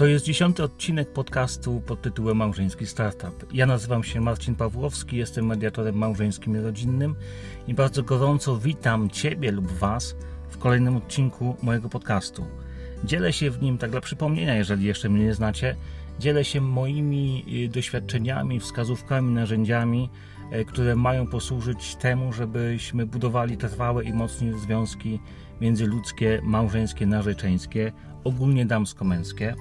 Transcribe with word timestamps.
To 0.00 0.06
jest 0.06 0.24
dziesiąty 0.24 0.62
odcinek 0.62 1.12
podcastu 1.12 1.82
pod 1.86 2.02
tytułem 2.02 2.36
Małżeński 2.36 2.86
Startup. 2.86 3.46
Ja 3.52 3.66
nazywam 3.66 4.04
się 4.04 4.20
Marcin 4.20 4.54
Pawłowski, 4.54 5.16
jestem 5.16 5.46
mediatorem 5.46 5.94
małżeńskim 5.94 6.56
i 6.56 6.60
rodzinnym 6.60 7.14
i 7.68 7.74
bardzo 7.74 8.02
gorąco 8.02 8.58
witam 8.58 9.10
Ciebie 9.10 9.52
lub 9.52 9.72
Was 9.72 10.16
w 10.48 10.58
kolejnym 10.58 10.96
odcinku 10.96 11.56
mojego 11.62 11.88
podcastu. 11.88 12.44
Dzielę 13.04 13.32
się 13.32 13.50
w 13.50 13.62
nim, 13.62 13.78
tak 13.78 13.90
dla 13.90 14.00
przypomnienia, 14.00 14.54
jeżeli 14.54 14.86
jeszcze 14.86 15.08
mnie 15.08 15.24
nie 15.24 15.34
znacie, 15.34 15.76
dzielę 16.18 16.44
się 16.44 16.60
moimi 16.60 17.44
y, 17.64 17.68
doświadczeniami, 17.68 18.60
wskazówkami, 18.60 19.34
narzędziami, 19.34 20.10
y, 20.52 20.64
które 20.64 20.96
mają 20.96 21.26
posłużyć 21.26 21.96
temu, 21.96 22.32
żebyśmy 22.32 23.06
budowali 23.06 23.56
trwałe 23.56 24.04
i 24.04 24.12
mocne 24.12 24.58
związki 24.58 25.20
międzyludzkie, 25.60 26.40
małżeńskie, 26.42 27.06
narzeczeńskie, 27.06 27.92
ogólnie 28.24 28.66
damsko-męskie. 28.66 29.54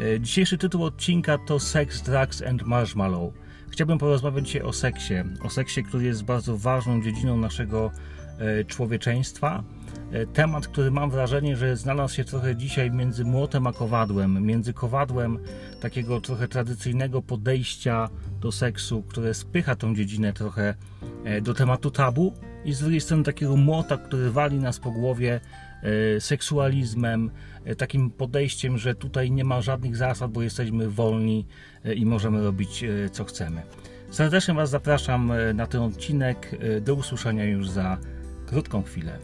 E, 0.00 0.20
dzisiejszy 0.20 0.58
tytuł 0.58 0.84
odcinka 0.84 1.38
to 1.38 1.60
Sex, 1.60 2.02
Drugs 2.02 2.42
and 2.42 2.62
Marshmallow. 2.62 3.32
Chciałbym 3.70 3.98
porozmawiać 3.98 4.46
dzisiaj 4.46 4.62
o 4.62 4.72
seksie. 4.72 5.14
O 5.42 5.50
seksie, 5.50 5.82
który 5.82 6.04
jest 6.04 6.24
bardzo 6.24 6.56
ważną 6.58 7.02
dziedziną 7.02 7.36
naszego 7.36 7.90
e, 8.38 8.64
człowieczeństwa. 8.64 9.64
E, 10.12 10.26
temat, 10.26 10.68
który 10.68 10.90
mam 10.90 11.10
wrażenie, 11.10 11.56
że 11.56 11.76
znalazł 11.76 12.14
się 12.14 12.24
trochę 12.24 12.56
dzisiaj 12.56 12.90
między 12.90 13.24
młotem 13.24 13.66
a 13.66 13.72
kowadłem, 13.72 14.46
między 14.46 14.72
kowadłem 14.72 15.38
takiego 15.80 16.20
trochę 16.20 16.48
tradycyjnego 16.48 17.22
podejścia 17.22 18.08
do 18.40 18.52
seksu, 18.52 19.02
które 19.02 19.34
spycha 19.34 19.76
tą 19.76 19.94
dziedzinę 19.94 20.32
trochę 20.32 20.74
do 21.42 21.54
tematu 21.54 21.90
tabu, 21.90 22.32
i 22.64 22.72
z 22.72 22.80
drugiej 22.80 23.00
strony 23.00 23.24
takiego 23.24 23.56
młota, 23.56 23.96
który 23.96 24.30
wali 24.30 24.58
nas 24.58 24.78
po 24.78 24.90
głowie 24.90 25.40
seksualizmem, 26.18 27.30
takim 27.78 28.10
podejściem, 28.10 28.78
że 28.78 28.94
tutaj 28.94 29.30
nie 29.30 29.44
ma 29.44 29.60
żadnych 29.60 29.96
zasad, 29.96 30.30
bo 30.30 30.42
jesteśmy 30.42 30.90
wolni 30.90 31.46
e, 31.84 31.94
i 31.94 32.06
możemy 32.06 32.44
robić 32.44 32.84
co 33.12 33.24
chcemy. 33.24 33.62
Serdecznie 34.10 34.54
Was 34.54 34.70
zapraszam 34.70 35.32
na 35.54 35.66
ten 35.66 35.80
odcinek. 35.80 36.56
Do 36.80 36.94
usłyszenia 36.94 37.44
już 37.44 37.70
za 37.70 37.98
krótką 38.46 38.82
chwilę. 38.82 39.18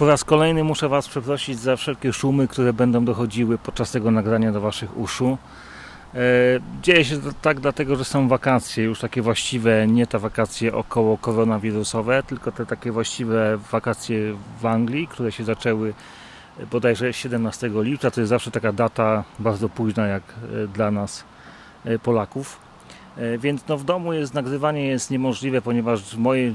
Po 0.00 0.06
raz 0.06 0.24
kolejny 0.24 0.64
muszę 0.64 0.88
Was 0.88 1.08
przeprosić 1.08 1.58
za 1.58 1.76
wszelkie 1.76 2.12
szumy, 2.12 2.48
które 2.48 2.72
będą 2.72 3.04
dochodziły 3.04 3.58
podczas 3.58 3.90
tego 3.90 4.10
nagrania 4.10 4.52
do 4.52 4.60
Waszych 4.60 4.98
uszu. 4.98 5.38
E, 6.14 6.18
dzieje 6.82 7.04
się 7.04 7.20
to 7.20 7.30
tak 7.42 7.60
dlatego, 7.60 7.96
że 7.96 8.04
są 8.04 8.28
wakacje, 8.28 8.84
już 8.84 9.00
takie 9.00 9.22
właściwe, 9.22 9.86
nie 9.86 10.06
te 10.06 10.18
wakacje 10.18 10.74
około 10.74 11.18
koronawirusowe, 11.18 12.22
tylko 12.22 12.52
te 12.52 12.66
takie 12.66 12.92
właściwe 12.92 13.58
wakacje 13.70 14.36
w 14.60 14.66
Anglii, 14.66 15.08
które 15.08 15.32
się 15.32 15.44
zaczęły 15.44 15.94
bodajże 16.70 17.12
17 17.12 17.70
lipca. 17.74 18.10
To 18.10 18.20
jest 18.20 18.28
zawsze 18.28 18.50
taka 18.50 18.72
data 18.72 19.24
bardzo 19.38 19.68
późna 19.68 20.06
jak 20.06 20.22
e, 20.22 20.66
dla 20.66 20.90
nas 20.90 21.24
e, 21.84 21.98
Polaków. 21.98 22.70
Więc 23.38 23.68
no 23.68 23.78
w 23.78 23.84
domu 23.84 24.12
jest 24.12 24.34
nagrywanie 24.34 24.86
jest 24.86 25.10
niemożliwe, 25.10 25.62
ponieważ 25.62 26.16
moje, 26.16 26.52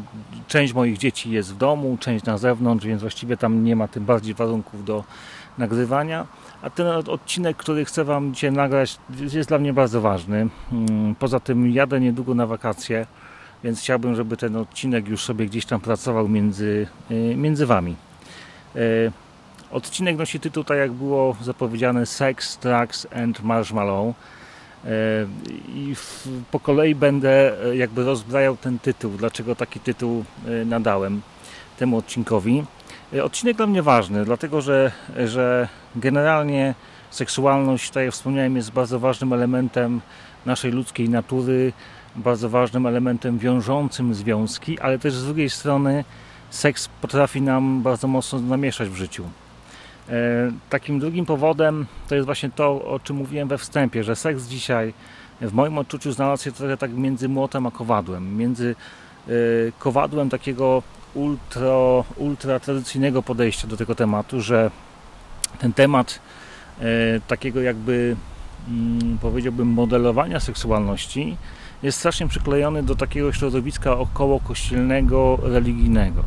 część 0.47 0.73
moich 0.73 0.97
dzieci 0.97 1.31
jest 1.31 1.53
w 1.53 1.57
domu, 1.57 1.97
część 1.99 2.25
na 2.25 2.37
zewnątrz, 2.37 2.85
więc 2.85 3.01
właściwie 3.01 3.37
tam 3.37 3.63
nie 3.63 3.75
ma 3.75 3.87
tym 3.87 4.05
bardziej 4.05 4.33
warunków 4.33 4.85
do 4.85 5.03
nagrywania. 5.57 6.25
A 6.65 6.69
ten 6.69 6.87
odcinek, 6.87 7.57
który 7.57 7.85
chcę 7.85 8.03
Wam 8.03 8.33
dzisiaj 8.33 8.51
nagrać, 8.51 8.97
jest 9.33 9.49
dla 9.49 9.57
mnie 9.57 9.73
bardzo 9.73 10.01
ważny. 10.01 10.47
Mm, 10.71 11.15
poza 11.15 11.39
tym 11.39 11.71
jadę 11.71 11.99
niedługo 11.99 12.35
na 12.35 12.47
wakacje, 12.47 13.05
więc 13.63 13.79
chciałbym, 13.79 14.15
żeby 14.15 14.37
ten 14.37 14.55
odcinek 14.55 15.07
już 15.07 15.23
sobie 15.23 15.45
gdzieś 15.45 15.65
tam 15.65 15.81
pracował 15.81 16.27
między, 16.27 16.87
y, 17.11 17.35
między 17.35 17.65
Wami. 17.65 17.95
Y, 18.75 19.11
odcinek 19.71 20.17
nosi 20.17 20.39
tytuł, 20.39 20.63
tak 20.63 20.77
jak 20.77 20.91
było 20.91 21.35
zapowiedziane, 21.41 22.05
Sex, 22.05 22.57
Drugs 22.57 23.07
and 23.15 23.43
Marshmallow. 23.43 24.15
Y, 24.15 24.89
I 25.67 25.95
po 26.51 26.59
kolei 26.59 26.95
będę 26.95 27.57
jakby 27.73 28.03
rozbrajał 28.03 28.57
ten 28.57 28.79
tytuł, 28.79 29.11
dlaczego 29.11 29.55
taki 29.55 29.79
tytuł 29.79 30.23
nadałem 30.65 31.21
temu 31.77 31.97
odcinkowi. 31.97 32.63
E, 33.15 33.23
odcinek 33.23 33.57
dla 33.57 33.67
mnie 33.67 33.83
ważny, 33.83 34.25
dlatego 34.25 34.61
że, 34.61 34.91
że 35.25 35.67
generalnie 35.95 36.75
seksualność, 37.09 37.89
tak 37.91 38.03
jak 38.03 38.13
wspomniałem, 38.13 38.55
jest 38.55 38.71
bardzo 38.71 38.99
ważnym 38.99 39.33
elementem 39.33 40.01
naszej 40.45 40.71
ludzkiej 40.71 41.09
natury, 41.09 41.73
bardzo 42.15 42.49
ważnym 42.49 42.85
elementem 42.85 43.37
wiążącym 43.37 44.13
związki, 44.13 44.79
ale 44.79 44.99
też 44.99 45.13
z 45.13 45.25
drugiej 45.25 45.49
strony 45.49 46.03
seks 46.49 46.89
potrafi 47.01 47.41
nam 47.41 47.81
bardzo 47.81 48.07
mocno 48.07 48.39
namieszać 48.39 48.89
w 48.89 48.95
życiu. 48.95 49.23
E, 50.09 50.13
takim 50.69 50.99
drugim 50.99 51.25
powodem 51.25 51.85
to 52.07 52.15
jest 52.15 52.25
właśnie 52.25 52.49
to, 52.49 52.85
o 52.85 52.99
czym 52.99 53.15
mówiłem 53.15 53.47
we 53.47 53.57
wstępie, 53.57 54.03
że 54.03 54.15
seks 54.15 54.43
dzisiaj 54.43 54.93
w 55.41 55.53
moim 55.53 55.77
odczuciu 55.77 56.11
znalazł 56.11 56.43
się 56.43 56.51
trochę 56.51 56.77
tak 56.77 56.93
między 56.93 57.29
młotem 57.29 57.65
a 57.67 57.71
kowadłem. 57.71 58.37
Między 58.37 58.75
e, 59.27 59.31
kowadłem 59.79 60.29
takiego 60.29 60.83
ultra, 61.15 62.03
ultra 62.17 62.59
tradycyjnego 62.59 63.23
podejścia 63.23 63.67
do 63.67 63.77
tego 63.77 63.95
tematu, 63.95 64.41
że 64.41 64.71
ten 65.59 65.73
temat 65.73 66.19
e, 66.79 66.83
takiego 67.27 67.61
jakby 67.61 68.15
mm, 68.67 69.17
powiedziałbym 69.17 69.67
modelowania 69.67 70.39
seksualności 70.39 71.37
jest 71.83 71.97
strasznie 71.97 72.27
przyklejony 72.27 72.83
do 72.83 72.95
takiego 72.95 73.33
środowiska 73.33 73.97
około 73.97 74.39
kościelnego, 74.39 75.39
religijnego. 75.43 76.23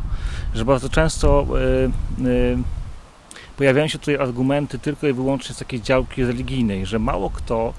Że 0.53 0.65
bardzo 0.65 0.89
często 0.89 1.45
e, 1.59 1.85
e, 1.85 1.89
pojawiają 3.57 3.87
się 3.87 3.99
tutaj 3.99 4.15
argumenty 4.15 4.79
tylko 4.79 5.07
i 5.07 5.13
wyłącznie 5.13 5.55
z 5.55 5.57
takiej 5.57 5.81
działki 5.81 6.23
religijnej, 6.23 6.85
że 6.85 6.99
mało 6.99 7.29
kto, 7.29 7.73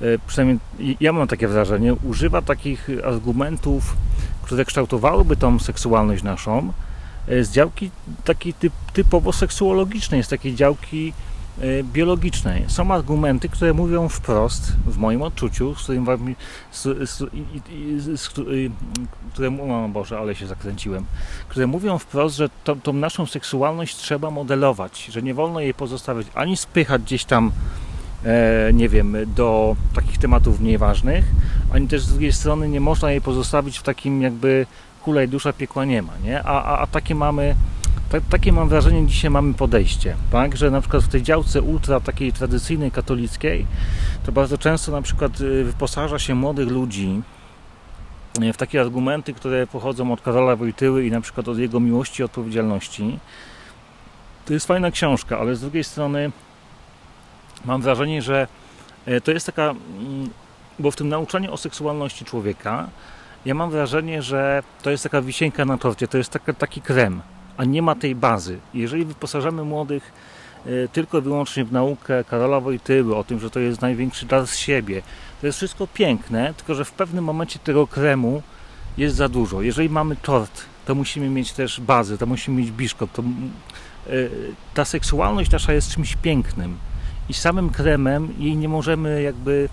e, 0.00 0.04
przynajmniej 0.26 0.58
ja 1.00 1.12
mam 1.12 1.28
takie 1.28 1.48
wrażenie, 1.48 1.94
używa 1.94 2.42
takich 2.42 2.88
argumentów 3.04 3.96
które 4.44 4.64
kształtowałyby 4.64 5.36
tą 5.36 5.58
seksualność 5.58 6.22
naszą, 6.22 6.72
e, 7.28 7.44
z 7.44 7.50
działki 7.50 7.90
takiej 8.24 8.54
typ, 8.54 8.72
typowo 8.92 9.32
seksuologicznej, 9.32 10.22
z 10.22 10.28
takiej 10.28 10.54
działki 10.54 11.12
e, 11.60 11.82
biologicznej. 11.82 12.64
Są 12.68 12.90
argumenty, 12.90 13.48
które 13.48 13.74
mówią 13.74 14.08
wprost, 14.08 14.72
w 14.86 14.96
moim 14.96 15.22
odczuciu, 15.22 15.74
z 15.74 15.82
którym 15.82 16.04
wam, 16.04 16.34
z, 16.72 16.82
z, 16.82 17.18
z, 17.98 18.20
z, 18.20 18.28
które, 19.32 19.48
o 19.48 19.88
Boże, 19.88 20.18
ale 20.18 20.34
się 20.34 20.46
zakręciłem, 20.46 21.04
które 21.48 21.66
mówią 21.66 21.98
wprost, 21.98 22.36
że 22.36 22.48
to, 22.64 22.76
tą 22.76 22.92
naszą 22.92 23.26
seksualność 23.26 23.96
trzeba 23.96 24.30
modelować, 24.30 25.08
że 25.12 25.22
nie 25.22 25.34
wolno 25.34 25.60
jej 25.60 25.74
pozostawiać 25.74 26.26
ani 26.34 26.56
spychać 26.56 27.02
gdzieś 27.02 27.24
tam 27.24 27.52
nie 28.72 28.88
wiem, 28.88 29.16
do 29.36 29.76
takich 29.94 30.18
tematów 30.18 30.60
mniej 30.60 30.78
ważnych, 30.78 31.24
ani 31.72 31.88
też 31.88 32.02
z 32.02 32.08
drugiej 32.08 32.32
strony 32.32 32.68
nie 32.68 32.80
można 32.80 33.10
jej 33.10 33.20
pozostawić 33.20 33.78
w 33.78 33.82
takim 33.82 34.22
jakby 34.22 34.66
kulej 35.04 35.28
dusza 35.28 35.52
piekła 35.52 35.84
nie 35.84 36.02
ma, 36.02 36.12
nie? 36.24 36.42
A, 36.42 36.62
a, 36.62 36.78
a 36.78 36.86
takie 36.86 37.14
mamy, 37.14 37.54
ta, 38.08 38.20
takie 38.20 38.52
mam 38.52 38.68
wrażenie 38.68 39.06
dzisiaj 39.06 39.30
mamy 39.30 39.54
podejście, 39.54 40.16
tak? 40.30 40.56
Że 40.56 40.70
na 40.70 40.80
przykład 40.80 41.02
w 41.02 41.08
tej 41.08 41.22
działce 41.22 41.62
ultra 41.62 42.00
takiej 42.00 42.32
tradycyjnej 42.32 42.90
katolickiej 42.90 43.66
to 44.26 44.32
bardzo 44.32 44.58
często 44.58 44.92
na 44.92 45.02
przykład 45.02 45.40
y, 45.40 45.64
wyposaża 45.64 46.18
się 46.18 46.34
młodych 46.34 46.68
ludzi 46.68 47.22
y, 48.42 48.52
w 48.52 48.56
takie 48.56 48.80
argumenty, 48.80 49.34
które 49.34 49.66
pochodzą 49.66 50.12
od 50.12 50.20
Karola 50.20 50.56
Wojtyły 50.56 51.06
i 51.06 51.10
na 51.10 51.20
przykład 51.20 51.48
od 51.48 51.58
jego 51.58 51.80
miłości 51.80 52.22
i 52.22 52.24
odpowiedzialności. 52.24 53.18
To 54.44 54.52
jest 54.52 54.66
fajna 54.66 54.90
książka, 54.90 55.38
ale 55.38 55.56
z 55.56 55.60
drugiej 55.60 55.84
strony 55.84 56.32
mam 57.64 57.82
wrażenie, 57.82 58.22
że 58.22 58.46
e, 59.06 59.20
to 59.20 59.32
jest 59.32 59.46
taka, 59.46 59.62
mm, 59.62 60.30
bo 60.78 60.90
w 60.90 60.96
tym 60.96 61.08
nauczaniu 61.08 61.52
o 61.52 61.56
seksualności 61.56 62.24
człowieka, 62.24 62.88
ja 63.44 63.54
mam 63.54 63.70
wrażenie, 63.70 64.22
że 64.22 64.62
to 64.82 64.90
jest 64.90 65.02
taka 65.02 65.22
wisienka 65.22 65.64
na 65.64 65.78
torcie, 65.78 66.08
to 66.08 66.18
jest 66.18 66.30
taka, 66.30 66.52
taki 66.52 66.80
krem, 66.80 67.22
a 67.56 67.64
nie 67.64 67.82
ma 67.82 67.94
tej 67.94 68.14
bazy. 68.14 68.58
Jeżeli 68.74 69.04
wyposażamy 69.04 69.64
młodych 69.64 70.12
e, 70.66 70.88
tylko 70.88 71.18
i 71.18 71.20
wyłącznie 71.20 71.64
w 71.64 71.72
naukę 71.72 72.24
Karola 72.24 72.60
Wojtyły, 72.60 73.16
o 73.16 73.24
tym, 73.24 73.40
że 73.40 73.50
to 73.50 73.60
jest 73.60 73.80
największy 73.80 74.26
dar 74.26 74.46
z 74.46 74.56
siebie, 74.56 75.02
to 75.40 75.46
jest 75.46 75.58
wszystko 75.58 75.86
piękne, 75.86 76.54
tylko 76.54 76.74
że 76.74 76.84
w 76.84 76.92
pewnym 76.92 77.24
momencie 77.24 77.58
tego 77.58 77.86
kremu 77.86 78.42
jest 78.98 79.16
za 79.16 79.28
dużo. 79.28 79.62
Jeżeli 79.62 79.88
mamy 79.88 80.16
tort, 80.16 80.64
to 80.86 80.94
musimy 80.94 81.28
mieć 81.28 81.52
też 81.52 81.80
bazę, 81.80 82.18
to 82.18 82.26
musimy 82.26 82.60
mieć 82.60 82.70
biszkop. 82.70 83.12
To, 83.12 83.22
e, 83.22 84.12
ta 84.74 84.84
seksualność 84.84 85.50
nasza 85.50 85.72
jest 85.72 85.94
czymś 85.94 86.16
pięknym 86.16 86.78
i 87.28 87.34
samym 87.34 87.70
kremem 87.70 88.34
jej 88.38 88.56
nie 88.56 88.68
możemy 88.68 89.22
jakby 89.22 89.68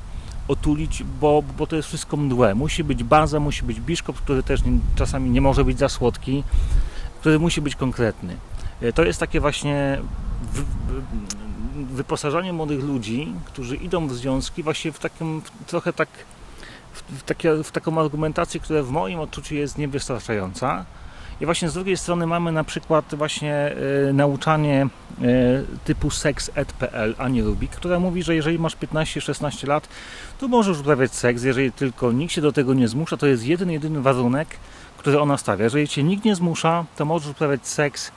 otulić, 0.48 1.04
bo, 1.04 1.44
bo 1.58 1.68
to 1.68 1.76
jest 1.76 1.88
wszystko 1.88 2.18
mdłe. 2.18 2.56
Musi 2.56 2.84
być 2.84 3.04
baza, 3.04 3.40
musi 3.40 3.64
być 3.64 3.80
biszkop, 3.80 4.18
który 4.18 4.44
też 4.44 4.64
nie, 4.64 4.72
czasami 4.96 5.30
nie 5.30 5.42
może 5.42 5.66
być 5.66 5.80
za 5.80 5.90
słodki, 5.90 6.44
który 7.20 7.40
musi 7.40 7.62
być 7.62 7.76
konkretny. 7.76 8.38
E, 8.82 8.94
to 8.94 9.04
jest 9.04 9.20
takie 9.20 9.40
właśnie 9.40 10.02
w, 10.54 10.64
wyposażanie 11.96 12.54
młodych 12.54 12.84
ludzi, 12.84 13.34
którzy 13.46 13.76
idą 13.76 14.08
w 14.08 14.14
związki 14.14 14.64
właśnie 14.64 14.92
w 14.92 15.00
takim 15.00 15.42
trochę 15.68 15.94
tak 15.94 16.10
w, 16.94 17.24
takie, 17.24 17.64
w 17.64 17.72
taką 17.72 18.00
argumentację, 18.00 18.60
która 18.60 18.84
w 18.84 18.90
moim 18.90 19.20
odczuciu 19.20 19.56
jest 19.56 19.78
niewystarczająca 19.78 20.86
I 21.42 21.46
właśnie 21.46 21.70
z 21.70 21.74
drugiej 21.74 21.98
strony 21.98 22.28
mamy 22.28 22.52
na 22.52 22.64
przykład 22.64 23.16
właśnie 23.16 23.76
y, 24.10 24.14
nauczanie 24.14 24.88
y, 25.22 25.66
typu 25.86 26.10
sex.pl 26.10 27.16
Ani 27.18 27.44
Rubik, 27.44 27.72
która 27.72 28.00
mówi, 28.00 28.24
że 28.24 28.36
jeżeli 28.36 28.60
masz 28.60 28.78
15-16 28.78 29.68
lat, 29.68 29.88
to 30.40 30.48
możesz 30.48 30.80
uprawiać 30.80 31.14
seks, 31.14 31.44
jeżeli 31.44 31.72
tylko 31.72 32.12
nikt 32.12 32.34
się 32.34 32.42
do 32.42 32.52
tego 32.52 32.74
nie 32.74 32.88
zmusza, 32.88 33.18
to 33.18 33.28
jest 33.28 33.46
jeden, 33.46 33.72
jedyny 33.72 34.02
warunek, 34.02 34.48
który 34.98 35.20
ona 35.20 35.38
stawia. 35.38 35.64
Jeżeli 35.64 35.88
cię 35.88 36.04
nikt 36.04 36.26
nie 36.26 36.36
zmusza, 36.36 36.86
to 36.96 37.06
możesz 37.06 37.32
uprawiać 37.32 37.68
seks 37.68 38.08
y, 38.08 38.12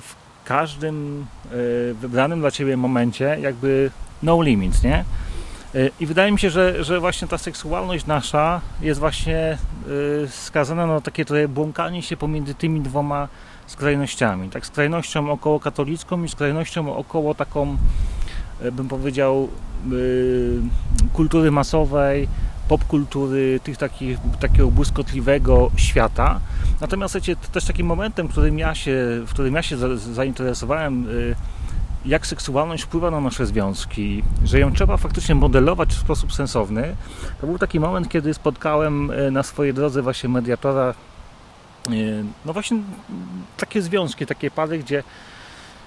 w 0.00 0.14
każdym 0.44 1.26
wybranym 1.94 2.40
dla 2.40 2.50
ciebie 2.50 2.76
momencie, 2.76 3.38
jakby 3.40 3.90
no 4.22 4.42
limits, 4.42 4.82
nie? 4.82 5.04
I 6.00 6.06
wydaje 6.06 6.32
mi 6.32 6.38
się, 6.38 6.50
że, 6.50 6.84
że 6.84 7.00
właśnie 7.00 7.28
ta 7.28 7.38
seksualność 7.38 8.06
nasza 8.06 8.60
jest 8.80 9.00
właśnie 9.00 9.58
y, 10.24 10.28
skazana 10.30 10.86
na 10.86 11.00
takie 11.00 11.24
trochę 11.24 11.48
błąkanie 11.48 12.02
się 12.02 12.16
pomiędzy 12.16 12.54
tymi 12.54 12.80
dwoma 12.80 13.28
skrajnościami. 13.66 14.50
Tak, 14.50 14.66
skrajnością 14.66 15.30
około 15.30 15.60
katolicką 15.60 16.24
i 16.24 16.28
skrajnością 16.28 16.96
około 16.96 17.34
taką, 17.34 17.76
y, 18.64 18.72
bym 18.72 18.88
powiedział, 18.88 19.48
y, 19.92 20.60
kultury 21.12 21.50
masowej, 21.50 22.28
popkultury, 22.68 23.60
tych 23.62 23.76
takich, 23.76 24.18
takiego 24.40 24.70
błyskotliwego 24.70 25.70
świata. 25.76 26.40
Natomiast 26.80 27.14
wiecie, 27.14 27.36
też 27.36 27.64
takim 27.64 27.86
momentem, 27.86 28.28
którym 28.28 28.58
ja 28.58 28.74
się, 28.74 28.96
w 29.26 29.30
którym 29.30 29.54
ja 29.54 29.62
się 29.62 29.98
zainteresowałem 29.98 31.06
jak 32.06 32.26
seksualność 32.26 32.82
wpływa 32.82 33.10
na 33.10 33.20
nasze 33.20 33.46
związki, 33.46 34.22
że 34.44 34.60
ją 34.60 34.72
trzeba 34.72 34.96
faktycznie 34.96 35.34
modelować 35.34 35.88
w 35.88 36.00
sposób 36.00 36.32
sensowny. 36.32 36.96
To 37.40 37.46
był 37.46 37.58
taki 37.58 37.80
moment, 37.80 38.08
kiedy 38.08 38.34
spotkałem 38.34 39.10
e, 39.10 39.30
na 39.30 39.42
swojej 39.42 39.74
drodze 39.74 40.02
właśnie 40.02 40.28
mediatora 40.28 40.94
e, 41.86 41.92
no 42.44 42.52
właśnie 42.52 42.78
takie 43.56 43.82
związki, 43.82 44.26
takie 44.26 44.50
pary, 44.50 44.78
gdzie, 44.78 45.02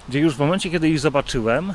gdzie 0.08 0.20
już 0.20 0.36
w 0.36 0.38
momencie, 0.38 0.70
kiedy 0.70 0.88
ich 0.88 1.00
zobaczyłem, 1.00 1.70
e, 1.70 1.74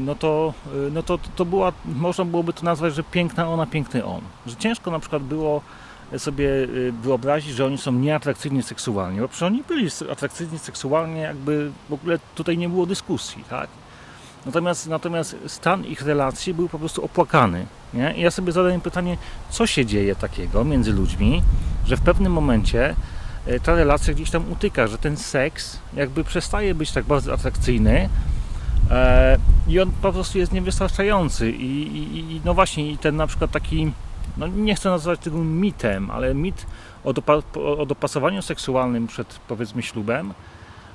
no 0.00 0.14
to, 0.14 0.54
no 0.92 1.02
to, 1.02 1.18
to 1.36 1.44
była, 1.44 1.72
można 1.84 2.24
byłoby 2.24 2.52
to 2.52 2.64
nazwać, 2.64 2.94
że 2.94 3.02
piękna 3.02 3.48
ona, 3.48 3.66
piękny 3.66 4.04
on. 4.04 4.20
Że 4.46 4.56
ciężko 4.56 4.90
na 4.90 4.98
przykład 4.98 5.22
było 5.22 5.62
sobie 6.18 6.50
wyobrazić, 7.02 7.54
że 7.54 7.66
oni 7.66 7.78
są 7.78 7.92
nieatrakcyjni 7.92 8.62
seksualnie, 8.62 9.20
bo 9.20 9.28
przecież 9.28 9.42
oni 9.42 9.62
byli 9.68 9.88
atrakcyjni 10.12 10.58
seksualnie, 10.58 11.20
jakby 11.20 11.70
w 11.88 11.92
ogóle 11.92 12.18
tutaj 12.34 12.58
nie 12.58 12.68
było 12.68 12.86
dyskusji, 12.86 13.44
tak? 13.50 13.68
Natomiast, 14.46 14.86
natomiast 14.86 15.36
stan 15.46 15.84
ich 15.84 16.02
relacji 16.02 16.54
był 16.54 16.68
po 16.68 16.78
prostu 16.78 17.04
opłakany. 17.04 17.66
Nie? 17.94 18.14
I 18.16 18.20
ja 18.20 18.30
sobie 18.30 18.52
zadaję 18.52 18.80
pytanie, 18.80 19.16
co 19.50 19.66
się 19.66 19.86
dzieje 19.86 20.14
takiego 20.14 20.64
między 20.64 20.92
ludźmi, 20.92 21.42
że 21.86 21.96
w 21.96 22.00
pewnym 22.00 22.32
momencie 22.32 22.94
e, 23.46 23.60
ta 23.60 23.74
relacja 23.74 24.14
gdzieś 24.14 24.30
tam 24.30 24.52
utyka, 24.52 24.86
że 24.86 24.98
ten 24.98 25.16
seks 25.16 25.78
jakby 25.94 26.24
przestaje 26.24 26.74
być 26.74 26.92
tak 26.92 27.04
bardzo 27.04 27.32
atrakcyjny 27.32 28.08
e, 28.90 29.36
i 29.68 29.80
on 29.80 29.90
po 30.02 30.12
prostu 30.12 30.38
jest 30.38 30.52
niewystarczający. 30.52 31.50
I, 31.50 31.96
i, 31.96 32.32
i 32.36 32.40
no 32.44 32.54
właśnie, 32.54 32.92
i 32.92 32.98
ten 32.98 33.16
na 33.16 33.26
przykład 33.26 33.50
taki, 33.50 33.92
no 34.38 34.46
nie 34.46 34.74
chcę 34.74 34.90
nazwać 34.90 35.20
tego 35.20 35.38
mitem, 35.38 36.10
ale 36.10 36.34
mit 36.34 36.66
o, 37.04 37.12
dopa 37.12 37.42
o 37.54 37.86
dopasowaniu 37.86 38.42
seksualnym 38.42 39.06
przed 39.06 39.38
powiedzmy 39.48 39.82
ślubem, 39.82 40.34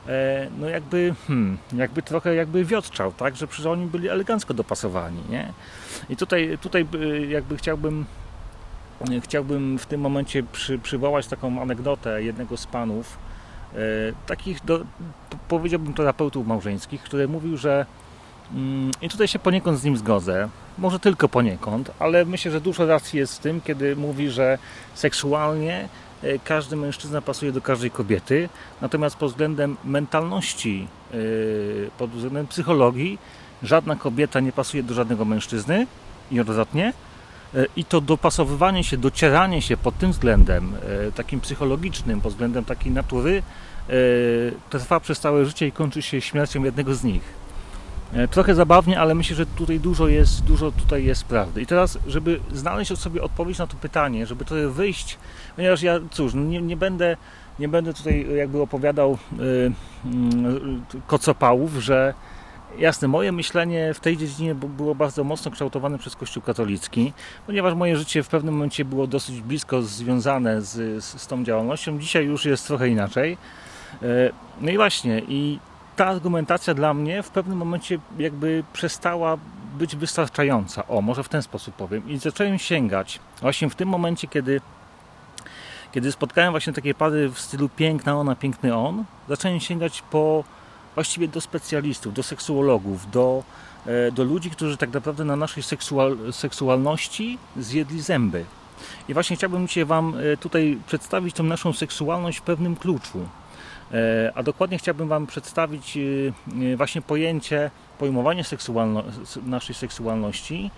E, 0.08 0.48
no 0.60 0.70
jakby, 0.70 1.16
hmm, 1.28 1.58
jakby 1.74 2.02
trochę 2.02 2.36
jakby 2.36 2.66
wiotczał, 2.66 3.12
tak, 3.12 3.36
że 3.36 3.48
przecież 3.48 3.66
oni 3.66 3.86
byli 3.86 4.10
elegancko 4.10 4.54
dopasowani, 4.54 5.22
nie? 5.30 5.54
I 6.10 6.16
tutaj, 6.16 6.58
tutaj 6.62 6.86
e, 7.02 7.26
jakby 7.26 7.58
chciałbym 7.58 8.06
e, 9.12 9.22
chciałbym 9.22 9.80
w 9.80 9.86
tym 9.86 10.02
momencie 10.02 10.44
przy, 10.44 10.80
przywołać 10.80 11.28
taką 11.28 11.62
anegdotę 11.62 12.24
jednego 12.24 12.58
z 12.58 12.66
panów, 12.68 13.18
e, 13.74 13.78
takich, 14.28 14.66
do, 14.66 14.86
powiedziałbym, 15.48 15.94
terapeutów 15.94 16.48
małżeńskich, 16.48 17.04
który 17.04 17.28
mówił, 17.28 17.58
że 17.58 17.86
i 19.02 19.10
tutaj 19.10 19.28
się 19.28 19.40
poniekąd 19.40 19.80
z 19.80 19.84
nim 19.84 19.98
zgodzę, 19.98 20.50
może 20.78 21.00
tylko 21.00 21.30
poniekąd, 21.30 21.92
ale 22.00 22.26
myślę, 22.26 22.52
że 22.52 22.62
dużo 22.62 22.86
racji 22.86 23.20
jest 23.20 23.36
w 23.36 23.40
tym, 23.40 23.62
kiedy 23.62 23.96
mówi, 23.96 24.30
że 24.30 24.58
seksualnie 24.96 25.90
E, 26.24 26.40
każdy 26.40 26.76
mężczyzna 26.76 27.22
pasuje 27.22 27.52
do 27.52 27.62
każdej 27.62 27.92
kobiety, 27.92 28.50
natomiast 28.82 29.16
pod 29.16 29.32
względem 29.32 29.78
mentalności, 29.84 30.88
e, 31.12 31.18
pod 31.98 32.12
względem 32.12 32.48
psychologii, 32.48 33.20
żadna 33.64 33.96
kobieta 33.96 34.40
nie 34.40 34.52
pasuje 34.52 34.84
do 34.84 34.94
żadnego 34.94 35.26
mężczyzny 35.26 35.88
i 36.32 36.40
odwrotnie. 36.40 36.94
E, 37.56 37.66
I 37.76 37.86
to 37.86 38.02
dopasowywanie 38.02 38.84
się, 38.84 38.98
docieranie 38.98 39.62
się 39.62 39.78
pod 39.78 39.98
tym 39.98 40.12
względem 40.12 40.76
takim 41.16 41.40
psychologicznym, 41.40 42.22
pod 42.22 42.32
względem 42.32 42.66
takiej 42.66 42.92
natury, 42.92 43.44
trwa 44.70 45.00
przez 45.00 45.20
całe 45.20 45.46
życie 45.46 45.68
i 45.68 45.72
kończy 45.72 46.02
się 46.02 46.22
śmiercią 46.22 46.64
jednego 46.64 46.96
z 46.96 47.04
nich. 47.04 47.43
E, 48.14 48.28
trochę 48.28 48.56
zabawnie, 48.56 49.00
ale 49.00 49.16
myślę, 49.16 49.36
że 49.36 49.46
tutaj 49.46 49.80
dużo 49.80 50.08
jest, 50.08 50.44
dużo 50.44 50.72
tutaj 50.72 51.06
jest 51.06 51.26
prawdy. 51.26 51.62
I 51.62 51.66
teraz, 51.66 51.98
żeby 52.08 52.40
znaleźć 52.52 52.98
sobie 52.98 53.24
odpowiedź 53.24 53.58
na 53.58 53.68
to 53.68 53.78
pytanie, 53.78 54.26
żeby 54.26 54.46
tutaj 54.46 54.68
wyjść, 54.68 55.18
ponieważ 55.56 55.82
ja, 55.82 56.00
cóż, 56.12 56.34
no 56.34 56.44
nie, 56.44 56.62
nie 56.62 56.78
będę 56.78 57.18
nie 57.60 57.68
będę 57.68 57.94
tutaj 57.94 58.28
jakby 58.36 58.62
opowiadał 58.62 59.18
yy, 59.38 59.72
yy, 60.06 61.02
kocopałów, 61.08 61.74
że 61.74 62.14
jasne, 62.78 63.08
moje 63.08 63.32
myślenie 63.32 63.94
w 63.94 64.00
tej 64.00 64.18
dziedzinie 64.18 64.56
było 64.56 64.96
bardzo 64.96 65.24
mocno 65.24 65.52
kształtowane 65.52 65.98
przez 65.98 66.16
Kościół 66.16 66.44
katolicki, 66.44 67.14
ponieważ 67.46 67.74
moje 67.74 67.98
życie 67.98 68.24
w 68.24 68.28
pewnym 68.28 68.54
momencie 68.54 68.86
było 68.86 69.08
dosyć 69.08 69.42
blisko 69.42 69.82
związane 69.82 70.62
z, 70.62 71.04
z, 71.04 71.22
z 71.22 71.28
tą 71.28 71.44
działalnością. 71.44 72.00
Dzisiaj 72.00 72.26
już 72.26 72.46
jest 72.46 72.68
trochę 72.68 72.90
inaczej. 72.90 73.38
Yy, 74.02 74.08
no 74.62 74.72
i 74.72 74.76
właśnie, 74.76 75.22
i 75.28 75.60
ta 75.96 76.08
argumentacja 76.08 76.74
dla 76.74 76.94
mnie 76.94 77.24
w 77.24 77.30
pewnym 77.30 77.58
momencie 77.58 78.00
jakby 78.18 78.64
przestała 78.74 79.38
być 79.78 79.96
wystarczająca. 79.96 80.88
O, 80.88 81.02
może 81.02 81.24
w 81.24 81.30
ten 81.30 81.42
sposób 81.42 81.76
powiem. 81.76 82.10
I 82.10 82.18
zacząłem 82.18 82.60
sięgać 82.60 83.20
właśnie 83.42 83.70
w 83.70 83.76
tym 83.76 83.90
momencie, 83.90 84.28
kiedy 84.28 84.62
kiedy 85.92 86.12
spotkałem 86.12 86.52
właśnie 86.52 86.74
takie 86.74 86.94
pary 86.94 87.30
w 87.30 87.40
stylu 87.40 87.70
piękna 87.70 88.20
ona, 88.20 88.36
piękny 88.36 88.76
on, 88.76 89.04
zacząłem 89.30 89.60
sięgać 89.60 90.02
po 90.02 90.44
właściwie 90.96 91.28
do 91.28 91.42
specjalistów, 91.42 92.14
do 92.14 92.24
seksuologów, 92.24 93.12
do, 93.12 93.44
e, 93.86 94.12
do 94.12 94.24
ludzi, 94.24 94.50
którzy 94.50 94.78
tak 94.78 94.94
naprawdę 94.94 95.26
na 95.26 95.36
naszej 95.36 95.64
seksual, 95.64 96.18
seksualności 96.32 97.38
zjedli 97.58 98.02
zęby. 98.02 98.46
I 99.10 99.14
właśnie 99.14 99.36
chciałbym 99.36 99.68
dzisiaj 99.68 99.86
Wam 99.86 100.14
e, 100.34 100.38
tutaj 100.38 100.78
przedstawić 100.88 101.36
tą 101.36 101.44
naszą 101.44 101.74
seksualność 101.74 102.38
w 102.38 102.42
pewnym 102.42 102.76
kluczu. 102.76 103.28
E, 103.92 104.32
a 104.36 104.44
dokładnie 104.44 104.78
chciałbym 104.78 105.08
Wam 105.08 105.28
przedstawić 105.28 105.98
e, 105.98 106.02
e, 106.74 106.78
właśnie 106.78 107.02
pojęcie, 107.02 107.72
pojmowanie 108.00 108.44
seksualno 108.44 109.04
naszej 109.46 109.76
seksualności 109.76 110.72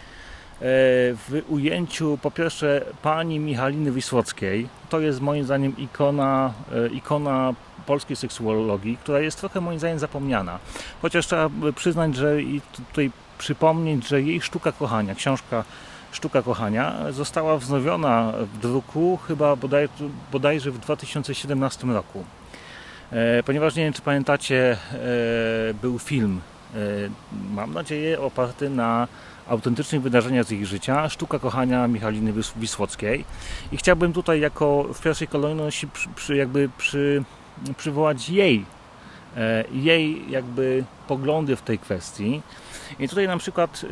w 0.61 1.43
ujęciu 1.47 2.19
po 2.21 2.31
pierwsze 2.31 2.85
pani 3.01 3.39
Michaliny 3.39 3.91
Wisłockiej. 3.91 4.67
To 4.89 4.99
jest 4.99 5.21
moim 5.21 5.45
zdaniem 5.45 5.77
ikona, 5.77 6.53
ikona 6.91 7.53
polskiej 7.85 8.15
seksuologii, 8.15 8.97
która 8.97 9.19
jest 9.19 9.39
trochę 9.39 9.61
moim 9.61 9.79
zdaniem 9.79 9.99
zapomniana. 9.99 10.59
Chociaż 11.01 11.27
trzeba 11.27 11.49
przyznać, 11.75 12.15
że 12.15 12.41
i 12.41 12.61
tutaj 12.87 13.11
przypomnieć, 13.37 14.07
że 14.07 14.21
jej 14.21 14.41
sztuka 14.41 14.71
kochania, 14.71 15.15
książka 15.15 15.63
Sztuka 16.15 16.41
Kochania 16.41 17.11
została 17.11 17.57
wznowiona 17.57 18.33
w 18.53 18.57
druku 18.57 19.19
chyba 19.27 19.55
bodaj, 19.55 19.89
bodajże 20.31 20.71
w 20.71 20.79
2017 20.79 21.87
roku. 21.87 22.23
E, 23.11 23.43
ponieważ 23.43 23.75
nie 23.75 23.83
wiem, 23.83 23.93
czy 23.93 24.01
pamiętacie, 24.01 24.77
e, 24.93 25.73
był 25.73 25.99
film, 25.99 26.41
e, 26.75 26.77
mam 27.53 27.73
nadzieję, 27.73 28.21
oparty 28.21 28.69
na 28.69 29.07
autentycznych 29.47 30.01
wydarzeniach 30.01 30.45
z 30.45 30.51
ich 30.51 30.65
życia, 30.65 31.09
Sztuka 31.09 31.39
kochania 31.39 31.87
Michaliny 31.87 32.33
Wisłockiej. 32.55 33.25
I 33.71 33.77
chciałbym 33.77 34.13
tutaj 34.13 34.39
jako 34.39 34.83
w 34.93 35.01
pierwszej 35.01 35.27
kolejności 35.27 35.87
przy, 35.87 36.09
przy 36.09 36.35
jakby 36.35 36.69
przy, 36.77 37.23
przywołać 37.77 38.29
jej, 38.29 38.65
jej 39.71 40.31
jakby 40.31 40.83
poglądy 41.07 41.55
w 41.55 41.61
tej 41.61 41.79
kwestii. 41.79 42.41
I 42.99 43.09
tutaj 43.09 43.27
na 43.27 43.37
przykład, 43.37 43.85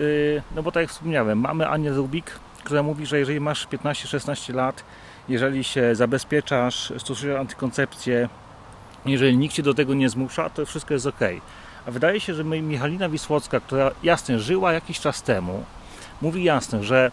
no 0.56 0.64
bo 0.64 0.72
tak 0.72 0.82
jak 0.82 0.90
wspomniałem, 0.90 1.40
mamy 1.40 1.68
Anię 1.68 1.92
Rubik, 1.92 2.32
która 2.64 2.84
mówi, 2.84 3.06
że 3.06 3.20
jeżeli 3.20 3.40
masz 3.40 3.68
15-16 3.68 4.54
lat, 4.54 4.84
jeżeli 5.30 5.64
się 5.64 5.96
zabezpieczasz, 5.96 6.94
stosujesz 6.98 7.40
antykoncepcję, 7.40 8.30
jeżeli 9.06 9.38
nikt 9.38 9.56
się 9.56 9.64
do 9.64 9.74
tego 9.74 9.94
nie 9.94 10.10
zmusza, 10.10 10.50
to 10.50 10.66
wszystko 10.66 10.94
jest 10.94 11.06
ok. 11.06 11.20
A 11.86 11.92
wydaje 11.92 12.20
się, 12.20 12.34
że 12.34 12.44
Michalina 12.44 13.10
Wisłocka, 13.10 13.60
która 13.60 13.92
jasne 14.04 14.40
żyła 14.40 14.74
jakiś 14.74 15.00
czas 15.00 15.24
temu, 15.24 15.64
mówi 16.22 16.44
jasno, 16.44 16.84
że 16.84 17.12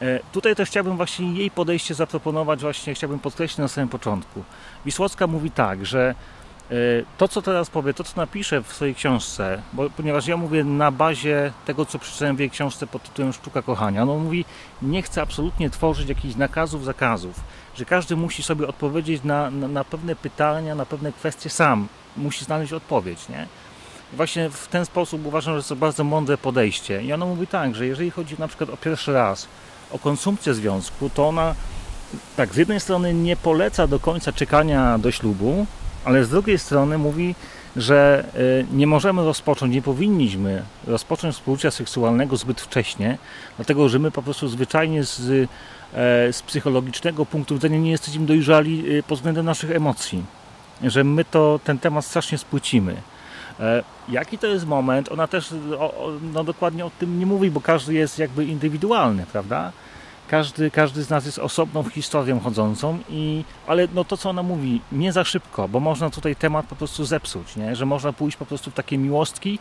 e, 0.00 0.20
tutaj 0.32 0.56
też 0.56 0.68
chciałbym 0.68 0.96
właśnie 0.96 1.32
jej 1.32 1.50
podejście 1.50 1.94
zaproponować, 1.94 2.60
właśnie 2.60 2.94
chciałbym 2.94 3.18
podkreślić 3.18 3.58
na 3.58 3.68
samym 3.68 3.88
początku. 3.88 4.44
Wisłocka 4.86 5.26
mówi 5.26 5.50
tak, 5.50 5.86
że 5.86 6.14
to, 7.18 7.28
co 7.28 7.42
teraz 7.42 7.70
powie, 7.70 7.94
to, 7.94 8.04
co 8.04 8.12
napiszę 8.16 8.62
w 8.62 8.72
swojej 8.72 8.94
książce, 8.94 9.62
bo, 9.72 9.90
ponieważ 9.90 10.26
ja 10.26 10.36
mówię 10.36 10.64
na 10.64 10.90
bazie 10.90 11.52
tego, 11.66 11.86
co 11.86 11.98
przeczytałem 11.98 12.36
w 12.36 12.40
jej 12.40 12.50
książce 12.50 12.86
pod 12.86 13.02
tytułem 13.02 13.32
Sztuka 13.32 13.62
Kochania, 13.62 14.04
no 14.04 14.14
mówi, 14.14 14.44
nie 14.82 15.02
chcę 15.02 15.22
absolutnie 15.22 15.70
tworzyć 15.70 16.08
jakichś 16.08 16.34
nakazów, 16.34 16.84
zakazów, 16.84 17.40
że 17.76 17.84
każdy 17.84 18.16
musi 18.16 18.42
sobie 18.42 18.68
odpowiedzieć 18.68 19.24
na, 19.24 19.50
na, 19.50 19.68
na 19.68 19.84
pewne 19.84 20.16
pytania, 20.16 20.74
na 20.74 20.86
pewne 20.86 21.12
kwestie 21.12 21.50
sam, 21.50 21.88
musi 22.16 22.44
znaleźć 22.44 22.72
odpowiedź, 22.72 23.28
nie? 23.28 23.46
Właśnie 24.12 24.50
w 24.50 24.68
ten 24.68 24.86
sposób 24.86 25.26
uważam, 25.26 25.56
że 25.60 25.62
to 25.62 25.76
bardzo 25.76 26.04
mądre 26.04 26.38
podejście. 26.38 27.02
I 27.02 27.12
ona 27.12 27.26
mówi 27.26 27.46
tak, 27.46 27.74
że 27.74 27.86
jeżeli 27.86 28.10
chodzi 28.10 28.36
na 28.38 28.48
przykład 28.48 28.70
o 28.70 28.76
pierwszy 28.76 29.12
raz, 29.12 29.48
o 29.90 29.98
konsumpcję 29.98 30.54
związku, 30.54 31.10
to 31.10 31.28
ona 31.28 31.54
tak, 32.36 32.54
z 32.54 32.56
jednej 32.56 32.80
strony 32.80 33.14
nie 33.14 33.36
poleca 33.36 33.86
do 33.86 34.00
końca 34.00 34.32
czekania 34.32 34.98
do 34.98 35.10
ślubu, 35.10 35.66
ale 36.08 36.24
z 36.24 36.28
drugiej 36.28 36.58
strony 36.58 36.98
mówi, 36.98 37.34
że 37.76 38.24
y, 38.36 38.66
nie 38.72 38.86
możemy 38.86 39.24
rozpocząć, 39.24 39.74
nie 39.74 39.82
powinniśmy 39.82 40.62
rozpocząć 40.86 41.34
współżycia 41.34 41.70
seksualnego 41.70 42.36
zbyt 42.36 42.60
wcześnie, 42.60 43.18
dlatego 43.56 43.88
że 43.88 43.98
my 43.98 44.10
po 44.10 44.22
prostu 44.22 44.48
zwyczajnie 44.48 45.04
z, 45.04 45.20
e, 45.20 46.32
z 46.32 46.42
psychologicznego 46.42 47.26
punktu 47.26 47.54
widzenia 47.54 47.78
nie 47.78 47.90
jesteśmy 47.90 48.26
dojrzali 48.26 48.92
y, 48.92 49.02
pod 49.02 49.18
względem 49.18 49.46
naszych 49.46 49.70
emocji, 49.70 50.24
że 50.82 51.04
my 51.04 51.24
to 51.24 51.60
ten 51.64 51.78
temat 51.78 52.04
strasznie 52.04 52.38
spłycimy. 52.38 52.96
E, 53.60 53.82
jaki 54.08 54.38
to 54.38 54.46
jest 54.46 54.66
moment? 54.66 55.12
Ona 55.12 55.26
też 55.26 55.54
no, 56.34 56.44
dokładnie 56.44 56.86
o 56.86 56.90
tym 56.98 57.18
nie 57.18 57.26
mówi, 57.26 57.50
bo 57.50 57.60
każdy 57.60 57.94
jest 57.94 58.18
jakby 58.18 58.44
indywidualny, 58.44 59.26
prawda? 59.32 59.72
Każdy, 60.28 60.70
każdy 60.70 61.02
z 61.02 61.10
nas 61.10 61.26
jest 61.26 61.38
osobną 61.38 61.84
historią 61.84 62.40
chodzącą, 62.40 62.98
i, 63.10 63.44
ale 63.66 63.88
no 63.94 64.04
to 64.04 64.16
co 64.16 64.30
ona 64.30 64.42
mówi, 64.42 64.80
nie 64.92 65.12
za 65.12 65.24
szybko, 65.24 65.68
bo 65.68 65.80
można 65.80 66.10
tutaj 66.10 66.36
temat 66.36 66.66
po 66.66 66.76
prostu 66.76 67.04
zepsuć, 67.04 67.56
nie? 67.56 67.76
że 67.76 67.86
można 67.86 68.12
pójść 68.12 68.36
po 68.36 68.46
prostu 68.46 68.70
w 68.70 68.74
takie 68.74 68.98
miłostki 68.98 69.58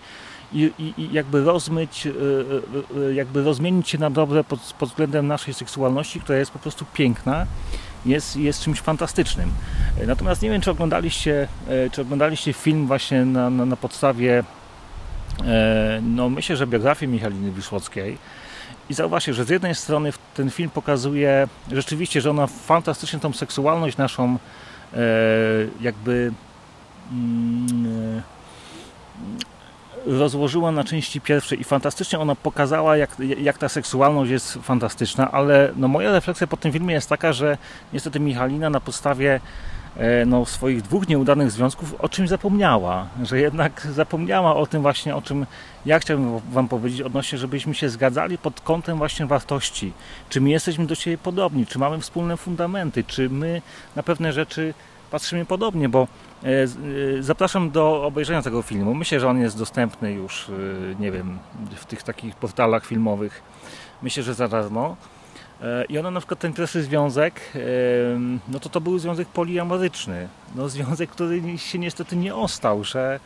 i, 0.54 0.72
i, 0.80 0.94
i 1.02 1.14
jakby 1.14 1.44
rozmyć, 1.44 2.06
y, 2.06 2.10
y, 2.10 3.10
y, 3.10 3.14
jakby 3.14 3.44
rozmienić 3.44 3.90
się 3.90 3.98
na 3.98 4.10
dobre 4.10 4.44
pod, 4.44 4.60
pod 4.60 4.90
względem 4.90 5.28
naszej 5.28 5.54
seksualności, 5.54 6.20
która 6.20 6.40
jest 6.40 6.52
po 6.52 6.60
prostu 6.60 6.86
piękna, 6.94 7.46
jest, 8.06 8.38
jest 8.38 8.62
czymś 8.62 8.82
fantastycznym. 8.82 9.52
Natomiast 10.08 10.42
nie 10.42 10.50
wiem, 10.50 10.62
czy 10.62 10.72
oglądaliście, 10.72 11.48
czy 11.92 12.02
oglądaliście 12.02 12.54
film 12.54 12.88
właśnie 12.88 13.26
na, 13.26 13.50
na, 13.50 13.66
na 13.66 13.78
podstawie, 13.78 14.44
no 16.02 16.30
myślę, 16.30 16.58
że 16.58 16.68
biografii 16.68 17.12
Michaliny 17.12 17.52
Wiszłockiej, 17.52 18.18
i 18.90 18.94
zauważcie, 18.94 19.34
że 19.34 19.46
z 19.46 19.50
jednej 19.50 19.76
strony 19.76 20.14
ten 20.34 20.50
film 20.50 20.70
pokazuje 20.70 21.48
rzeczywiście, 21.72 22.22
że 22.22 22.30
ona 22.30 22.48
fantastycznie 22.48 23.20
tą 23.20 23.34
seksualność 23.34 23.98
naszą 23.98 24.38
e, 24.94 24.98
jakby 25.82 26.32
mm, 27.12 28.22
rozłożyła 30.06 30.72
na 30.72 30.84
części 30.84 31.22
pierwsze 31.22 31.56
i 31.56 31.64
fantastycznie 31.64 32.20
ona 32.20 32.36
pokazała, 32.36 32.98
jak, 32.98 33.20
jak 33.20 33.58
ta 33.58 33.70
seksualność 33.70 34.32
jest 34.32 34.54
fantastyczna, 34.54 35.32
ale 35.32 35.72
no 35.76 35.88
moja 35.88 36.12
refleksja 36.12 36.48
po 36.48 36.58
tym 36.58 36.72
filmie 36.72 36.94
jest 36.94 37.10
taka, 37.10 37.34
że 37.34 37.58
niestety 37.94 38.20
Michalina 38.20 38.70
na 38.70 38.80
podstawie 38.80 39.40
E, 39.40 39.77
no, 40.26 40.46
swoich 40.46 40.82
dwóch 40.82 41.08
nieudanych 41.08 41.52
związków 41.52 41.96
o 42.00 42.10
czymś 42.10 42.30
zapomniała, 42.30 43.08
że 43.24 43.40
jednak 43.40 43.88
zapomniała 43.94 44.56
o 44.56 44.66
tym 44.66 44.82
właśnie, 44.82 45.16
o 45.16 45.22
czym 45.22 45.46
ja 45.86 46.00
chciałbym 46.00 46.40
Wam 46.52 46.68
powiedzieć 46.68 47.02
odnośnie, 47.02 47.38
żebyśmy 47.38 47.76
się 47.76 47.90
zgadzali 47.90 48.38
pod 48.38 48.62
kątem 48.62 48.98
właśnie 48.98 49.26
wartości, 49.26 49.94
czy 50.30 50.42
my 50.42 50.50
jesteśmy 50.50 50.86
do 50.86 50.96
siebie 50.96 51.18
podobni, 51.18 51.66
czy 51.66 51.80
mamy 51.80 52.00
wspólne 52.00 52.38
fundamenty, 52.38 53.04
czy 53.04 53.30
my 53.30 53.62
na 53.96 54.04
pewne 54.04 54.34
rzeczy 54.34 54.74
patrzymy 55.12 55.46
podobnie, 55.46 55.90
bo 55.90 56.08
e, 56.44 56.48
e, 56.48 56.68
zapraszam 57.24 57.72
do 57.72 58.04
obejrzenia 58.04 58.42
tego 58.42 58.62
filmu. 58.62 58.94
Myślę, 58.94 59.20
że 59.20 59.28
on 59.28 59.40
jest 59.40 59.58
dostępny 59.58 60.12
już, 60.12 60.52
nie 61.00 61.12
wiem, 61.12 61.40
w 61.76 61.86
tych 61.86 62.04
takich 62.04 62.36
portalach 62.36 62.86
filmowych. 62.86 63.42
Myślę, 64.02 64.24
że 64.24 64.34
za 64.34 64.48
darmo. 64.48 64.96
E, 65.62 65.86
I 65.86 65.98
ona 65.98 66.12
na 66.12 66.20
przykład 66.20 66.40
ten 66.40 66.54
pierwszy 66.54 66.84
związek, 66.84 67.42
no 68.48 68.60
to 68.60 68.70
to 68.70 68.82
był 68.82 69.00
związek 69.00 69.28
poliamoryczny. 69.28 70.28
No 70.56 70.70
związek, 70.78 71.10
który 71.10 71.58
się 71.58 71.80
niestety 71.80 72.16
nie 72.16 72.36
ostał, 72.36 72.84
że, 72.84 73.20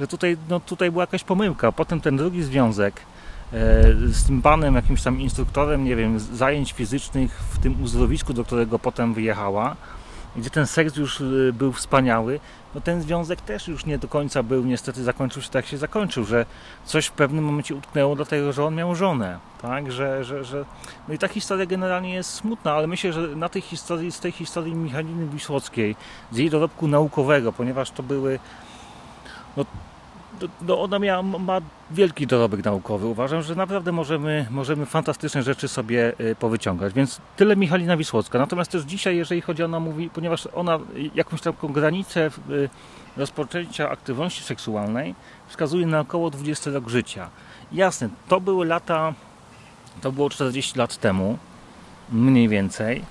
że 0.00 0.06
tutaj, 0.06 0.36
no 0.48 0.60
tutaj 0.60 0.90
była 0.90 1.02
jakaś 1.02 1.24
pomyłka. 1.24 1.72
Potem 1.72 2.00
ten 2.00 2.16
drugi 2.16 2.42
związek 2.42 3.00
e, 3.52 3.56
z 4.12 4.26
tym 4.26 4.42
panem, 4.42 4.74
jakimś 4.74 5.02
tam 5.02 5.20
instruktorem, 5.20 5.84
nie 5.84 5.96
wiem, 5.96 6.18
zajęć 6.18 6.72
fizycznych 6.72 7.42
w 7.50 7.58
tym 7.58 7.82
uzdrowisku, 7.82 8.32
do 8.32 8.44
którego 8.44 8.78
potem 8.78 9.14
wyjechała, 9.14 9.76
gdzie 10.36 10.50
ten 10.50 10.66
seks 10.66 10.96
już 10.96 11.20
y, 11.20 11.52
był 11.58 11.72
wspaniały, 11.72 12.40
no 12.74 12.80
ten 12.80 13.02
związek 13.02 13.40
też 13.40 13.68
już 13.68 13.86
nie 13.86 13.98
do 13.98 14.08
końca 14.08 14.42
był, 14.42 14.64
niestety 14.64 15.04
zakończył 15.04 15.42
się 15.42 15.50
tak, 15.50 15.66
się 15.66 15.78
zakończył, 15.78 16.24
że 16.24 16.46
coś 16.84 17.06
w 17.06 17.12
pewnym 17.12 17.44
momencie 17.44 17.74
utknęło 17.74 18.16
dlatego, 18.16 18.52
że 18.52 18.64
on 18.64 18.74
miał 18.74 18.94
żonę, 18.94 19.38
tak, 19.62 19.92
że, 19.92 20.24
że, 20.24 20.44
że... 20.44 20.64
no 21.08 21.14
i 21.14 21.18
ta 21.18 21.28
historia 21.28 21.66
generalnie 21.66 22.14
jest 22.14 22.30
smutna, 22.30 22.72
ale 22.72 22.86
myślę, 22.86 23.12
że 23.12 23.20
na 23.20 23.48
tej 23.48 23.62
historii, 23.62 24.12
z 24.12 24.20
tej 24.20 24.32
historii 24.32 24.74
Michaliny 24.74 25.26
Wisłockiej, 25.26 25.96
z 26.32 26.36
jej 26.36 26.50
dorobku 26.50 26.88
naukowego, 26.88 27.52
ponieważ 27.52 27.90
to 27.90 28.02
były 28.02 28.38
no, 29.56 29.64
no 30.62 30.82
ona 30.82 30.98
miała, 30.98 31.22
ma 31.22 31.60
wielki 31.90 32.26
dorobek 32.26 32.64
naukowy. 32.64 33.06
Uważam, 33.06 33.42
że 33.42 33.54
naprawdę 33.54 33.92
możemy, 33.92 34.46
możemy 34.50 34.86
fantastyczne 34.86 35.42
rzeczy 35.42 35.68
sobie 35.68 36.12
y, 36.20 36.36
powyciągać. 36.36 36.94
Więc 36.94 37.20
tyle 37.36 37.56
Michalina 37.56 37.96
Wisłocka. 37.96 38.38
Natomiast 38.38 38.70
też 38.70 38.82
dzisiaj, 38.82 39.16
jeżeli 39.16 39.40
chodzi 39.40 39.62
o 39.62 39.64
ona 39.64 39.80
mówi, 39.80 40.10
ponieważ 40.10 40.48
ona 40.54 40.78
jakąś 41.14 41.40
taką 41.40 41.68
granicę 41.68 42.30
y, 42.50 42.68
rozpoczęcia 43.16 43.90
aktywności 43.90 44.42
seksualnej 44.42 45.14
wskazuje 45.48 45.86
na 45.86 46.00
około 46.00 46.30
20 46.30 46.70
rok 46.70 46.88
życia. 46.88 47.30
Jasne, 47.72 48.08
to 48.28 48.40
były 48.40 48.66
lata, 48.66 49.14
to 50.00 50.12
było 50.12 50.30
40 50.30 50.78
lat 50.78 50.96
temu, 50.96 51.38
mniej 52.12 52.48
więcej. 52.48 53.04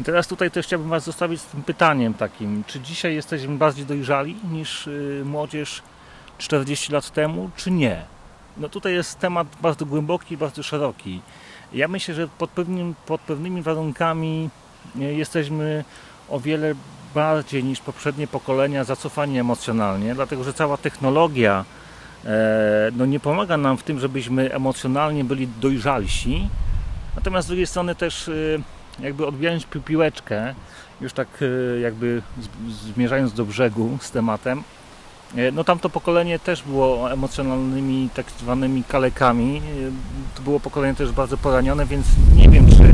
I 0.00 0.04
teraz 0.04 0.26
tutaj 0.28 0.50
też 0.50 0.66
chciałbym 0.66 0.88
Was 0.88 1.04
zostawić 1.04 1.40
z 1.40 1.46
tym 1.46 1.62
pytaniem 1.62 2.14
takim, 2.14 2.64
czy 2.66 2.80
dzisiaj 2.80 3.14
jesteśmy 3.14 3.56
bardziej 3.56 3.86
dojrzali 3.86 4.36
niż 4.50 4.86
y, 4.86 5.22
młodzież 5.24 5.82
40 6.38 6.92
lat 6.92 7.10
temu, 7.10 7.50
czy 7.56 7.70
nie? 7.70 8.02
No 8.56 8.68
tutaj 8.68 8.92
jest 8.92 9.18
temat 9.18 9.46
bardzo 9.62 9.86
głęboki, 9.86 10.36
bardzo 10.36 10.62
szeroki. 10.62 11.20
Ja 11.72 11.88
myślę, 11.88 12.14
że 12.14 12.28
pod, 12.28 12.50
pewnym, 12.50 12.94
pod 13.06 13.20
pewnymi 13.20 13.62
warunkami 13.62 14.50
e, 15.00 15.02
jesteśmy 15.02 15.84
o 16.28 16.40
wiele 16.40 16.74
bardziej 17.14 17.64
niż 17.64 17.80
poprzednie 17.80 18.26
pokolenia 18.26 18.84
zacofani 18.84 19.38
emocjonalnie, 19.38 20.14
dlatego 20.14 20.44
że 20.44 20.52
cała 20.52 20.76
technologia 20.76 21.64
e, 22.24 22.90
no 22.96 23.06
nie 23.06 23.20
pomaga 23.20 23.56
nam 23.56 23.76
w 23.76 23.82
tym, 23.82 24.00
żebyśmy 24.00 24.54
emocjonalnie 24.54 25.24
byli 25.24 25.48
dojrzalsi. 25.60 26.48
Natomiast 27.16 27.46
z 27.46 27.48
drugiej 27.48 27.66
strony 27.66 27.94
też 27.94 28.28
e, 28.28 28.32
jakby 28.98 29.26
odbijając 29.26 29.64
piłeczkę, 29.64 30.54
już 31.00 31.12
tak 31.12 31.28
jakby 31.82 32.22
zmierzając 32.68 33.32
do 33.32 33.44
brzegu 33.44 33.98
z 34.00 34.10
tematem, 34.10 34.62
no 35.52 35.64
tamto 35.64 35.90
pokolenie 35.90 36.38
też 36.38 36.62
było 36.62 37.12
emocjonalnymi 37.12 38.08
tak 38.14 38.26
zwanymi 38.40 38.84
kalekami. 38.84 39.56
E, 39.56 40.36
to 40.36 40.42
było 40.42 40.60
pokolenie 40.60 40.94
też 40.94 41.12
bardzo 41.12 41.36
poranione, 41.36 41.86
więc 41.86 42.06
nie 42.36 42.48
wiem 42.48 42.66
czy 42.68 42.92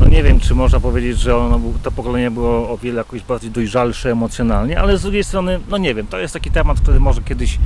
no 0.00 0.08
nie 0.08 0.22
wiem 0.22 0.40
czy 0.40 0.54
można 0.54 0.80
powiedzieć, 0.80 1.18
że 1.18 1.36
ono, 1.36 1.60
to 1.82 1.90
pokolenie 1.90 2.30
było 2.30 2.70
o 2.70 2.78
wiele 2.78 2.98
jakoś 2.98 3.22
bardziej 3.22 3.50
dojrzalsze 3.50 4.10
emocjonalnie, 4.10 4.80
ale 4.80 4.98
z 4.98 5.02
drugiej 5.02 5.24
strony, 5.24 5.60
no 5.68 5.78
nie 5.78 5.94
wiem, 5.94 6.06
to 6.06 6.18
jest 6.18 6.34
taki 6.34 6.50
temat, 6.50 6.80
który 6.80 7.00
może 7.00 7.22
kiedyś, 7.22 7.58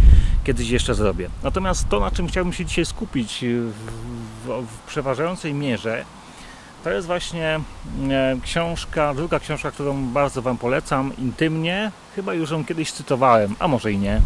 kiedyś 0.44 0.68
jeszcze 0.68 0.94
zrobię. 0.94 1.28
Natomiast 1.42 1.88
to, 1.88 2.00
na 2.00 2.10
czym 2.10 2.28
chciałbym 2.28 2.52
się 2.52 2.64
dzisiaj 2.64 2.86
skupić 2.86 3.44
w, 3.44 4.48
w 4.66 4.86
przeważającej 4.86 5.54
mierze, 5.54 6.04
to 6.84 6.90
jest 6.90 7.06
właśnie 7.06 7.60
e, 8.10 8.36
książka, 8.42 9.14
druga 9.14 9.40
książka, 9.40 9.70
którą 9.70 10.04
bardzo 10.04 10.42
Wam 10.42 10.58
polecam, 10.58 11.12
intymnie. 11.18 11.90
Chyba 12.16 12.34
już 12.34 12.50
ją 12.50 12.64
kiedyś 12.64 12.92
cytowałem, 12.92 13.56
a 13.58 13.68
może 13.68 13.92
i 13.92 13.98
nie. 13.98 14.20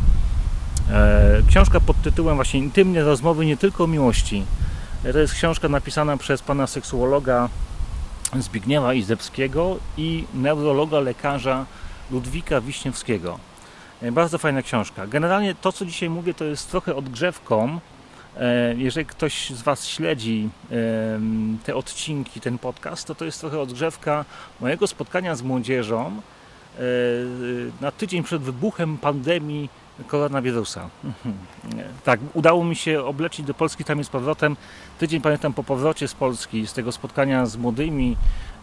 E, 0.91 1.43
książka 1.49 1.81
pod 1.81 2.03
tytułem 2.03 2.37
właśnie 2.37 2.61
Intymnie 2.61 3.03
rozmowy 3.03 3.47
nie 3.47 3.57
tylko 3.57 3.85
o 3.85 3.87
miłości. 3.87 4.45
E, 5.05 5.13
to 5.13 5.19
jest 5.19 5.35
książka 5.35 5.69
napisana 5.69 6.17
przez 6.17 6.43
pana 6.43 6.67
seksuologa 6.67 7.49
Zbigniewa 8.39 8.95
Izebskiego 8.95 9.77
i 9.97 10.25
neurologa, 10.35 11.01
lekarza 11.01 11.67
Ludwika 12.11 12.61
Wiśniewskiego. 12.61 13.39
Bardzo 14.13 14.39
fajna 14.39 14.63
książka. 14.63 15.07
Generalnie 15.07 15.55
to, 15.55 15.73
co 15.73 15.87
dzisiaj 15.87 16.11
mówię, 16.11 16.35
to 16.35 16.45
jest 16.45 16.71
trochę 16.71 16.95
odgrzewką 16.95 17.81
jeżeli 18.77 19.07
ktoś 19.07 19.51
z 19.51 19.63
Was 19.63 19.87
śledzi 19.87 20.49
te 21.65 21.77
odcinki, 21.77 22.41
ten 22.41 22.59
podcast, 22.59 23.07
to 23.07 23.15
to 23.15 23.25
jest 23.25 23.41
trochę 23.41 23.61
odgrzewka 23.61 24.25
mojego 24.61 24.87
spotkania 24.87 25.37
z 25.37 25.43
młodzieżą 25.43 26.07
e, 26.07 26.81
na 27.81 27.91
tydzień 27.91 28.23
przed 28.23 28.43
wybuchem 28.43 28.99
pandemii 28.99 29.69
koronawirusa. 30.07 30.89
Tak, 32.05 32.21
udało 32.35 32.65
mi 32.65 32.77
się 32.77 33.05
oblecić 33.05 33.47
do 33.47 33.55
Polski 33.55 33.85
tam 33.85 34.05
z 34.05 34.09
powrotem. 34.09 34.57
Tydzień 34.99 35.21
pamiętam 35.21 35.53
po 35.53 35.65
powrocie 35.65 36.09
z 36.09 36.15
Polski, 36.15 36.67
z 36.67 36.73
tego 36.73 36.93
spotkania 36.93 37.47
z 37.47 37.57
młodymi 37.57 38.17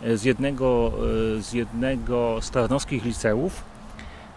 e, 0.03 0.17
z 0.17 0.23
jednego 0.23 0.91
z, 1.39 1.53
jednego 1.53 2.39
z 2.41 2.51
liceów 2.91 3.63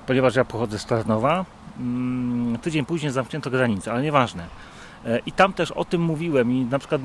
ponieważ 0.07 0.37
ja 0.37 0.45
pochodzę 0.45 0.79
z 0.79 0.87
Tarnowa. 0.87 1.45
Mm, 1.79 2.59
tydzień 2.59 2.85
później 2.85 3.13
zamknięto 3.13 3.51
granicę, 3.51 3.93
ale 3.93 4.03
nieważne. 4.03 4.47
E, 5.05 5.19
I 5.27 5.33
tam 5.33 5.53
też 5.53 5.71
o 5.71 5.85
tym 5.85 6.03
mówiłem 6.03 6.53
i 6.53 6.65
na 6.65 6.79
przykład 6.79 7.01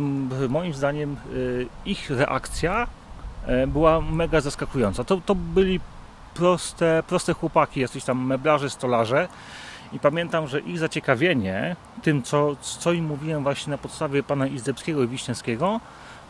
moim 0.49 0.73
zdaniem 0.73 1.15
ich 1.85 2.09
reakcja 2.09 2.87
była 3.67 4.01
mega 4.01 4.41
zaskakująca. 4.41 5.03
To, 5.03 5.21
to 5.25 5.35
byli 5.35 5.79
proste, 6.33 7.03
proste 7.07 7.33
chłopaki, 7.33 7.79
jacyś 7.79 8.03
tam 8.03 8.25
meblarze, 8.25 8.69
stolarze, 8.69 9.27
i 9.93 9.99
pamiętam, 9.99 10.47
że 10.47 10.59
ich 10.59 10.79
zaciekawienie 10.79 11.75
tym, 12.01 12.23
co, 12.23 12.55
co 12.61 12.93
im 12.93 13.05
mówiłem 13.05 13.43
właśnie 13.43 13.71
na 13.71 13.77
podstawie 13.77 14.23
pana 14.23 14.47
Izdebskiego 14.47 15.03
i 15.03 15.07
Wiśniewskiego, 15.07 15.79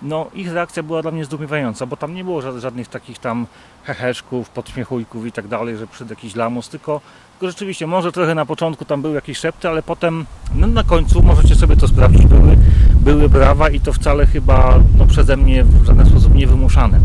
no 0.01 0.29
ich 0.33 0.53
reakcja 0.53 0.83
była 0.83 1.01
dla 1.01 1.11
mnie 1.11 1.25
zdumiewająca, 1.25 1.85
bo 1.85 1.97
tam 1.97 2.15
nie 2.15 2.23
było 2.23 2.59
żadnych 2.59 2.87
takich 2.87 3.19
tam 3.19 3.47
heheszków, 3.83 4.49
podśmiechujków 4.49 5.25
i 5.25 5.31
tak 5.31 5.47
dalej, 5.47 5.77
że 5.77 5.87
przed 5.87 6.09
jakiś 6.09 6.35
lamus, 6.35 6.69
tylko, 6.69 7.01
tylko 7.41 7.51
rzeczywiście 7.51 7.87
może 7.87 8.11
trochę 8.11 8.35
na 8.35 8.45
początku 8.45 8.85
tam 8.85 9.01
były 9.01 9.15
jakieś 9.15 9.37
szepty, 9.37 9.69
ale 9.69 9.83
potem 9.83 10.25
no, 10.55 10.67
na 10.67 10.83
końcu 10.83 11.23
możecie 11.23 11.55
sobie 11.55 11.77
to 11.77 11.87
sprawdzić, 11.87 12.25
były, 12.25 12.57
były 12.93 13.29
brawa 13.29 13.69
i 13.69 13.79
to 13.79 13.93
wcale 13.93 14.25
chyba 14.25 14.79
no, 14.97 15.05
przeze 15.05 15.37
mnie 15.37 15.63
w 15.63 15.85
żaden 15.85 16.05
sposób 16.05 16.35
nie 16.35 16.47
wymuszane. 16.47 16.99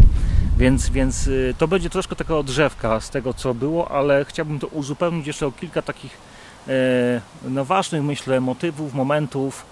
Więc, 0.58 0.88
więc 0.88 1.26
y, 1.26 1.54
to 1.58 1.68
będzie 1.68 1.90
troszkę 1.90 2.16
taka 2.16 2.36
odrzewka 2.36 3.00
z 3.00 3.10
tego, 3.10 3.34
co 3.34 3.54
było, 3.54 3.90
ale 3.90 4.24
chciałbym 4.24 4.58
to 4.58 4.66
uzupełnić 4.66 5.26
jeszcze 5.26 5.46
o 5.46 5.52
kilka 5.52 5.82
takich 5.82 6.18
E, 6.68 7.20
no, 7.48 7.64
ważnych, 7.64 8.02
myślę, 8.02 8.40
motywów, 8.40 8.94
momentów. 8.94 9.66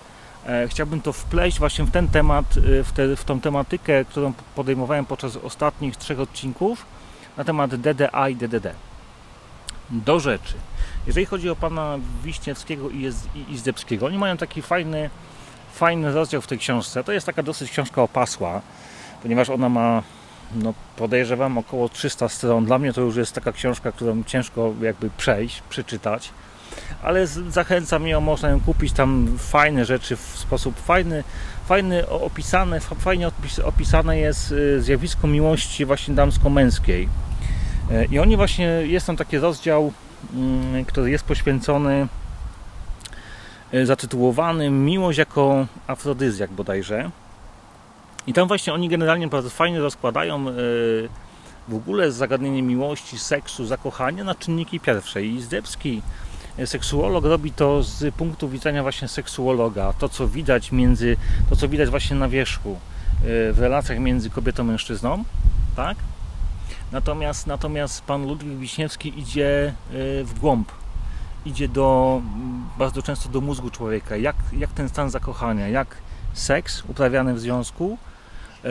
E, 0.47 0.69
chciałbym 0.69 1.01
to 1.01 1.13
wpleść 1.13 1.59
właśnie 1.59 1.85
w 1.85 1.91
ten 1.91 2.09
temat, 2.09 2.45
e, 2.57 2.85
w, 2.85 2.93
te, 2.93 3.17
w 3.17 3.25
tą 3.25 3.41
tematykę, 3.41 4.05
którą 4.05 4.33
podejmowałem 4.55 5.07
podczas 5.07 5.37
ostatnich 5.37 5.97
trzech 5.97 6.21
odcinków 6.21 6.87
na 7.37 7.45
temat 7.45 7.75
DDA 7.75 8.29
i 8.29 8.37
DDD. 8.37 8.75
Do 9.91 10.21
rzeczy. 10.21 10.55
Jeżeli 11.07 11.27
chodzi 11.27 11.51
o 11.51 11.57
pana 11.57 11.99
Wiśniewskiego 12.25 12.91
i 12.91 13.13
Izdebskiego, 13.49 14.07
oni 14.07 14.19
mają 14.19 14.37
taki 14.37 14.63
fajny, 14.63 15.11
fajny 15.75 16.13
rozdział 16.13 16.43
w 16.43 16.47
tej 16.47 16.59
książce. 16.59 17.05
To 17.05 17.13
jest 17.13 17.27
taka 17.27 17.43
dosyć 17.43 17.71
książka 17.71 18.03
opasła, 18.03 18.61
ponieważ 19.23 19.51
ona 19.51 19.69
ma, 19.69 20.03
no 20.55 20.75
podejrzewam, 20.97 21.59
około 21.59 21.89
300 21.89 22.29
stron. 22.29 22.65
Dla 22.65 22.79
mnie 22.79 22.93
to 22.93 23.01
już 23.01 23.17
jest 23.17 23.33
taka 23.33 23.53
książka, 23.53 23.93
którą 23.93 24.25
ciężko 24.25 24.75
jakby 24.81 25.11
przejść, 25.11 25.63
przeczytać 25.69 26.33
ale 27.03 27.27
zachęcam 27.27 28.07
ją, 28.07 28.21
można 28.21 28.49
ją 28.49 28.61
kupić 28.61 28.93
tam 28.93 29.39
fajne 29.39 29.85
rzeczy 29.85 30.17
w 30.17 30.21
sposób 30.21 30.81
fajny, 30.81 31.25
fajny 31.67 32.09
opisane, 32.09 32.81
fajnie 32.81 33.31
opisane 33.65 34.19
jest 34.19 34.53
y, 34.53 34.83
zjawisko 34.83 35.27
miłości 35.27 35.85
właśnie 35.85 36.15
damsko-męskiej. 36.15 37.09
E, 37.91 38.05
I 38.05 38.19
oni 38.19 38.37
właśnie, 38.37 38.67
jest 38.67 39.07
tam 39.07 39.17
taki 39.17 39.39
rozdział, 39.39 39.93
mm, 40.35 40.85
który 40.85 41.11
jest 41.11 41.25
poświęcony 41.25 42.09
y, 43.75 43.87
zatytułowany 43.87 44.71
Miłość 44.71 45.19
jako 45.19 45.67
afrodyzjak 45.87 46.53
bodajże. 46.53 47.11
I 48.27 48.33
tam 48.33 48.49
właśnie 48.49 48.73
oni 48.73 48.89
generalnie 48.89 49.29
bardzo 49.29 49.51
fajnie 49.51 49.81
rozkładają 49.81 50.49
y, 50.49 50.53
w 51.69 51.75
ogóle 51.75 52.13
zagadnienie 52.13 52.63
miłości, 52.63 53.19
seksu, 53.19 53.67
zakochania 53.67 54.25
na 54.25 54.35
czynniki 54.35 54.81
pierwsze. 54.81 55.23
I 55.23 55.43
Zdebski 55.43 56.03
seksuolog 56.65 57.25
robi 57.25 57.53
to 57.53 57.83
z 57.83 58.15
punktu 58.15 58.49
widzenia 58.49 58.83
właśnie 58.83 59.09
seksuologa. 59.09 59.93
To, 59.93 60.09
co 60.09 60.29
widać 60.29 60.73
między, 60.73 61.17
to, 61.51 61.57
co 61.57 61.69
widać 61.69 61.91
właśnie 61.91 62.17
na 62.17 62.29
wierzchu 62.29 62.71
e, 62.71 63.53
w 63.53 63.59
relacjach 63.59 63.99
między 63.99 64.31
kobietą 64.31 64.63
a 64.63 64.67
mężczyzną, 64.67 65.25
tak? 65.77 65.97
Natomiast, 66.93 67.47
natomiast 67.47 68.03
pan 68.03 68.27
Ludwik 68.27 68.59
Wiśniewski 68.59 69.19
idzie 69.21 69.67
e, 69.69 70.25
w 70.25 70.39
głąb, 70.39 70.73
idzie 71.45 71.69
do, 71.69 72.21
bardzo 72.79 73.03
często 73.03 73.29
do 73.29 73.41
mózgu 73.41 73.71
człowieka, 73.71 74.17
jak, 74.17 74.37
jak 74.53 74.73
ten 74.73 74.89
stan 74.89 75.11
zakochania, 75.11 75.69
jak 75.69 75.97
seks 76.33 76.83
uprawiany 76.89 77.35
w 77.35 77.41
związku, 77.41 77.99
e, 78.65 78.69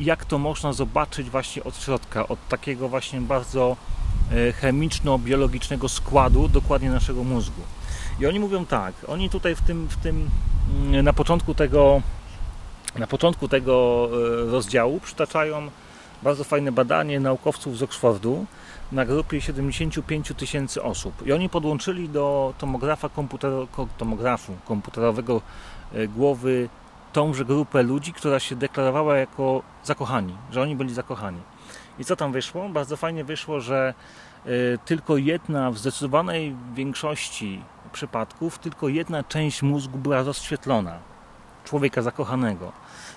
jak 0.00 0.24
to 0.24 0.38
można 0.38 0.72
zobaczyć 0.72 1.30
właśnie 1.30 1.64
od 1.64 1.76
środka, 1.76 2.28
od 2.28 2.48
takiego 2.48 2.88
właśnie 2.88 3.20
bardzo 3.20 3.76
E, 4.32 4.52
chemiczno-biologicznego 4.52 5.88
składu 5.88 6.48
dokładnie 6.48 6.90
naszego 6.90 7.24
mózgu. 7.24 7.62
I 8.20 8.26
oni 8.26 8.40
mówią 8.40 8.66
tak, 8.66 8.94
oni 9.08 9.30
tutaj 9.30 9.54
w 9.54 9.62
tym, 9.62 9.88
w 9.88 9.96
tym 9.96 10.30
mm, 10.84 11.04
na 11.04 11.12
początku 11.12 11.54
tego 11.54 12.02
na 12.98 13.06
początku 13.06 13.48
tego 13.48 14.08
rozdziału 14.50 15.00
przytaczają 15.00 15.70
bardzo 16.22 16.44
fajne 16.44 16.72
badanie 16.72 17.20
naukowców 17.20 17.78
z 17.78 17.82
Oxfordu 17.82 18.46
na 18.92 19.04
grupie 19.04 19.40
75 19.40 20.32
tysięcy 20.36 20.82
osób. 20.82 21.26
I 21.26 21.32
oni 21.32 21.48
podłączyli 21.48 22.08
do 22.08 22.54
tomografa 22.58 23.10
tomografu 23.98 24.56
komputerowego 24.64 25.40
e, 25.92 26.08
głowy 26.08 26.68
tąże 27.12 27.44
grupę 27.44 27.82
ludzi, 27.82 28.12
która 28.12 28.40
się 28.40 28.56
deklarowała 28.56 29.16
jako 29.16 29.62
zakochani, 29.84 30.34
że 30.50 30.62
oni 30.62 30.76
byli 30.76 30.94
zakochani. 30.94 31.40
I 31.98 32.04
co 32.04 32.16
tam 32.16 32.32
wyszło? 32.32 32.68
Bardzo 32.68 32.96
fajnie 32.96 33.24
wyszło, 33.24 33.60
że 33.60 33.94
y, 34.46 34.78
tylko 34.84 35.16
jedna, 35.16 35.70
w 35.70 35.78
zdecydowanej 35.78 36.56
większości 36.74 37.62
przypadków, 37.92 38.58
tylko 38.58 38.88
jedna 38.88 39.24
część 39.24 39.62
mózgu 39.62 39.98
była 39.98 40.22
rozświetlona. 40.22 40.98
Człowieka 41.64 42.02
zakochanego. 42.02 42.72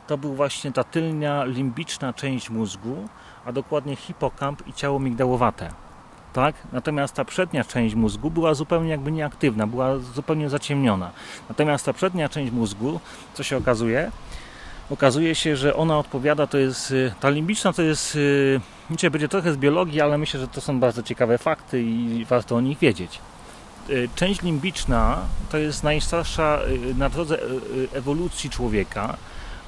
To 0.07 0.17
był 0.17 0.33
właśnie 0.33 0.71
ta 0.71 0.83
tylnia, 0.83 1.43
limbiczna 1.43 2.13
część 2.13 2.49
mózgu, 2.49 3.07
a 3.45 3.51
dokładnie 3.51 3.95
hipokamp 3.95 4.67
i 4.67 4.73
ciało 4.73 4.99
migdałowate. 4.99 5.69
Tak? 6.33 6.55
Natomiast 6.71 7.13
ta 7.13 7.25
przednia 7.25 7.63
część 7.63 7.95
mózgu 7.95 8.31
była 8.31 8.53
zupełnie 8.53 8.89
jakby 8.89 9.11
nieaktywna, 9.11 9.67
była 9.67 9.97
zupełnie 9.97 10.49
zaciemniona. 10.49 11.11
Natomiast 11.49 11.85
ta 11.85 11.93
przednia 11.93 12.29
część 12.29 12.51
mózgu, 12.51 12.99
co 13.33 13.43
się 13.43 13.57
okazuje, 13.57 14.11
okazuje 14.89 15.35
się, 15.35 15.57
że 15.57 15.75
ona 15.75 15.99
odpowiada, 15.99 16.47
to 16.47 16.57
jest, 16.57 16.91
y, 16.91 17.13
ta 17.19 17.29
limbiczna 17.29 17.73
to 17.73 17.81
jest, 17.81 18.15
y, 18.15 18.61
dzisiaj 18.91 19.11
będzie 19.11 19.27
trochę 19.27 19.53
z 19.53 19.57
biologii, 19.57 20.01
ale 20.01 20.17
myślę, 20.17 20.39
że 20.39 20.47
to 20.47 20.61
są 20.61 20.79
bardzo 20.79 21.03
ciekawe 21.03 21.37
fakty 21.37 21.81
i 21.81 22.25
warto 22.25 22.55
o 22.55 22.61
nich 22.61 22.79
wiedzieć. 22.79 23.19
Y, 23.89 24.09
część 24.15 24.41
limbiczna 24.41 25.17
to 25.51 25.57
jest 25.57 25.83
najstarsza 25.83 26.59
na 26.97 27.09
drodze 27.09 27.39
ewolucji 27.93 28.49
człowieka, 28.49 29.17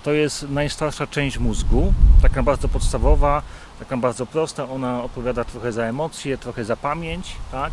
to 0.07 0.13
jest 0.13 0.49
najstarsza 0.49 1.07
część 1.07 1.37
mózgu, 1.37 1.93
taka 2.21 2.43
bardzo 2.43 2.67
podstawowa, 2.67 3.41
taka 3.79 3.97
bardzo 3.97 4.25
prosta, 4.25 4.69
ona 4.69 5.03
odpowiada 5.03 5.43
trochę 5.43 5.71
za 5.71 5.83
emocje, 5.83 6.37
trochę 6.37 6.65
za 6.65 6.75
pamięć, 6.75 7.35
tak? 7.51 7.71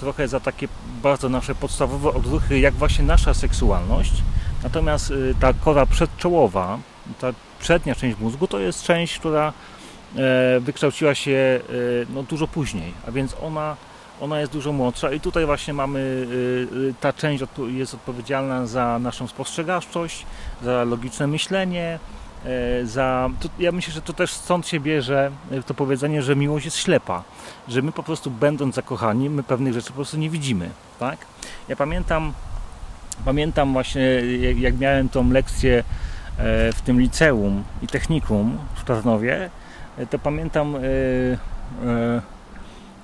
trochę 0.00 0.28
za 0.28 0.40
takie 0.40 0.68
bardzo 1.02 1.28
nasze 1.28 1.54
podstawowe 1.54 2.08
odruchy, 2.08 2.58
jak 2.58 2.74
właśnie 2.74 3.04
nasza 3.04 3.34
seksualność. 3.34 4.12
Natomiast 4.62 5.10
y, 5.10 5.34
ta 5.40 5.52
kora 5.52 5.86
przedczołowa, 5.86 6.78
ta 7.20 7.32
przednia 7.60 7.94
część 7.94 8.18
mózgu, 8.18 8.46
to 8.46 8.58
jest 8.58 8.82
część, 8.82 9.18
która 9.18 9.52
e, 10.16 10.60
wykształciła 10.60 11.14
się 11.14 11.32
e, 11.32 11.62
no, 12.14 12.22
dużo 12.22 12.48
później, 12.48 12.92
a 13.08 13.10
więc 13.10 13.36
ona, 13.42 13.76
ona 14.20 14.40
jest 14.40 14.52
dużo 14.52 14.72
młodsza 14.72 15.12
i 15.12 15.20
tutaj 15.20 15.46
właśnie 15.46 15.74
mamy, 15.74 15.98
y, 15.98 16.94
ta 17.00 17.12
część 17.12 17.44
jest 17.66 17.94
odpowiedzialna 17.94 18.66
za 18.66 18.98
naszą 18.98 19.26
spostrzegawczość, 19.26 20.26
za 20.62 20.84
logiczne 20.84 21.26
myślenie, 21.26 21.98
e, 22.44 22.86
za, 22.86 23.30
ja 23.58 23.72
myślę, 23.72 23.92
że 23.92 24.02
to 24.02 24.12
też 24.12 24.32
stąd 24.32 24.66
się 24.66 24.80
bierze 24.80 25.30
to 25.66 25.74
powiedzenie, 25.74 26.22
że 26.22 26.36
miłość 26.36 26.64
jest 26.64 26.76
ślepa, 26.76 27.22
że 27.68 27.82
my 27.82 27.92
po 27.92 28.02
prostu 28.02 28.30
będąc 28.30 28.74
zakochani, 28.74 29.30
my 29.30 29.42
pewnych 29.42 29.72
rzeczy 29.72 29.88
po 29.88 29.94
prostu 29.94 30.16
nie 30.16 30.30
widzimy, 30.30 30.70
tak? 30.98 31.18
Ja 31.68 31.76
pamiętam 31.76 32.32
Pamiętam 33.24 33.72
właśnie, 33.72 34.02
jak, 34.60 34.78
miałem 34.78 35.08
tą 35.08 35.30
lekcję 35.30 35.78
e, 36.38 36.72
w 36.72 36.80
tym 36.80 37.00
liceum 37.00 37.64
i 37.82 37.86
technikum 37.86 38.58
w 38.74 38.84
Tarnowie, 38.84 39.50
e, 39.98 40.06
to 40.06 40.18
pamiętam, 40.18 40.76
e, 40.76 40.80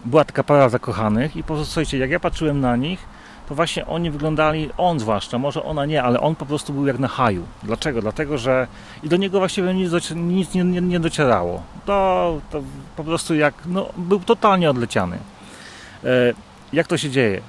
była 0.06 0.24
taka 0.24 0.44
para 0.44 0.68
zakochanych 0.68 1.36
i 1.36 1.42
po 1.42 1.54
prostu, 1.54 1.64
słuchajcie, 1.64 1.98
jak 1.98 2.10
ja 2.10 2.20
patrzyłem 2.20 2.60
na 2.60 2.76
nich, 2.76 3.06
to 3.48 3.54
właśnie 3.54 3.86
oni 3.86 4.10
wyglądali, 4.10 4.70
on 4.78 5.00
zwłaszcza, 5.00 5.38
może 5.38 5.62
ona 5.62 5.86
nie, 5.86 6.02
ale 6.02 6.20
on 6.20 6.34
po 6.34 6.46
prostu 6.46 6.72
był 6.72 6.86
jak 6.86 6.98
na 6.98 7.08
haju. 7.08 7.42
Dlaczego? 7.62 8.02
Dlatego, 8.02 8.38
że 8.38 8.66
i 9.02 9.08
do 9.08 9.16
niego 9.16 9.38
właściwie 9.38 9.74
nic, 9.74 9.90
nic 10.14 10.54
nie, 10.54 10.64
nie, 10.64 10.80
nie 10.80 11.00
docierało. 11.00 11.62
To, 11.86 12.40
to 12.50 12.62
po 12.96 13.04
prostu 13.04 13.34
jak, 13.34 13.54
no, 13.66 13.88
był 13.96 14.20
totalnie 14.20 14.70
odleciany. 14.70 15.18
Jak 16.72 16.86
to 16.86 16.96
się 16.96 17.10
dzieje? 17.10 17.38
E, 17.38 17.42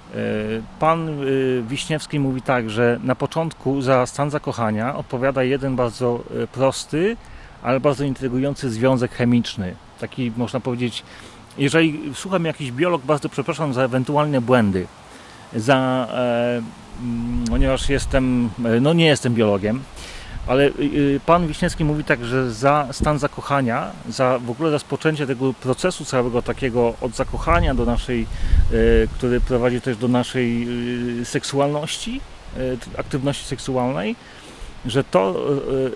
pan 0.79 1.09
e, 1.09 1.13
Wiśniewski 1.61 2.19
mówi 2.19 2.41
tak, 2.41 2.69
że 2.69 2.99
na 3.03 3.15
początku 3.15 3.81
za 3.81 4.05
stan 4.05 4.29
zakochania 4.29 4.95
odpowiada 4.95 5.43
jeden 5.43 5.75
bardzo 5.75 6.23
e, 6.43 6.47
prosty, 6.47 7.17
ale 7.63 7.79
bardzo 7.79 8.03
intrygujący 8.03 8.69
związek 8.69 9.11
chemiczny. 9.11 9.75
Taki 9.99 10.31
można 10.37 10.59
powiedzieć, 10.59 11.03
jeżeli 11.57 11.99
słucham 12.13 12.45
jakiś 12.45 12.71
biolog, 12.71 13.01
bardzo 13.01 13.29
przepraszam 13.29 13.73
za 13.73 13.83
ewentualne 13.83 14.41
błędy. 14.41 14.87
Za, 15.55 16.07
e, 16.13 16.61
ponieważ 17.49 17.89
jestem, 17.89 18.49
no 18.81 18.93
nie 18.93 19.05
jestem 19.05 19.33
biologiem, 19.33 19.81
Ale 20.47 20.65
y, 20.65 21.19
pan 21.25 21.47
Wiśniewski 21.47 21.85
mówi 21.85 22.03
tak, 22.03 22.25
że 22.25 22.53
za 22.53 22.87
stan 22.91 23.19
zakochania, 23.19 23.91
za 24.09 24.39
w 24.39 24.49
ogóle 24.49 24.71
rozpoczęcie 24.71 25.27
tego 25.27 25.53
procesu 25.53 26.05
całego 26.05 26.41
takiego 26.41 26.93
od 27.01 27.15
zakochania 27.15 27.73
do 27.73 27.85
naszej, 27.85 28.25
który 29.15 29.41
prowadzi 29.41 29.81
też 29.81 29.97
do 29.97 30.07
naszej 30.07 30.67
seksualności, 31.23 32.21
aktywności 32.97 33.45
seksualnej, 33.45 34.15
że 34.85 35.03
to 35.03 35.35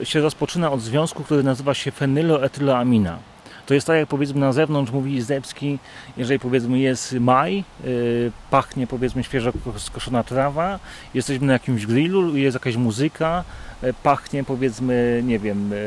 się 0.03 0.21
rozpoczyna 0.21 0.71
od 0.71 0.81
związku, 0.81 1.23
który 1.23 1.43
nazywa 1.43 1.73
się 1.73 1.91
fenyloetyloamina. 1.91 3.30
To 3.71 3.75
jest 3.75 3.87
tak, 3.87 3.97
jak 3.97 4.09
powiedzmy 4.09 4.39
na 4.39 4.53
zewnątrz 4.53 4.91
mówi 4.91 5.21
Zdebski, 5.21 5.79
jeżeli 6.17 6.39
powiedzmy 6.39 6.79
jest 6.79 7.13
maj, 7.13 7.63
pachnie 8.49 8.87
powiedzmy 8.87 9.23
świeżo 9.23 9.51
skoszona 9.77 10.23
trawa, 10.23 10.79
jesteśmy 11.13 11.47
na 11.47 11.53
jakimś 11.53 11.85
grillu, 11.85 12.37
jest 12.37 12.55
jakaś 12.55 12.75
muzyka, 12.75 13.43
E, 13.83 13.93
pachnie 13.93 14.43
powiedzmy, 14.43 15.21
nie 15.25 15.39
wiem, 15.39 15.73
e, 15.73 15.77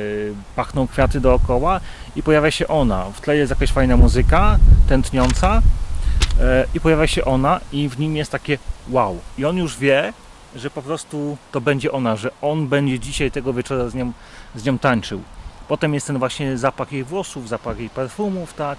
pachną 0.57 0.87
kwiaty 0.87 1.21
dookoła 1.21 1.81
i 2.17 2.23
pojawia 2.23 2.51
się 2.51 2.69
ona. 2.69 3.05
W 3.05 3.21
tle 3.21 3.37
jest 3.37 3.51
jakaś 3.51 3.73
fajna 3.73 3.97
muzyka, 3.97 4.59
tętniąca 4.89 5.63
i 6.75 6.81
pojawia 6.81 7.07
się 7.07 7.25
ona 7.25 7.61
i 7.73 7.89
w 7.89 7.99
nim 7.99 8.17
jest 8.17 8.31
takie 8.31 8.59
wow. 8.89 9.19
I 9.39 9.45
on 9.45 9.57
już 9.57 9.79
wie, 9.79 10.13
że 10.57 10.71
po 10.71 10.83
prostu 10.83 11.37
to 11.53 11.61
będzie 11.61 11.93
ona, 11.93 12.17
że 12.17 12.31
on 12.43 12.69
będzie 12.69 12.99
dzisiaj 12.99 13.31
tego 13.31 13.53
wieczora 13.53 13.89
z 13.89 13.95
nią, 13.95 14.13
z 14.55 14.65
nią 14.65 14.79
tańczył. 14.79 15.23
Potem 15.69 15.95
jest 15.95 16.07
ten 16.07 16.19
właśnie 16.19 16.59
zapach 16.59 16.93
jej 16.93 17.05
włosów, 17.05 17.49
zapach 17.49 17.79
jej 17.79 17.91
perfumów, 17.91 18.55
tak, 18.55 18.79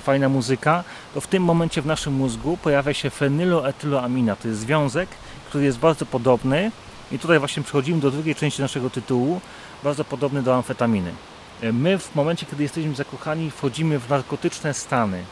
fajna 0.00 0.28
muzyka, 0.28 0.84
to 1.14 1.20
w 1.20 1.26
tym 1.26 1.42
momencie 1.42 1.82
w 1.82 1.86
naszym 1.86 2.12
mózgu 2.12 2.56
pojawia 2.56 2.94
się 2.94 3.10
fenyloetyloamina. 3.10 4.36
To 4.36 4.48
jest 4.48 4.60
związek, 4.60 5.08
który 5.48 5.64
jest 5.64 5.78
bardzo 5.78 6.06
podobny 6.06 6.70
i 7.12 7.18
tutaj 7.18 7.38
właśnie 7.38 7.62
przechodzimy 7.62 8.00
do 8.00 8.10
drugiej 8.10 8.34
części 8.34 8.62
naszego 8.62 8.90
tytułu, 8.90 9.40
bardzo 9.84 10.04
podobny 10.04 10.42
do 10.42 10.54
amfetaminy. 10.54 11.12
E, 11.62 11.72
my 11.72 11.98
w 11.98 12.14
momencie, 12.14 12.46
kiedy 12.46 12.62
jesteśmy 12.62 12.94
zakochani, 12.94 13.50
wchodzimy 13.50 13.98
w 13.98 14.08
narkotyczne 14.08 14.74
stany. 14.74 15.24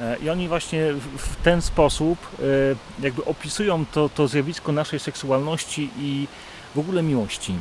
E, 0.00 0.16
I 0.18 0.30
oni 0.30 0.48
właśnie 0.48 0.92
w 1.18 1.36
ten 1.44 1.62
sposób 1.62 2.18
e, 2.38 3.04
jakby 3.04 3.24
opisują 3.24 3.84
to, 3.92 4.08
to 4.08 4.28
zjawisko 4.28 4.72
naszej 4.72 4.98
seksualności 5.00 5.90
i 5.98 6.26
w 6.74 6.78
ogóle 6.78 7.02
miłości. 7.02 7.54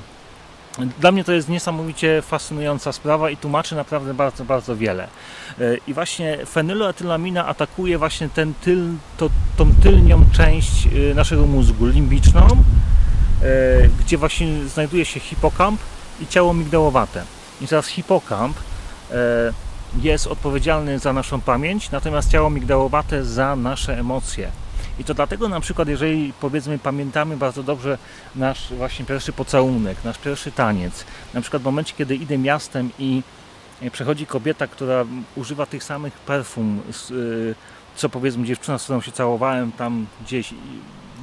Dla 0.99 1.11
mnie 1.11 1.23
to 1.23 1.31
jest 1.31 1.49
niesamowicie 1.49 2.21
fascynująca 2.21 2.91
sprawa 2.91 3.29
i 3.29 3.37
tłumaczy 3.37 3.75
naprawdę 3.75 4.13
bardzo, 4.13 4.45
bardzo 4.45 4.75
wiele. 4.75 5.07
I 5.87 5.93
właśnie 5.93 6.37
fenyloetylamina 6.45 7.47
atakuje 7.47 7.97
właśnie 7.97 8.29
ten 8.29 8.53
tyl, 8.53 8.87
to, 9.17 9.29
tą 9.57 9.75
tylnią 9.75 10.25
część 10.33 10.87
naszego 11.15 11.47
mózgu, 11.47 11.85
limbiczną, 11.85 12.47
E, 13.43 13.87
gdzie 13.99 14.17
właśnie 14.17 14.67
znajduje 14.67 15.05
się 15.05 15.19
hipokamp 15.19 15.81
i 16.21 16.27
ciało 16.27 16.53
migdałowate. 16.53 17.23
I 17.61 17.67
teraz 17.67 17.87
hipokamp 17.87 18.57
e, 19.11 19.15
jest 20.01 20.27
odpowiedzialny 20.27 20.99
za 20.99 21.13
naszą 21.13 21.41
pamięć, 21.41 21.91
natomiast 21.91 22.31
ciało 22.31 22.49
migdałowate 22.49 23.25
za 23.25 23.55
nasze 23.55 23.99
emocje. 23.99 24.51
I 24.99 25.03
to 25.03 25.13
dlatego 25.13 25.49
na 25.49 25.59
przykład, 25.59 25.87
jeżeli 25.87 26.33
powiedzmy 26.41 26.79
pamiętamy 26.79 27.37
bardzo 27.37 27.63
dobrze 27.63 27.97
nasz 28.35 28.73
właśnie 28.73 29.05
pierwszy 29.05 29.33
pocałunek, 29.33 29.97
nasz 30.03 30.17
pierwszy 30.17 30.51
taniec, 30.51 31.05
na 31.33 31.41
przykład 31.41 31.61
w 31.61 31.65
momencie, 31.65 31.93
kiedy 31.97 32.15
idę 32.15 32.37
miastem 32.37 32.89
i 32.99 33.21
przechodzi 33.91 34.25
kobieta, 34.25 34.67
która 34.67 35.05
używa 35.35 35.65
tych 35.65 35.83
samych 35.83 36.13
perfum, 36.13 36.81
co 37.95 38.09
powiedzmy 38.09 38.45
dziewczyna, 38.45 38.77
z 38.77 38.83
którą 38.83 39.01
się 39.01 39.11
całowałem 39.11 39.71
tam 39.71 40.07
gdzieś 40.25 40.53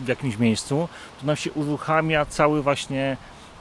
w 0.04 0.08
jakimś 0.08 0.38
miejscu, 0.38 0.88
to 1.20 1.26
nam 1.26 1.36
się 1.36 1.52
uruchamia 1.52 2.26
cały 2.26 2.62
właśnie 2.62 3.16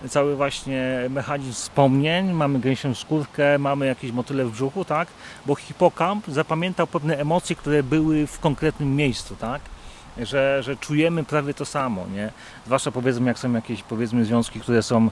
cały 0.09 0.35
właśnie 0.35 1.05
mechanizm 1.09 1.53
wspomnień, 1.53 2.31
mamy 2.31 2.59
gęsią 2.59 2.95
skórkę, 2.95 3.59
mamy 3.59 3.85
jakieś 3.85 4.11
motyle 4.11 4.45
w 4.45 4.51
brzuchu, 4.51 4.85
tak? 4.85 5.07
Bo 5.45 5.55
hipokamp 5.55 6.27
zapamiętał 6.27 6.87
pewne 6.87 7.17
emocje, 7.17 7.55
które 7.55 7.83
były 7.83 8.27
w 8.27 8.39
konkretnym 8.39 8.95
miejscu, 8.95 9.35
tak? 9.35 9.61
Że, 10.23 10.63
że 10.63 10.77
czujemy 10.77 11.23
prawie 11.23 11.53
to 11.53 11.65
samo, 11.65 12.05
nie? 12.13 12.31
Zwłaszcza 12.65 12.91
powiedzmy, 12.91 13.27
jak 13.27 13.39
są 13.39 13.53
jakieś 13.53 13.83
powiedzmy 13.83 14.25
związki, 14.25 14.59
które 14.59 14.83
są 14.83 15.09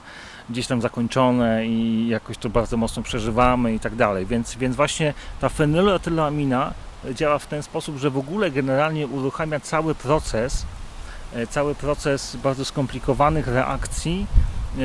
gdzieś 0.49 0.67
tam 0.67 0.81
zakończone 0.81 1.67
i 1.67 2.07
jakoś 2.07 2.37
to 2.37 2.49
bardzo 2.49 2.77
mocno 2.77 3.03
przeżywamy 3.03 3.73
i 3.73 3.79
tak 3.79 3.95
dalej. 3.95 4.25
Więc, 4.25 4.55
więc 4.55 4.75
właśnie 4.75 5.13
ta 5.41 5.49
fenyloetylamina 5.49 6.73
działa 7.13 7.39
w 7.39 7.47
ten 7.47 7.63
sposób, 7.63 7.97
że 7.97 8.09
w 8.09 8.17
ogóle 8.17 8.51
generalnie 8.51 9.07
uruchamia 9.07 9.59
cały 9.59 9.95
proces 9.95 10.65
E, 11.35 11.47
cały 11.47 11.75
proces 11.75 12.35
bardzo 12.35 12.65
skomplikowanych 12.65 13.47
reakcji 13.47 14.25
e, 14.29 14.77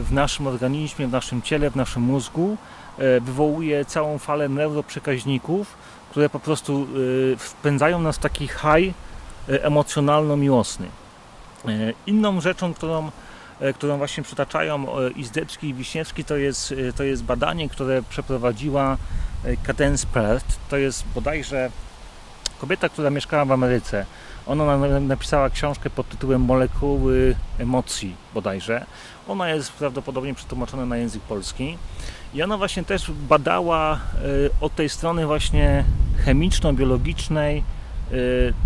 w 0.00 0.08
naszym 0.10 0.46
organizmie, 0.46 1.06
w 1.06 1.12
naszym 1.12 1.42
ciele, 1.42 1.70
w 1.70 1.76
naszym 1.76 2.02
mózgu 2.02 2.56
e, 2.98 3.20
wywołuje 3.20 3.84
całą 3.84 4.18
falę 4.18 4.48
neuroprzekaźników, 4.48 5.74
które 6.10 6.28
po 6.28 6.40
prostu 6.40 6.86
wpędzają 7.38 8.00
nas 8.00 8.16
w 8.16 8.18
taki 8.18 8.48
high 8.48 8.94
emocjonalno-miłosny. 9.48 10.86
Inną 12.06 12.40
rzeczą, 12.40 12.74
którą, 12.74 13.10
którą 13.74 13.98
właśnie 13.98 14.22
przytaczają 14.22 14.86
Izdebski 15.16 15.68
i 15.68 15.74
Wiśniewski, 15.74 16.24
to 16.24 16.36
jest, 16.36 16.74
to 16.96 17.02
jest 17.02 17.24
badanie, 17.24 17.68
które 17.68 18.02
przeprowadziła 18.02 18.96
Cadence 19.62 20.06
Perth. 20.06 20.58
To 20.68 20.76
jest 20.76 21.04
bodajże 21.14 21.70
kobieta, 22.60 22.88
która 22.88 23.10
mieszkała 23.10 23.44
w 23.44 23.52
Ameryce. 23.52 24.06
Ona 24.46 24.76
napisała 25.00 25.50
książkę 25.50 25.90
pod 25.90 26.08
tytułem 26.08 26.42
Molekuły 26.42 27.36
emocji 27.58 28.16
bodajże. 28.34 28.86
Ona 29.28 29.48
jest 29.48 29.72
prawdopodobnie 29.72 30.34
przetłumaczona 30.34 30.86
na 30.86 30.96
język 30.96 31.22
polski. 31.22 31.78
I 32.34 32.42
ona 32.42 32.58
właśnie 32.58 32.84
też 32.84 33.10
badała 33.10 33.94
e, 33.94 33.98
od 34.60 34.74
tej 34.74 34.88
strony 34.88 35.26
właśnie 35.26 35.84
chemiczno-biologicznej 36.24 37.58
e, 37.58 37.62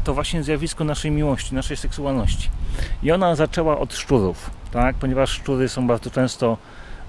to 0.05 0.15
właśnie 0.15 0.43
zjawisko 0.43 0.85
naszej 0.85 1.11
miłości, 1.11 1.55
naszej 1.55 1.77
seksualności. 1.77 2.49
I 3.03 3.13
ona 3.13 3.35
zaczęła 3.35 3.79
od 3.79 3.95
szczurów, 3.95 4.51
tak? 4.73 4.97
ponieważ 4.97 5.31
szczury 5.31 5.69
są 5.69 5.87
bardzo 5.87 6.11
często 6.11 6.57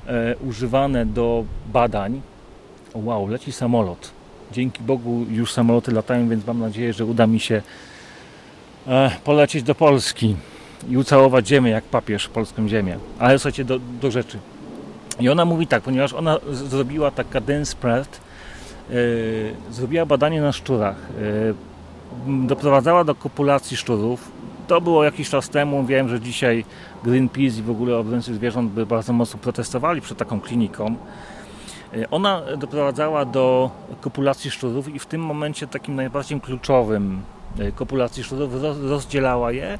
e, 0.07 0.35
używane 0.37 1.05
do 1.05 1.45
badań. 1.73 2.21
Wow, 2.95 3.27
leci 3.27 3.51
samolot. 3.51 4.11
Dzięki 4.51 4.83
Bogu 4.83 5.25
już 5.29 5.53
samoloty 5.53 5.91
latają, 5.91 6.29
więc 6.29 6.47
mam 6.47 6.59
nadzieję, 6.59 6.93
że 6.93 7.05
uda 7.05 7.27
mi 7.27 7.39
się 7.39 7.61
E, 8.87 9.11
polecieć 9.23 9.63
do 9.63 9.75
Polski 9.75 10.35
i 10.89 10.97
ucałować 10.97 11.47
ziemię 11.47 11.71
jak 11.71 11.83
papież 11.83 12.27
polską 12.27 12.67
ziemię. 12.67 12.97
Ale 13.19 13.39
słuchajcie, 13.39 13.65
do, 13.65 13.79
do 14.01 14.11
rzeczy. 14.11 14.39
I 15.19 15.29
ona 15.29 15.45
mówi 15.45 15.67
tak, 15.67 15.83
ponieważ 15.83 16.13
ona 16.13 16.37
zrobiła 16.51 17.11
taka 17.11 17.41
dense 17.41 17.71
spread, 17.71 18.21
yy, 18.89 18.95
zrobiła 19.71 20.05
badanie 20.05 20.41
na 20.41 20.51
szczurach, 20.51 20.95
doprowadzała 22.27 23.03
do 23.03 23.15
kopulacji 23.15 23.77
szczurów. 23.77 24.31
To 24.67 24.81
było 24.81 25.03
jakiś 25.03 25.29
czas 25.29 25.49
temu, 25.49 25.85
wiem, 25.85 26.09
że 26.09 26.19
dzisiaj 26.19 26.65
Greenpeace 27.03 27.59
i 27.59 27.61
w 27.61 27.69
ogóle 27.69 27.97
obrońcy 27.97 28.35
zwierząt 28.35 28.71
by 28.71 28.85
bardzo 28.85 29.13
mocno 29.13 29.39
protestowali 29.39 30.01
przed 30.01 30.17
taką 30.17 30.41
kliniką. 30.41 30.95
Ona 32.11 32.41
doprowadzała 32.57 33.25
do 33.25 33.71
kopulacji 34.01 34.51
szczurów 34.51 34.95
i 34.95 34.99
w 34.99 35.05
tym 35.05 35.21
momencie 35.21 35.67
takim 35.67 35.95
najbardziej 35.95 36.41
kluczowym 36.41 37.21
E, 37.57 37.71
kopulacji 37.71 38.23
szczurów, 38.23 38.63
rozdzielała 38.81 39.51
je 39.51 39.79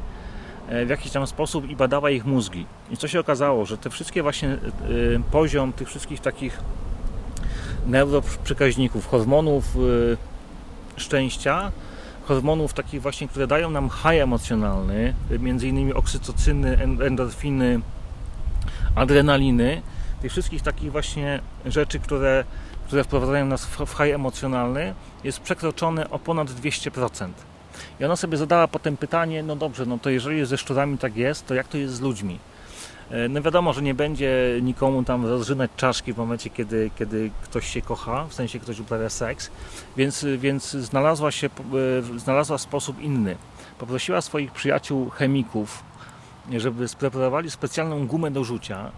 e, 0.70 0.86
w 0.86 0.90
jakiś 0.90 1.12
tam 1.12 1.28
sposób 1.28 1.70
i 1.70 1.76
badała 1.76 2.10
ich 2.10 2.26
mózgi. 2.26 2.66
I 2.92 2.98
co 2.98 3.08
się 3.08 3.20
okazało, 3.20 3.66
że 3.66 3.78
te 3.78 3.90
wszystkie 3.90 4.24
właśnie 4.24 4.50
e, 4.50 4.58
poziom 5.32 5.74
tych 5.74 5.88
wszystkich 5.88 6.20
takich 6.20 6.60
neuroprzekaźników, 7.88 9.08
hormonów 9.08 9.78
szczęścia, 10.98 11.72
hormonów 12.30 12.74
takich 12.74 13.02
właśnie, 13.02 13.28
które 13.28 13.48
dają 13.48 13.70
nam 13.70 13.90
high 13.90 14.22
emocjonalny, 14.22 15.14
między 15.40 15.68
innymi 15.68 15.94
oksytocyny, 15.94 16.78
endorfiny, 17.06 17.82
adrenaliny, 18.96 19.82
tych 20.22 20.32
wszystkich 20.32 20.62
takich 20.62 20.92
właśnie 20.92 21.40
rzeczy, 21.66 22.00
które, 22.00 22.44
które 22.88 23.04
wprowadzają 23.04 23.46
nas 23.46 23.66
w 23.66 23.90
high 23.90 24.14
emocjonalny, 24.14 24.94
jest 25.24 25.40
przekroczony 25.40 26.10
o 26.10 26.20
ponad 26.20 26.48
200%. 26.48 27.30
I 28.00 28.06
ona 28.06 28.16
sobie 28.16 28.38
zadała 28.38 28.68
potem 28.68 28.98
pytanie, 28.98 29.44
no 29.44 29.56
dobrze, 29.56 29.86
no 29.86 29.98
to 29.98 30.10
jeżeli 30.10 30.46
ze 30.46 30.58
szczurami 30.58 30.98
tak 30.98 31.18
jest, 31.18 31.48
to 31.48 31.54
jak 31.54 31.68
to 31.68 31.78
jest 31.78 31.94
z 31.94 32.02
ludźmi? 32.02 32.40
E, 33.12 33.30
no 33.30 33.42
wiadomo, 33.42 33.74
że 33.74 33.82
nie 33.82 33.94
będzie 33.94 34.60
nikomu 34.62 35.04
tam 35.04 35.26
rozrzynać 35.26 35.72
czaszki 35.78 36.14
w 36.14 36.18
momencie, 36.18 36.50
kiedy, 36.50 36.92
kiedy 36.96 37.32
ktoś 37.44 37.68
się 37.68 37.82
kocha, 37.82 38.26
w 38.26 38.34
sensie 38.34 38.60
ktoś 38.60 38.80
uprawia 38.80 39.10
seks, 39.10 39.52
więc, 39.98 40.26
więc 40.38 40.72
znalazła, 40.72 41.32
się, 41.32 41.48
e, 41.48 42.20
znalazła 42.20 42.58
sposób 42.58 43.02
inny. 43.02 43.36
Poprosiła 43.80 44.22
swoich 44.22 44.52
przyjaciół 44.52 45.10
chemików, 45.10 45.84
żeby 46.58 46.88
spreparowali 46.88 47.52
specjalną 47.52 48.08
gumę 48.08 48.32
do 48.32 48.44
rzucia 48.44 48.92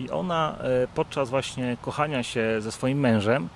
i 0.00 0.10
ona 0.10 0.58
e, 0.58 0.88
podczas 0.94 1.30
właśnie 1.30 1.76
kochania 1.82 2.22
się 2.22 2.60
ze 2.60 2.72
swoim 2.72 3.00
mężem 3.00 3.48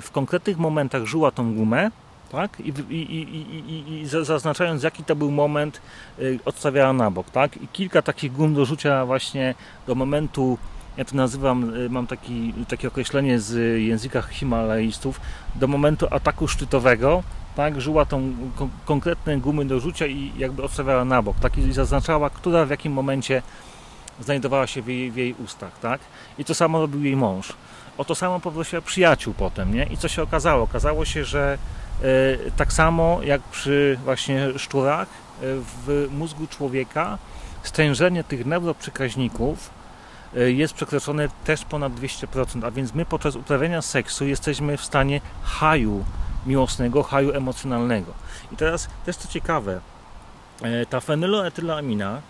w 0.00 0.10
konkretnych 0.12 0.58
momentach 0.58 1.04
żuła 1.04 1.30
tą 1.30 1.54
gumę 1.54 1.90
tak? 2.32 2.60
I, 2.60 2.72
i, 2.90 3.12
i, 3.12 4.00
i, 4.00 4.06
zaznaczając 4.06 4.82
jaki 4.82 5.04
to 5.04 5.16
był 5.16 5.30
moment 5.30 5.80
y, 6.18 6.38
odstawiała 6.44 6.92
na 6.92 7.10
bok, 7.10 7.30
tak? 7.30 7.56
I 7.56 7.68
kilka 7.68 8.02
takich 8.02 8.32
gum 8.32 8.54
do 8.54 8.64
rzucia 8.64 9.06
właśnie 9.06 9.54
do 9.86 9.94
momentu 9.94 10.58
ja 10.96 11.04
to 11.04 11.16
nazywam, 11.16 11.74
y, 11.74 11.90
mam 11.90 12.06
taki, 12.06 12.54
takie 12.68 12.88
określenie 12.88 13.40
z 13.40 13.80
języka 13.80 14.22
himalaistów, 14.22 15.20
do 15.54 15.66
momentu 15.66 16.06
ataku 16.10 16.48
szczytowego, 16.48 17.22
tak, 17.56 17.80
żyła 17.80 18.04
tą 18.04 18.32
konkretne 18.84 19.38
gumy 19.38 19.64
do 19.64 19.80
rzucia 19.80 20.06
i 20.06 20.32
jakby 20.38 20.62
odstawiała 20.62 21.04
na 21.04 21.22
bok, 21.22 21.36
tak, 21.40 21.58
i 21.58 21.72
zaznaczała, 21.72 22.30
która 22.30 22.64
w 22.64 22.70
jakim 22.70 22.92
momencie 22.92 23.42
znajdowała 24.20 24.66
się 24.66 24.82
w 24.82 24.88
jej, 24.88 25.10
w 25.10 25.16
jej 25.16 25.34
ustach, 25.44 25.78
tak, 25.78 26.00
i 26.38 26.44
to 26.44 26.54
samo 26.54 26.80
robił 26.80 27.04
jej 27.04 27.16
mąż. 27.16 27.52
O 27.98 28.04
to 28.04 28.14
samo 28.14 28.40
poprosiła 28.40 28.82
przyjaciół 28.82 29.34
potem, 29.34 29.74
nie, 29.74 29.84
i 29.84 29.96
co 29.96 30.08
się 30.08 30.22
okazało? 30.22 30.62
Okazało 30.62 31.04
się, 31.04 31.24
że 31.24 31.58
tak 32.56 32.72
samo 32.72 33.20
jak 33.22 33.42
przy 33.42 33.98
właśnie 34.04 34.58
szczurach, 34.58 35.08
y, 35.08 35.12
w 35.86 36.08
mózgu 36.10 36.46
człowieka 36.46 37.18
stężenie 37.62 38.24
tych 38.24 38.46
neuroprzekaźników 38.46 39.70
E, 40.36 40.50
jest 40.50 40.74
przekroczone 40.74 41.28
też 41.44 41.64
ponad 41.64 41.92
200%, 41.92 42.64
a 42.64 42.70
więc 42.70 42.94
my 42.94 43.04
podczas 43.04 43.36
uprawiania 43.36 43.82
seksu 43.82 44.26
jesteśmy 44.26 44.76
w 44.76 44.84
stanie 44.84 45.20
haju 45.42 46.04
miłosnego, 46.46 47.02
haju 47.02 47.32
emocjonalnego. 47.32 48.12
I 48.52 48.56
teraz 48.56 48.88
też 49.06 49.16
co 49.16 49.28
ciekawe, 49.28 49.80
e, 50.62 50.86
ta 50.86 51.00
fenyloetylamina 51.00 52.20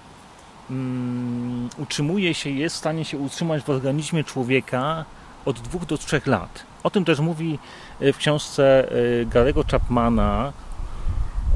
um, 0.70 1.68
utrzymuje 1.78 2.34
się, 2.34 2.50
jest 2.50 2.76
w 2.76 2.78
stanie 2.78 3.04
się 3.04 3.18
utrzymać 3.18 3.62
w 3.62 3.70
organizmie 3.70 4.24
człowieka 4.24 5.04
od 5.44 5.60
2 5.60 5.78
do 5.86 5.98
3 5.98 6.20
lat. 6.26 6.64
O 6.82 6.90
tym 6.90 7.04
też 7.04 7.20
mówi 7.20 7.58
e, 8.00 8.12
w 8.12 8.16
książce 8.16 8.88
Garego 9.26 9.64
Chapmana 9.70 10.52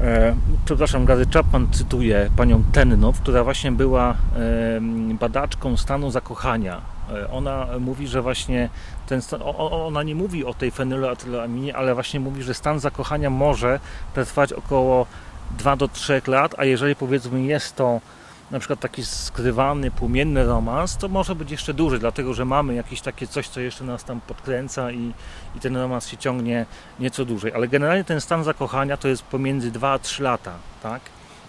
E, 0.01 0.35
przepraszam, 0.65 1.05
Gary 1.05 1.25
Chapman 1.33 1.67
cytuje 1.71 2.29
panią 2.37 2.63
Tennow, 2.71 3.21
która 3.21 3.43
właśnie 3.43 3.71
była 3.71 4.15
badaczką 5.19 5.77
stanu 5.77 6.11
zakochania. 6.11 6.81
E, 7.13 7.31
ona 7.31 7.67
mówi, 7.79 8.07
że 8.07 8.21
właśnie 8.21 8.69
ten 9.07 9.21
stan, 9.21 9.41
ona 9.57 10.03
nie 10.03 10.15
mówi 10.15 10.45
o 10.45 10.53
tej 10.53 10.71
fenyloetyloaminie, 10.71 11.75
ale 11.75 11.93
właśnie 11.93 12.19
mówi, 12.19 12.43
że 12.43 12.53
stan 12.53 12.79
zakochania 12.79 13.29
może 13.29 13.79
trwać 14.13 14.53
około 14.53 15.05
2 15.57 15.75
do 15.75 15.87
3 15.87 16.21
lat, 16.27 16.55
a 16.57 16.65
jeżeli 16.65 16.95
powiedzmy 16.95 17.43
jest 17.43 17.75
to 17.75 18.01
na 18.51 18.59
przykład 18.59 18.79
taki 18.79 19.05
skrywany, 19.05 19.91
płomienny 19.91 20.45
romans, 20.45 20.97
to 20.97 21.07
może 21.07 21.35
być 21.35 21.51
jeszcze 21.51 21.73
dłużej, 21.73 21.99
dlatego 21.99 22.33
że 22.33 22.45
mamy 22.45 22.75
jakieś 22.75 23.01
takie 23.01 23.27
coś, 23.27 23.47
co 23.47 23.59
jeszcze 23.59 23.83
nas 23.83 24.03
tam 24.03 24.21
podkręca 24.21 24.91
i, 24.91 25.13
i 25.55 25.59
ten 25.59 25.77
romans 25.77 26.07
się 26.07 26.17
ciągnie 26.17 26.65
nieco 26.99 27.25
dłużej. 27.25 27.53
Ale 27.53 27.67
generalnie 27.67 28.03
ten 28.03 28.21
stan 28.21 28.43
zakochania 28.43 28.97
to 28.97 29.07
jest 29.07 29.23
pomiędzy 29.23 29.71
2 29.71 29.91
a 29.91 29.99
3 29.99 30.23
lata, 30.23 30.53
tak? 30.83 31.01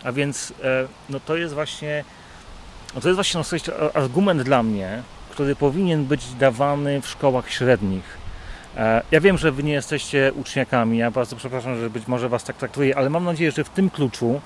A 0.05 0.13
więc 0.13 0.53
e, 0.65 0.89
no 1.11 1.21
to 1.21 1.37
jest 1.37 1.55
właśnie 1.55 2.05
no 2.95 3.01
to 3.01 3.09
jest 3.09 3.17
właśnie 3.17 3.41
no, 3.41 3.95
argument 3.95 4.43
dla 4.43 4.63
mnie, 4.63 5.03
który 5.31 5.57
powinien 5.57 6.05
być 6.05 6.35
dawany 6.35 7.01
w 7.01 7.09
szkołach 7.09 7.51
średnich. 7.51 8.19
E, 8.77 9.03
ja 9.11 9.21
wiem, 9.21 9.39
że 9.39 9.53
Wy 9.53 9.63
nie 9.63 9.73
jesteście 9.73 10.33
uczniakami, 10.35 10.99
ja 10.99 11.11
bardzo 11.11 11.37
przepraszam, 11.37 11.81
że 11.81 11.91
być 11.91 12.07
może 12.07 12.29
Was 12.29 12.45
tak 12.45 12.57
traktuję, 12.57 12.97
ale 12.97 13.11
mam 13.11 13.25
nadzieję, 13.25 13.51
że 13.51 13.65
w 13.65 13.69
tym 13.69 13.91
kluczu, 13.91 14.41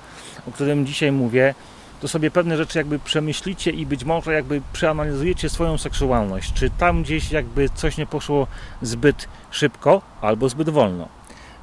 o 0.47 0.51
którym 0.51 0.85
dzisiaj 0.85 1.11
mówię, 1.11 1.55
to 2.01 2.07
sobie 2.07 2.31
pewne 2.31 2.57
rzeczy 2.57 2.77
jakby 2.77 2.99
przemyślicie 2.99 3.71
i 3.71 3.85
być 3.85 4.03
może 4.03 4.33
jakby 4.33 4.61
przeanalizujecie 4.73 5.49
swoją 5.49 5.77
seksualność. 5.77 6.53
Czy 6.53 6.69
tam 6.69 7.03
gdzieś 7.03 7.31
jakby 7.31 7.69
coś 7.69 7.97
nie 7.97 8.05
poszło 8.05 8.47
zbyt 8.81 9.27
szybko 9.51 10.01
albo 10.21 10.49
zbyt 10.49 10.69
wolno. 10.69 11.07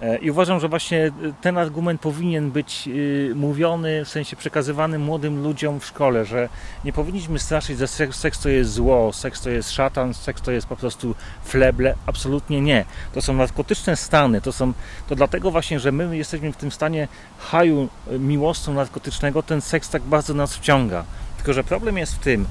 E, 0.02 0.18
I 0.18 0.30
uważam, 0.30 0.60
że 0.60 0.68
właśnie 0.68 1.06
e, 1.06 1.12
ten 1.40 1.58
argument 1.58 2.00
powinien 2.00 2.50
być 2.50 2.88
e, 2.88 3.34
mówiony, 3.34 4.04
w 4.04 4.08
sensie 4.08 4.36
przekazywany 4.36 4.98
młodym 4.98 5.42
ludziom 5.42 5.80
w 5.80 5.84
szkole, 5.86 6.24
że 6.24 6.48
nie 6.84 6.92
powinniśmy 6.92 7.38
straszyć, 7.38 7.78
że 7.78 7.88
seks, 7.88 8.40
to 8.42 8.48
jest 8.48 8.72
zło, 8.72 9.12
seks 9.12 9.40
to 9.40 9.50
jest 9.50 9.70
szatan, 9.70 10.14
seks 10.14 10.42
to 10.42 10.52
jest 10.52 10.66
po 10.66 10.76
prostu 10.76 11.14
fleble. 11.44 11.94
Absolutnie 12.06 12.60
nie. 12.60 12.84
To 13.12 13.22
są 13.22 13.32
narkotyczne 13.32 13.96
stany. 13.96 14.40
To, 14.40 14.52
są, 14.52 14.72
to 15.08 15.16
dlatego 15.16 15.50
właśnie, 15.50 15.80
że 15.80 15.92
my 15.92 16.16
jesteśmy 16.16 16.52
w 16.52 16.56
tym 16.56 16.70
stanie 16.70 17.08
haju 17.38 17.88
miłosną 18.18 18.74
narkotycznego, 18.74 19.42
ten 19.42 19.60
seks 19.60 19.90
tak 19.90 20.02
bardzo 20.02 20.34
nas 20.34 20.56
wciąga. 20.56 21.04
Tylko, 21.36 21.52
że 21.52 21.64
problem 21.64 21.98
jest 21.98 22.14
w 22.14 22.18
tym, 22.18 22.46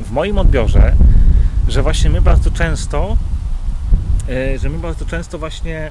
w 0.00 0.10
moim 0.10 0.38
odbiorze, 0.38 0.94
że 1.68 1.82
właśnie 1.82 2.10
my 2.10 2.20
bardzo 2.20 2.50
często 2.50 3.16
że 4.58 4.68
my 4.68 4.78
bardzo 4.78 5.06
często 5.06 5.38
właśnie 5.38 5.76
e, 5.78 5.90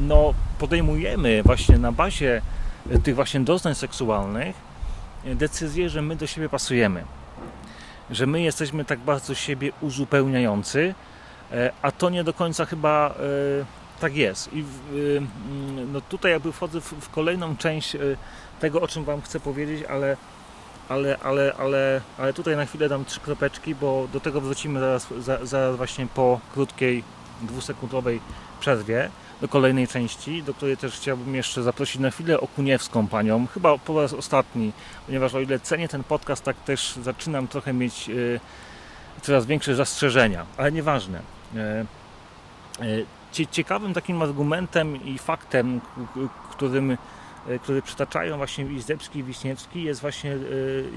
no, 0.00 0.34
podejmujemy 0.58 1.42
właśnie 1.42 1.78
na 1.78 1.92
bazie 1.92 2.42
tych 3.02 3.14
właśnie 3.14 3.40
doznań 3.40 3.74
seksualnych 3.74 4.56
decyzję, 5.24 5.90
że 5.90 6.02
my 6.02 6.16
do 6.16 6.26
siebie 6.26 6.48
pasujemy. 6.48 7.04
Że 8.10 8.26
my 8.26 8.40
jesteśmy 8.40 8.84
tak 8.84 8.98
bardzo 8.98 9.34
siebie 9.34 9.72
uzupełniający, 9.80 10.94
e, 11.52 11.72
a 11.82 11.92
to 11.92 12.10
nie 12.10 12.24
do 12.24 12.32
końca 12.32 12.64
chyba 12.64 13.14
tak 14.00 14.16
jest. 14.16 14.50
I 14.52 14.64
no 15.92 16.00
tutaj 16.00 16.32
jakby 16.32 16.52
wchodzę 16.52 16.80
w 16.80 17.10
kolejną 17.10 17.56
część 17.56 17.96
tego, 18.60 18.80
o 18.80 18.88
czym 18.88 19.04
Wam 19.04 19.22
chcę 19.22 19.40
powiedzieć, 19.40 19.84
ale 19.84 20.16
ale, 20.88 21.18
ale, 21.18 21.52
ale, 21.58 22.00
ale 22.18 22.32
tutaj 22.32 22.56
na 22.56 22.66
chwilę 22.66 22.88
dam 22.88 23.04
trzy 23.04 23.20
kropeczki, 23.20 23.74
bo 23.74 24.08
do 24.12 24.20
tego 24.20 24.40
wrócimy 24.40 24.80
zaraz, 24.80 25.06
zaraz 25.42 25.76
właśnie 25.76 26.06
po 26.06 26.40
krótkiej, 26.54 27.02
dwusekundowej 27.42 28.20
przerwie 28.60 29.10
do 29.40 29.48
kolejnej 29.48 29.88
części, 29.88 30.42
do 30.42 30.54
której 30.54 30.76
też 30.76 30.94
chciałbym 30.94 31.34
jeszcze 31.34 31.62
zaprosić 31.62 32.00
na 32.00 32.10
chwilę 32.10 32.40
Okuniewską 32.40 33.08
panią, 33.08 33.46
chyba 33.46 33.78
po 33.78 34.02
raz 34.02 34.12
ostatni, 34.12 34.72
ponieważ 35.06 35.34
o 35.34 35.40
ile 35.40 35.60
cenię 35.60 35.88
ten 35.88 36.04
podcast, 36.04 36.44
tak 36.44 36.56
też 36.56 36.94
zaczynam 37.02 37.48
trochę 37.48 37.72
mieć 37.72 38.08
y, 38.08 38.40
coraz 39.22 39.46
większe 39.46 39.74
zastrzeżenia, 39.74 40.46
ale 40.56 40.72
nieważne. 40.72 41.20
Y, 42.80 42.84
y, 42.84 43.46
ciekawym 43.50 43.94
takim 43.94 44.22
argumentem 44.22 45.04
i 45.04 45.18
faktem, 45.18 45.80
którym 46.50 46.96
E, 47.48 47.58
które 47.58 47.82
przytaczają 47.82 48.36
właśnie 48.36 48.64
Izdebski 48.64 49.18
i 49.18 49.24
Wiśniewski 49.24 49.82
jest 49.82 50.00
właśnie 50.00 50.32
e, 50.32 50.36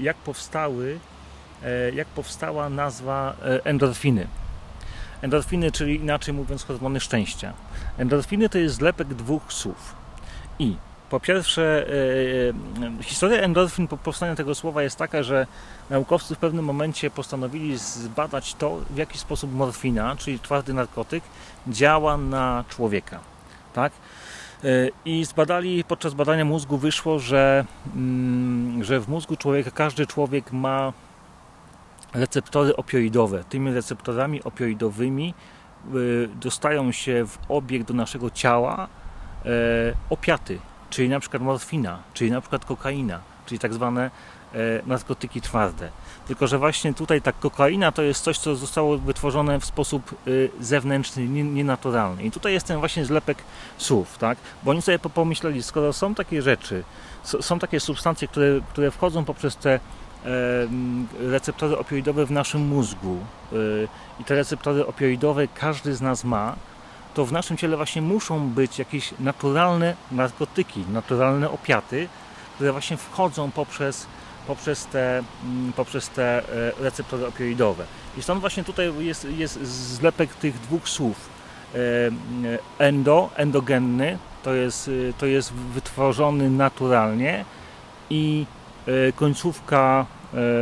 jak 0.00 0.16
powstały, 0.16 0.98
e, 1.62 1.90
jak 1.90 2.08
powstała 2.08 2.68
nazwa 2.68 3.36
endorfiny. 3.64 4.26
Endorfiny, 5.22 5.72
czyli 5.72 5.96
inaczej 5.96 6.34
mówiąc 6.34 6.64
hormony 6.64 7.00
szczęścia. 7.00 7.52
Endorfiny 7.98 8.48
to 8.48 8.58
jest 8.58 8.74
zlepek 8.74 9.08
dwóch 9.08 9.52
słów. 9.52 9.94
I 10.58 10.76
po 11.10 11.20
pierwsze, 11.20 11.86
historia 13.02 13.40
endorfin 13.40 13.88
po 13.88 13.96
powstaniu 13.96 14.36
tego 14.36 14.54
słowa 14.54 14.82
jest 14.82 14.96
taka, 14.96 15.22
że 15.22 15.46
naukowcy 15.90 16.34
w 16.34 16.38
pewnym 16.38 16.64
momencie 16.64 17.10
postanowili 17.10 17.78
zbadać 17.78 18.54
to, 18.54 18.76
w 18.90 18.96
jaki 18.96 19.18
sposób 19.18 19.54
morfina, 19.54 20.16
czyli 20.16 20.40
twardy 20.40 20.74
narkotyk, 20.74 21.24
działa 21.68 22.16
na 22.16 22.64
człowieka. 22.68 23.20
Tak? 23.74 23.92
E, 24.64 24.88
I 25.04 25.24
zbadali, 25.24 25.84
podczas 25.84 26.14
badania 26.14 26.44
mózgu 26.44 26.78
wyszło, 26.78 27.18
że, 27.18 27.64
mm, 27.96 28.84
że 28.84 29.00
w 29.00 29.08
mózgu 29.08 29.36
człowieka 29.36 29.70
każdy 29.70 30.06
człowiek 30.06 30.52
ma 30.52 30.92
receptory 32.14 32.76
opioidowe. 32.76 33.44
Tymi 33.44 33.72
receptorami 33.72 34.42
opioidowymi 34.42 35.34
e, 35.34 35.92
dostają 36.40 36.92
się 36.92 37.26
w 37.26 37.38
obieg 37.48 37.84
do 37.84 37.94
naszego 37.94 38.30
ciała 38.30 38.88
e, 39.44 39.48
opiaty, 40.10 40.58
czyli 40.90 41.08
na 41.08 41.20
przykład 41.20 41.42
morfina, 41.42 42.02
czyli 42.14 42.30
na 42.30 42.40
przykład 42.40 42.64
kokaina, 42.64 43.20
czyli 43.46 43.58
tak 43.58 43.74
zwane 43.74 44.10
narkotyki 44.86 45.40
twarde. 45.40 45.90
Tylko, 46.30 46.46
że 46.46 46.58
właśnie 46.58 46.94
tutaj 46.94 47.22
ta 47.22 47.32
kokaina 47.32 47.92
to 47.92 48.02
jest 48.02 48.24
coś, 48.24 48.38
co 48.38 48.56
zostało 48.56 48.98
wytworzone 48.98 49.60
w 49.60 49.64
sposób 49.64 50.14
y, 50.26 50.50
zewnętrzny, 50.60 51.28
nienaturalny. 51.28 52.22
I 52.22 52.30
tutaj 52.30 52.52
jest 52.52 52.66
ten 52.66 52.78
właśnie 52.78 53.04
zlepek 53.04 53.38
słów, 53.78 54.18
tak? 54.18 54.38
Bo 54.62 54.70
oni 54.70 54.82
sobie 54.82 54.98
pomyśleli, 54.98 55.62
skoro 55.62 55.92
są 55.92 56.14
takie 56.14 56.42
rzeczy, 56.42 56.82
są 57.22 57.58
takie 57.58 57.80
substancje, 57.80 58.28
które, 58.28 58.60
które 58.68 58.90
wchodzą 58.90 59.24
poprzez 59.24 59.56
te 59.56 59.80
receptory 61.20 61.78
opioidowe 61.78 62.26
w 62.26 62.30
naszym 62.30 62.66
mózgu 62.66 63.16
y, 63.52 63.88
i 64.20 64.24
te 64.24 64.34
receptory 64.34 64.86
opioidowe 64.86 65.48
każdy 65.48 65.94
z 65.94 66.00
nas 66.00 66.24
ma, 66.24 66.56
to 67.14 67.26
w 67.26 67.32
naszym 67.32 67.56
ciele 67.56 67.76
właśnie 67.76 68.02
muszą 68.02 68.48
być 68.48 68.78
jakieś 68.78 69.14
naturalne 69.20 69.96
narkotyki, 70.12 70.84
naturalne 70.92 71.50
opiaty, 71.50 72.08
które 72.54 72.72
właśnie 72.72 72.96
wchodzą 72.96 73.50
poprzez 73.50 74.06
poprzez 74.46 74.86
te, 74.86 75.22
mm, 75.44 75.72
poprzez 75.72 76.08
te 76.08 76.38
e, 76.38 76.72
receptory 76.80 77.26
opioidowe. 77.26 77.84
I 78.18 78.22
stąd 78.22 78.40
właśnie 78.40 78.64
tutaj 78.64 78.92
jest, 78.98 79.24
jest 79.24 79.64
zlepek 79.66 80.34
tych 80.34 80.60
dwóch 80.60 80.88
słów. 80.88 81.28
E, 81.74 81.78
endo, 82.78 83.30
endogenny, 83.36 84.18
to 84.42 84.54
jest, 84.54 84.88
e, 84.88 85.12
to 85.12 85.26
jest 85.26 85.52
wytworzony 85.52 86.50
naturalnie 86.50 87.44
i 88.10 88.46
końcówka, 89.16 90.06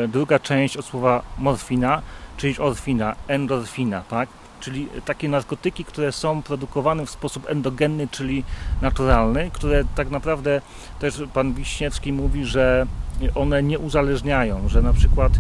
druga 0.09 0.39
część 0.39 0.77
od 0.77 0.85
słowa 0.85 1.23
morfina, 1.39 2.03
czyli 2.37 2.59
orfina, 2.59 3.17
endorfina, 3.29 4.03
tak? 4.03 4.29
czyli 4.61 4.89
takie 5.05 5.29
narkotyki, 5.29 5.85
które 5.85 6.13
są 6.13 6.43
produkowane 6.43 7.07
w 7.07 7.11
sposób 7.11 7.51
endogenny, 7.51 8.09
czyli 8.09 8.45
naturalny, 8.83 9.51
które 9.53 9.85
tak 9.95 10.11
naprawdę 10.11 10.61
też 10.99 11.23
pan 11.35 11.55
Wiśniewski 11.55 12.13
mówi, 12.13 12.45
że 12.45 12.87
one 13.35 13.63
nie 13.63 13.79
uzależniają, 13.79 14.69
że 14.69 14.83
na 14.83 14.93
przykład 14.93 15.33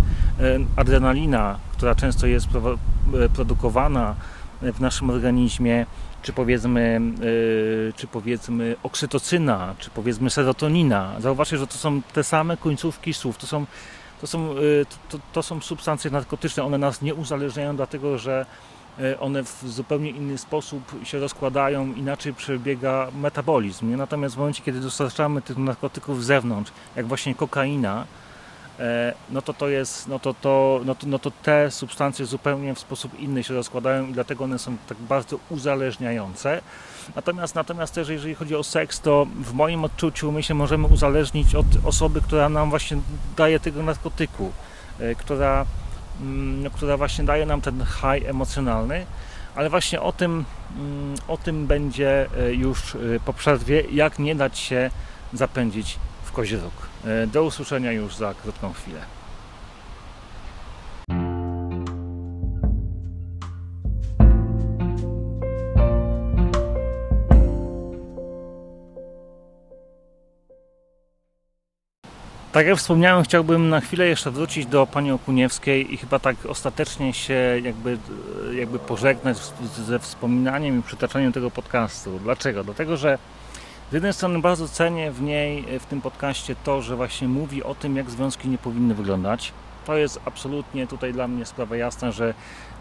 adrenalina, 0.76 1.58
która 1.72 1.94
często 1.94 2.26
jest 2.26 2.48
produkowana 3.34 4.14
w 4.62 4.80
naszym 4.80 5.10
organizmie, 5.10 5.86
czy 6.22 6.32
powiedzmy, 6.32 7.00
czy 7.96 8.06
powiedzmy 8.06 8.76
oksytocyna, 8.82 9.74
czy 9.78 9.90
powiedzmy 9.90 10.30
serotonina. 10.30 11.14
Zauważcie, 11.20 11.58
że 11.58 11.66
to 11.66 11.74
są 11.74 12.02
te 12.02 12.24
same 12.24 12.56
końcówki 12.56 13.14
słów, 13.14 13.38
to 13.38 13.46
są, 13.46 13.66
to 14.20 14.26
są, 14.26 14.54
to, 15.08 15.18
to 15.32 15.42
są 15.42 15.60
substancje 15.60 16.10
narkotyczne, 16.10 16.64
one 16.64 16.78
nas 16.78 17.02
nie 17.02 17.14
uzależniają, 17.14 17.76
dlatego 17.76 18.18
że 18.18 18.46
E, 18.46 18.77
one 19.20 19.44
w 19.44 19.62
zupełnie 19.66 20.10
inny 20.10 20.38
sposób 20.38 20.82
się 21.04 21.18
rozkładają, 21.18 21.94
inaczej 21.94 22.34
przebiega 22.34 23.08
metabolizm. 23.20 23.90
Nie? 23.90 23.96
Natomiast 23.96 24.34
w 24.34 24.38
momencie, 24.38 24.62
kiedy 24.62 24.80
dostarczamy 24.80 25.42
tych 25.42 25.56
narkotyków 25.56 26.24
z 26.24 26.26
zewnątrz, 26.26 26.72
jak 26.96 27.06
właśnie 27.06 27.34
kokaina, 27.34 28.06
e, 28.80 29.14
no 29.30 29.42
to 29.42 29.54
to 29.54 29.68
jest, 29.68 30.08
no 30.08 30.18
to, 30.18 30.34
to, 30.34 30.80
no 30.84 30.94
to, 30.94 31.06
no 31.06 31.18
to 31.18 31.30
te 31.30 31.70
substancje 31.70 32.26
zupełnie 32.26 32.74
w 32.74 32.78
sposób 32.78 33.20
inny 33.20 33.44
się 33.44 33.54
rozkładają 33.54 34.06
i 34.06 34.12
dlatego 34.12 34.44
one 34.44 34.58
są 34.58 34.76
tak 34.88 34.98
bardzo 34.98 35.38
uzależniające. 35.50 36.60
Natomiast, 37.16 37.54
natomiast 37.54 37.94
też 37.94 38.08
jeżeli 38.08 38.34
chodzi 38.34 38.56
o 38.56 38.64
seks, 38.64 39.00
to 39.00 39.26
w 39.40 39.52
moim 39.52 39.84
odczuciu 39.84 40.32
my 40.32 40.42
się 40.42 40.54
możemy 40.54 40.86
uzależnić 40.86 41.54
od 41.54 41.66
osoby, 41.84 42.20
która 42.20 42.48
nam 42.48 42.70
właśnie 42.70 42.96
daje 43.36 43.60
tego 43.60 43.82
narkotyku, 43.82 44.52
e, 45.00 45.14
która 45.14 45.66
która 46.72 46.96
właśnie 46.96 47.24
daje 47.24 47.46
nam 47.46 47.60
ten 47.60 47.84
high 47.84 48.28
emocjonalny, 48.28 49.06
ale 49.54 49.70
właśnie 49.70 50.00
o 50.00 50.12
tym, 50.12 50.44
mm, 50.78 51.14
o 51.28 51.36
tym 51.36 51.66
będzie 51.66 52.26
e, 52.38 52.54
już 52.54 52.94
e, 52.94 52.98
po 53.24 53.32
przerwie, 53.32 53.84
jak 53.92 54.18
nie 54.18 54.34
dać 54.34 54.58
się 54.58 54.90
zapędzić 55.32 55.98
w 56.24 56.32
kozi 56.32 56.56
róg. 56.56 56.72
E, 57.04 57.26
do 57.26 57.44
usłyszenia 57.44 57.92
już 57.92 58.16
za 58.16 58.34
krótką 58.34 58.72
chwilę. 58.72 59.17
Tak 72.52 72.66
jak 72.66 72.76
wspomniałem, 72.76 73.24
chciałbym 73.24 73.68
na 73.68 73.80
chwilę 73.80 74.06
jeszcze 74.06 74.30
wrócić 74.30 74.66
do 74.66 74.86
pani 74.86 75.10
Okuniewskiej 75.10 75.94
i 75.94 75.96
chyba 75.96 76.18
tak 76.18 76.36
ostatecznie 76.46 77.12
się 77.12 77.34
jakby, 77.62 77.98
jakby 78.54 78.78
pożegnać 78.78 79.36
ze 79.86 79.98
wspominaniem 79.98 80.78
i 80.78 80.82
przytaczaniem 80.82 81.32
tego 81.32 81.50
podcastu. 81.50 82.18
Dlaczego? 82.18 82.64
Dlatego, 82.64 82.96
że 82.96 83.18
z 83.90 83.92
jednej 83.92 84.12
strony 84.12 84.38
bardzo 84.38 84.68
cenię 84.68 85.10
w 85.10 85.22
niej, 85.22 85.64
w 85.80 85.86
tym 85.86 86.00
podcaście 86.00 86.56
to, 86.64 86.82
że 86.82 86.96
właśnie 86.96 87.28
mówi 87.28 87.62
o 87.62 87.74
tym, 87.74 87.96
jak 87.96 88.10
związki 88.10 88.48
nie 88.48 88.58
powinny 88.58 88.94
wyglądać. 88.94 89.52
To 89.86 89.96
jest 89.96 90.20
absolutnie 90.24 90.86
tutaj 90.86 91.12
dla 91.12 91.28
mnie 91.28 91.46
sprawa 91.46 91.76
jasna, 91.76 92.12
że 92.12 92.34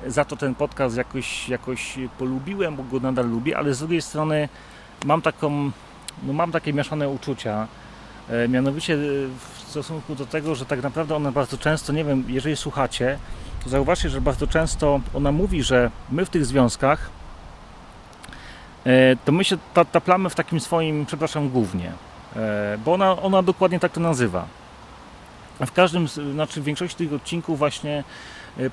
za 0.07 0.25
to 0.25 0.35
ten 0.35 0.55
podcast 0.55 0.97
jakoś, 0.97 1.49
jakoś 1.49 1.99
polubiłem, 2.17 2.75
bo 2.75 2.83
go 2.83 2.99
nadal 2.99 3.29
lubię, 3.29 3.57
ale 3.57 3.73
z 3.73 3.79
drugiej 3.79 4.01
strony 4.01 4.49
mam 5.05 5.21
taką, 5.21 5.71
no 6.23 6.33
mam 6.33 6.51
takie 6.51 6.73
mieszane 6.73 7.09
uczucia, 7.09 7.67
E, 8.29 8.47
mianowicie 8.47 8.93
e, 8.93 8.97
stosunku 9.83 10.15
do 10.15 10.25
tego, 10.25 10.55
że 10.55 10.65
tak 10.65 10.83
naprawdę 10.83 11.15
ona 11.15 11.31
bardzo 11.31 11.57
często, 11.57 11.93
nie 11.93 12.03
wiem, 12.03 12.23
jeżeli 12.27 12.55
słuchacie, 12.55 13.19
to 13.63 13.69
zauważcie, 13.69 14.09
że 14.09 14.21
bardzo 14.21 14.47
często 14.47 14.99
ona 15.13 15.31
mówi, 15.31 15.63
że 15.63 15.91
my 16.11 16.25
w 16.25 16.29
tych 16.29 16.45
związkach 16.45 17.09
e, 18.85 19.15
to 19.25 19.31
my 19.31 19.43
się 19.43 19.57
taplamy 19.91 20.29
w 20.29 20.35
takim 20.35 20.59
swoim, 20.59 21.05
przepraszam, 21.05 21.49
głównie, 21.49 21.91
bo 22.85 22.93
ona, 22.93 23.21
ona 23.21 23.43
dokładnie 23.43 23.79
tak 23.79 23.91
to 23.91 23.99
nazywa. 23.99 24.47
W 25.65 25.71
każdym, 25.71 26.07
znaczy 26.07 26.61
w 26.61 26.63
większości 26.63 26.97
tych 26.97 27.13
odcinków 27.13 27.59
właśnie 27.59 28.03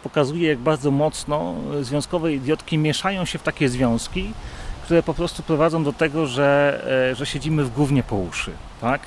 pokazuje, 0.02 0.48
jak 0.48 0.58
bardzo 0.58 0.90
mocno 0.90 1.54
związkowe 1.80 2.32
idiotki 2.32 2.78
mieszają 2.78 3.24
się 3.24 3.38
w 3.38 3.42
takie 3.42 3.68
związki, 3.68 4.32
które 4.82 5.02
po 5.02 5.14
prostu 5.14 5.42
prowadzą 5.42 5.84
do 5.84 5.92
tego, 5.92 6.26
że, 6.26 7.14
że 7.16 7.26
siedzimy 7.26 7.64
w 7.64 7.70
głównie 7.70 8.02
po 8.02 8.16
uszy, 8.16 8.52
tak? 8.80 9.00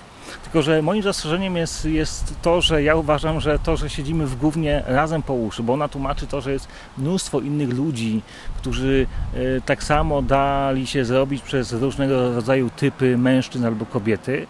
Tylko, 0.44 0.62
że 0.62 0.82
moim 0.82 1.04
zastrzeżeniem 1.04 1.58
jest, 1.58 1.86
jest 1.86 2.34
to, 2.42 2.62
że 2.62 2.84
ja 2.84 2.96
uważam, 2.96 3.40
że 3.40 3.60
to, 3.60 3.78
że 3.78 3.90
siedzimy 3.90 4.28
w 4.28 4.36
głównie 4.36 4.84
razem 4.88 5.24
po 5.24 5.34
uszy, 5.34 5.64
bo 5.64 5.74
ona 5.74 5.88
tłumaczy 5.88 6.28
to, 6.28 6.42
że 6.42 6.52
jest 6.52 6.68
mnóstwo 6.98 7.40
innych 7.40 7.70
ludzi, 7.74 8.22
którzy 8.58 9.08
e, 9.34 9.62
tak 9.62 9.84
samo 9.84 10.22
dali 10.22 10.88
się 10.88 11.06
zrobić 11.06 11.42
przez 11.42 11.74
różnego 11.74 12.34
rodzaju 12.34 12.70
typy 12.70 13.18
mężczyzn 13.18 13.66
albo 13.66 13.86
kobiety. 13.86 14.48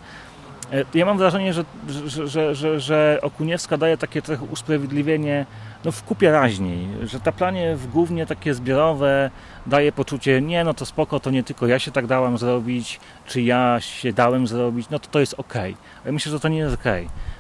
E, 0.73 0.85
ja 0.93 1.05
mam 1.05 1.17
wrażenie, 1.17 1.53
że, 1.53 1.63
że, 2.25 2.55
że, 2.55 2.79
że, 2.79 3.19
Okuniewska 3.21 3.77
daje 3.77 3.97
takie 3.97 4.21
trochę 4.21 4.43
usprawiedliwienie 4.43 5.45
no 5.85 5.91
w 5.91 6.03
kupie 6.03 6.31
raźniej, 6.31 6.87
że 7.03 7.19
taplanie 7.19 7.75
w 7.75 7.87
głównie 7.87 8.25
takie 8.25 8.53
zbiorowe 8.53 9.31
daje 9.65 9.91
poczucie, 9.91 10.41
nie 10.41 10.63
no 10.63 10.73
to 10.73 10.85
spoko, 10.85 11.19
to 11.19 11.31
nie 11.31 11.43
tylko 11.43 11.67
ja 11.67 11.79
się 11.79 11.91
tak 11.91 12.07
dałem 12.07 12.37
zrobić, 12.37 12.99
czy 13.25 13.41
ja 13.41 13.77
się 13.79 14.13
dałem 14.13 14.47
zrobić, 14.47 14.89
no 14.89 14.99
to 14.99 15.07
to 15.07 15.19
jest 15.19 15.33
ok. 15.37 15.53
Ale 16.03 16.11
myślę, 16.11 16.31
że 16.31 16.39
to 16.39 16.47
nie 16.47 16.57
jest 16.57 16.75
ok. 16.75 16.85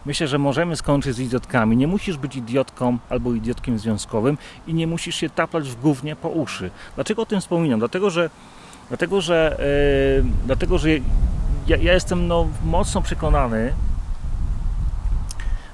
Myślę, 0.05 0.27
że 0.27 0.37
możemy 0.37 0.75
skończyć 0.75 1.15
z 1.15 1.19
idiotkami. 1.19 1.77
Nie 1.77 1.87
musisz 1.87 2.17
być 2.17 2.35
idiotką 2.35 2.97
albo 3.09 3.33
idiotkiem 3.33 3.79
związkowym 3.79 4.37
i 4.67 4.73
nie 4.73 4.87
musisz 4.87 5.15
się 5.15 5.29
taplać 5.29 5.69
w 5.69 5.81
głównie 5.81 6.15
po 6.15 6.29
uszy. 6.29 6.69
Dlaczego 6.95 7.21
o 7.21 7.25
tym 7.25 7.41
wspominam? 7.41 7.79
Dlatego, 7.79 8.09
że 8.09 8.29
dlatego, 8.87 9.21
że, 9.21 9.57
yy, 10.23 10.31
dlatego, 10.45 10.77
że 10.77 10.89
ja, 11.67 11.77
ja 11.77 11.93
jestem 11.93 12.27
no, 12.27 12.47
mocno 12.65 13.01
przekonany, 13.01 13.73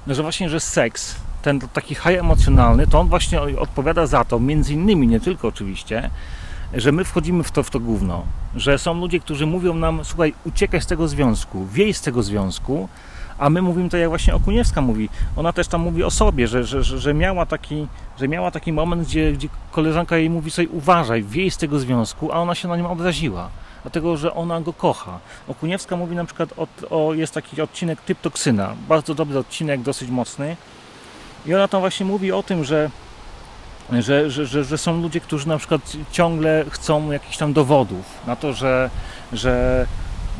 no, 0.06 0.14
że 0.14 0.22
właśnie, 0.22 0.48
że 0.48 0.60
seks 0.60 1.16
ten 1.42 1.60
taki 1.60 1.94
high 1.94 2.18
emocjonalny, 2.18 2.86
to 2.86 3.00
on 3.00 3.08
właśnie 3.08 3.40
odpowiada 3.40 4.06
za 4.06 4.24
to, 4.24 4.40
między 4.40 4.72
innymi, 4.72 5.06
nie 5.06 5.20
tylko 5.20 5.48
oczywiście, 5.48 6.10
że 6.74 6.92
my 6.92 7.04
wchodzimy 7.04 7.42
w 7.42 7.50
to, 7.50 7.62
w 7.62 7.70
to 7.70 7.80
gówno. 7.80 8.22
Że 8.56 8.78
są 8.78 8.94
ludzie, 8.94 9.20
którzy 9.20 9.46
mówią 9.46 9.74
nam, 9.74 10.04
słuchaj, 10.04 10.34
uciekaj 10.44 10.80
z 10.80 10.86
tego 10.86 11.08
związku, 11.08 11.66
wiej 11.66 11.94
z 11.94 12.00
tego 12.00 12.22
związku, 12.22 12.88
a 13.38 13.50
my 13.50 13.62
mówimy 13.62 13.88
to, 13.88 13.96
jak 13.96 14.08
właśnie 14.08 14.34
Okuniewska 14.34 14.80
mówi. 14.80 15.08
Ona 15.36 15.52
też 15.52 15.68
tam 15.68 15.80
mówi 15.80 16.04
o 16.04 16.10
sobie, 16.10 16.48
że, 16.48 16.64
że, 16.64 16.84
że, 16.84 17.14
miała, 17.14 17.46
taki, 17.46 17.86
że 18.18 18.28
miała 18.28 18.50
taki 18.50 18.72
moment, 18.72 19.02
gdzie, 19.02 19.32
gdzie 19.32 19.48
koleżanka 19.70 20.16
jej 20.16 20.30
mówi 20.30 20.50
sobie, 20.50 20.68
uważaj, 20.68 21.22
wiej 21.22 21.50
z 21.50 21.56
tego 21.56 21.78
związku, 21.78 22.32
a 22.32 22.34
ona 22.34 22.54
się 22.54 22.68
na 22.68 22.76
nim 22.76 22.86
obraziła 22.86 23.50
dlatego 23.84 24.16
że 24.16 24.34
ona 24.34 24.60
go 24.60 24.72
kocha. 24.72 25.18
Okuniewska 25.48 25.96
mówi 25.96 26.16
na 26.16 26.24
przykład 26.24 26.48
o, 26.56 26.66
o, 26.90 27.14
jest 27.14 27.34
taki 27.34 27.62
odcinek 27.62 28.00
typ 28.00 28.20
toksyna, 28.20 28.74
bardzo 28.88 29.14
dobry 29.14 29.38
odcinek, 29.38 29.82
dosyć 29.82 30.10
mocny, 30.10 30.56
i 31.46 31.54
ona 31.54 31.68
tam 31.68 31.80
właśnie 31.80 32.06
mówi 32.06 32.32
o 32.32 32.42
tym, 32.42 32.64
że, 32.64 32.90
że, 33.92 34.30
że, 34.30 34.46
że, 34.46 34.64
że 34.64 34.78
są 34.78 35.02
ludzie, 35.02 35.20
którzy 35.20 35.48
na 35.48 35.58
przykład 35.58 35.92
ciągle 36.12 36.64
chcą 36.70 37.10
jakichś 37.10 37.36
tam 37.36 37.52
dowodów 37.52 38.04
na 38.26 38.36
to, 38.36 38.52
że, 38.52 38.90
że 39.32 39.86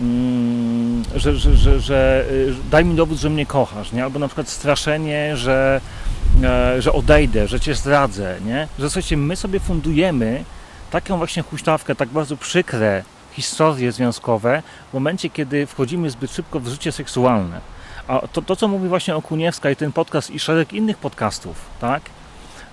mm, 0.01 1.03
że, 1.15 1.37
że, 1.37 1.57
że, 1.57 1.81
że 1.81 2.25
y, 2.31 2.55
daj 2.71 2.85
mi 2.85 2.95
dowód, 2.95 3.19
że 3.19 3.31
mnie 3.31 3.47
kochasz, 3.47 3.93
nie? 3.93 4.05
albo 4.05 4.19
na 4.19 4.29
przykład 4.29 4.49
straszenie, 4.49 5.37
że, 5.37 5.81
e, 6.43 6.83
że 6.83 6.93
odejdę, 6.93 7.49
że 7.49 7.61
cię 7.61 7.75
zdradzę, 7.75 8.37
nie? 8.47 8.69
że 8.79 8.91
słuchajcie, 8.91 9.17
my 9.17 9.37
sobie 9.37 9.61
fundujemy 9.61 10.45
taką 10.91 11.17
właśnie 11.19 11.43
huśtawkę, 11.43 11.95
tak 11.95 12.09
bardzo 12.09 12.37
przykre 12.37 13.05
historie 13.35 13.93
związkowe 13.93 14.63
w 14.91 14.95
momencie, 14.95 15.31
kiedy 15.31 15.67
wchodzimy 15.67 16.11
zbyt 16.11 16.33
szybko 16.33 16.61
w 16.61 16.69
życie 16.69 16.93
seksualne. 16.93 17.61
A 18.09 18.29
to, 18.33 18.43
to, 18.43 18.57
co 18.57 18.69
mówi 18.69 18.89
właśnie 18.89 19.17
Okuniewska 19.17 19.71
i 19.71 19.77
ten 19.77 19.93
podcast 19.93 20.31
i 20.31 20.39
szereg 20.39 20.73
innych 20.73 20.99
podcastów, 20.99 21.57
tak? 21.81 22.03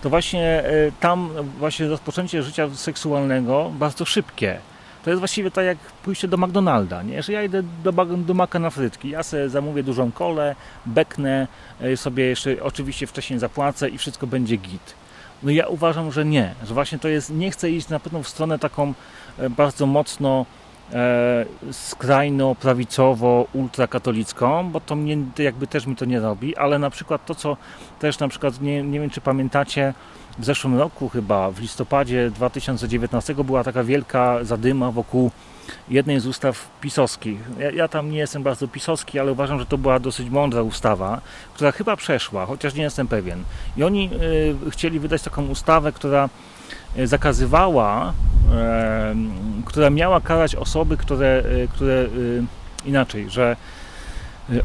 To 0.02 0.10
właśnie 0.10 0.64
e, 0.64 0.92
tam 1.00 1.30
właśnie 1.60 1.88
rozpoczęcie 1.88 2.44
życia 2.44 2.70
seksualnego 2.76 3.72
bardzo 3.80 4.06
szybkie. 4.06 4.60
To 5.04 5.10
jest 5.10 5.20
właściwie 5.20 5.52
tak 5.52 5.66
jak 5.66 5.78
pójście 5.78 6.28
do 6.28 6.38
McDonalda, 6.38 7.04
nie? 7.04 7.24
Że 7.24 7.34
ja 7.34 7.44
idę 7.44 7.64
do, 7.84 7.92
do 8.06 8.34
maka 8.34 8.60
na 8.60 8.70
frytki, 8.70 9.10
ja 9.10 9.24
sobie 9.24 9.50
zamówię 9.50 9.84
dużą 9.84 10.12
kolę, 10.12 10.56
beknę, 10.86 11.48
e, 11.82 11.98
sobie 11.98 12.26
jeszcze 12.26 12.64
oczywiście 12.64 13.08
wcześniej 13.08 13.40
zapłacę 13.40 13.90
i 13.90 13.98
wszystko 13.98 14.28
będzie 14.28 14.56
git. 14.56 15.01
No 15.44 15.52
ja 15.52 15.68
uważam, 15.68 16.12
że 16.12 16.26
nie, 16.26 16.56
że 16.64 16.74
właśnie 16.74 17.00
to 17.00 17.08
jest, 17.08 17.30
nie 17.30 17.52
chcę 17.52 17.70
iść 17.70 17.90
na 17.90 18.00
pewno 18.00 18.24
w 18.24 18.28
stronę 18.28 18.60
taką 18.60 18.94
e, 19.38 19.50
bardzo 19.50 19.86
mocno 19.86 20.46
e, 20.94 21.46
skrajno 21.72 22.56
prawicowo 22.56 23.48
ultrakatolicką, 23.54 24.70
bo 24.72 24.80
to 24.80 24.96
mnie 24.96 25.18
jakby 25.38 25.68
też 25.68 25.86
mi 25.86 25.96
to 25.96 26.06
nie 26.06 26.20
robi, 26.20 26.58
ale 26.58 26.80
na 26.80 26.90
przykład 26.90 27.26
to, 27.26 27.36
co 27.36 27.58
też 28.00 28.20
na 28.20 28.28
przykład, 28.28 28.62
nie, 28.62 28.84
nie 28.84 29.00
wiem 29.00 29.10
czy 29.10 29.22
pamiętacie, 29.22 29.94
w 30.40 30.46
zeszłym 30.46 30.78
roku 30.78 31.10
chyba, 31.10 31.52
w 31.52 31.60
listopadzie 31.60 32.32
2019 32.32 33.36
była 33.36 33.64
taka 33.64 33.84
wielka 33.84 34.44
zadyma 34.44 34.92
wokół 34.92 35.32
jednej 35.90 36.20
z 36.20 36.28
ustaw 36.28 36.68
pisowskich. 36.82 37.40
Ja, 37.60 37.72
ja, 37.72 37.88
tam 37.88 38.12
nie 38.12 38.18
jestem 38.18 38.44
bardzo 38.44 38.68
pisowski, 38.68 39.20
ale 39.20 39.32
uważam, 39.32 39.60
że 39.60 39.66
to 39.66 39.78
była 39.78 40.00
dosyć 40.00 40.30
mądra 40.30 40.62
ustawa, 40.62 41.22
która 41.54 41.72
chyba 41.72 41.96
przeszła, 41.96 42.46
chociaż 42.46 42.74
nie 42.74 42.84
jestem 42.84 43.08
pewien. 43.08 43.44
I 43.78 43.84
oni 43.84 44.10
y, 44.68 44.72
chcieli 44.72 45.00
wydać 45.00 45.22
taką 45.22 45.48
ustawę, 45.48 45.92
która 45.92 46.30
E, 46.98 47.08
zakazywała, 47.08 48.14
która 49.66 49.90
miała 49.90 50.22
karać 50.22 50.56
osoby, 50.56 50.98
które, 50.98 51.44
e, 51.64 51.68
które 51.68 52.08
inaczej, 52.86 53.30
że 53.30 53.56
Y, 53.56 53.81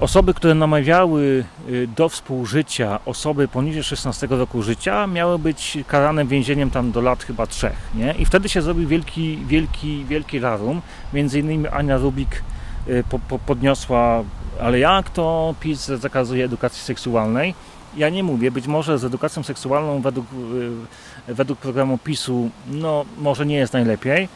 osoby, 0.01 0.35
które 0.35 0.55
namawiały 0.55 1.45
y, 1.69 1.89
do 1.97 2.09
współżycia 2.09 2.99
osoby 3.05 3.49
poniżej 3.49 3.83
16 3.83 4.27
roku 4.31 4.63
życia, 4.63 5.07
miały 5.07 5.39
być 5.39 5.79
karane 5.87 6.25
więzieniem 6.25 6.71
tam 6.71 6.93
do 6.93 7.01
lat 7.01 7.25
chyba 7.25 7.47
trzech, 7.47 7.77
nie? 7.95 8.15
I 8.19 8.25
wtedy 8.25 8.49
się 8.49 8.63
zrobił 8.63 8.89
wielki, 8.89 9.39
wielki, 9.47 10.05
wielki 10.05 10.39
rarum. 10.39 10.83
Między 11.13 11.41
innymi 11.41 11.69
Ania 11.69 11.97
Rubik 11.97 12.43
y, 12.89 13.05
po, 13.11 13.19
po, 13.19 13.39
podniosła, 13.39 14.25
ale 14.61 14.79
jak 14.79 15.11
to 15.11 15.55
PiS 15.61 15.87
zakazuje 15.87 16.45
edukacji 16.45 16.83
seksualnej? 16.83 17.55
Ja 17.97 18.09
nie 18.09 18.23
mówię, 18.23 18.51
być 18.51 18.67
może 18.67 18.99
z 18.99 19.05
edukacją 19.05 19.43
seksualną 19.43 20.01
według, 20.01 20.27
według 21.29 21.59
programu 21.59 21.99
PiSu, 21.99 22.51
no 22.71 23.05
może 23.19 23.47
nie 23.47 23.57
jest 23.57 23.73
najlepiej, 23.73 24.29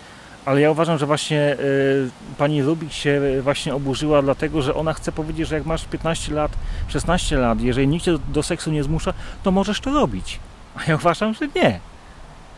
ale 0.45 0.61
ja 0.61 0.71
uważam, 0.71 0.99
że 0.99 1.07
właśnie 1.07 1.57
y, 1.61 2.11
pani 2.39 2.63
Rubik 2.63 2.93
się 2.93 3.21
właśnie 3.43 3.75
oburzyła, 3.75 4.23
dlatego 4.23 4.63
że 4.63 4.75
ona 4.75 4.93
chce 4.93 5.13
powiedzieć, 5.13 5.49
że 5.49 5.55
jak 5.55 5.67
masz 5.67 5.85
15 5.85 6.35
lat, 6.35 6.53
16 6.89 7.37
lat, 7.39 7.61
jeżeli 7.61 7.89
nikt 7.89 8.05
cię 8.05 8.19
do 8.29 8.43
seksu 8.43 8.71
nie 8.71 8.83
zmusza, 8.83 9.15
to 9.43 9.51
możesz 9.51 9.81
to 9.81 9.93
robić. 9.93 10.41
A 10.77 10.91
ja 10.91 10.95
uważam, 10.95 11.35
że 11.35 11.49
nie. 11.57 11.81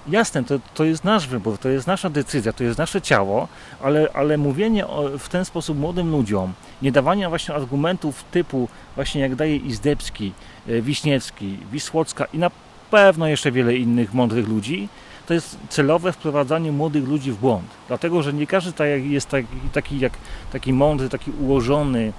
Jasne, 0.08 0.44
to, 0.44 0.58
to 0.74 0.84
jest 0.84 1.04
nasz 1.04 1.26
wybór, 1.26 1.58
to 1.58 1.68
jest 1.68 1.86
nasza 1.86 2.10
decyzja, 2.10 2.52
to 2.52 2.64
jest 2.64 2.78
nasze 2.78 3.02
ciało, 3.02 3.48
ale, 3.82 4.08
ale 4.14 4.38
mówienie 4.38 4.86
o, 4.86 5.18
w 5.18 5.28
ten 5.28 5.44
sposób 5.44 5.78
młodym 5.78 6.10
ludziom, 6.10 6.52
nie 6.82 6.92
dawanie 6.92 7.28
właśnie 7.28 7.54
argumentów 7.54 8.24
typu 8.24 8.68
właśnie 8.94 9.20
jak 9.20 9.34
daje 9.34 9.56
Izdebski, 9.56 10.32
y, 10.68 10.82
Wiśniewski, 10.82 11.58
Wisłocka 11.72 12.24
i 12.24 12.38
na 12.38 12.50
pewno 12.90 13.26
jeszcze 13.26 13.52
wiele 13.52 13.76
innych 13.76 14.14
mądrych 14.14 14.48
ludzi, 14.48 14.88
to 15.32 15.34
jest 15.34 15.58
celowe 15.68 16.12
wprowadzanie 16.12 16.72
młodych 16.72 17.08
ludzi 17.08 17.32
w 17.32 17.36
błąd. 17.38 17.66
Dlatego, 17.88 18.22
że 18.22 18.32
nie 18.32 18.46
każdy 18.46 18.72
tak 18.72 18.88
jest 19.04 19.28
taki, 19.28 19.46
taki, 19.72 19.98
jak, 19.98 20.12
taki 20.52 20.72
mądry, 20.72 21.08
taki 21.08 21.30
ułożony, 21.40 22.12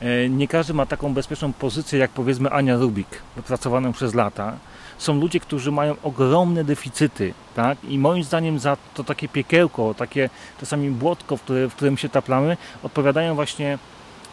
e, 0.00 0.28
nie 0.28 0.48
każdy 0.48 0.74
ma 0.74 0.86
taką 0.86 1.14
bezpieczną 1.14 1.52
pozycję 1.52 1.98
jak 1.98 2.10
powiedzmy 2.10 2.50
Ania 2.50 2.76
Rubik, 2.76 3.22
wypracowaną 3.36 3.92
przez 3.92 4.14
lata. 4.14 4.52
Są 4.98 5.20
ludzie, 5.20 5.40
którzy 5.40 5.72
mają 5.72 5.94
ogromne 6.02 6.64
deficyty, 6.64 7.34
tak? 7.56 7.84
I 7.84 7.98
moim 7.98 8.24
zdaniem 8.24 8.58
za 8.58 8.76
to 8.94 9.04
takie 9.04 9.28
piekiełko, 9.28 9.94
takie 9.94 10.30
czasami 10.60 10.90
błotko, 10.90 11.36
w, 11.36 11.42
które, 11.42 11.68
w 11.68 11.74
którym 11.74 11.96
się 11.96 12.08
taplamy, 12.08 12.56
odpowiadają 12.82 13.34
właśnie 13.34 13.78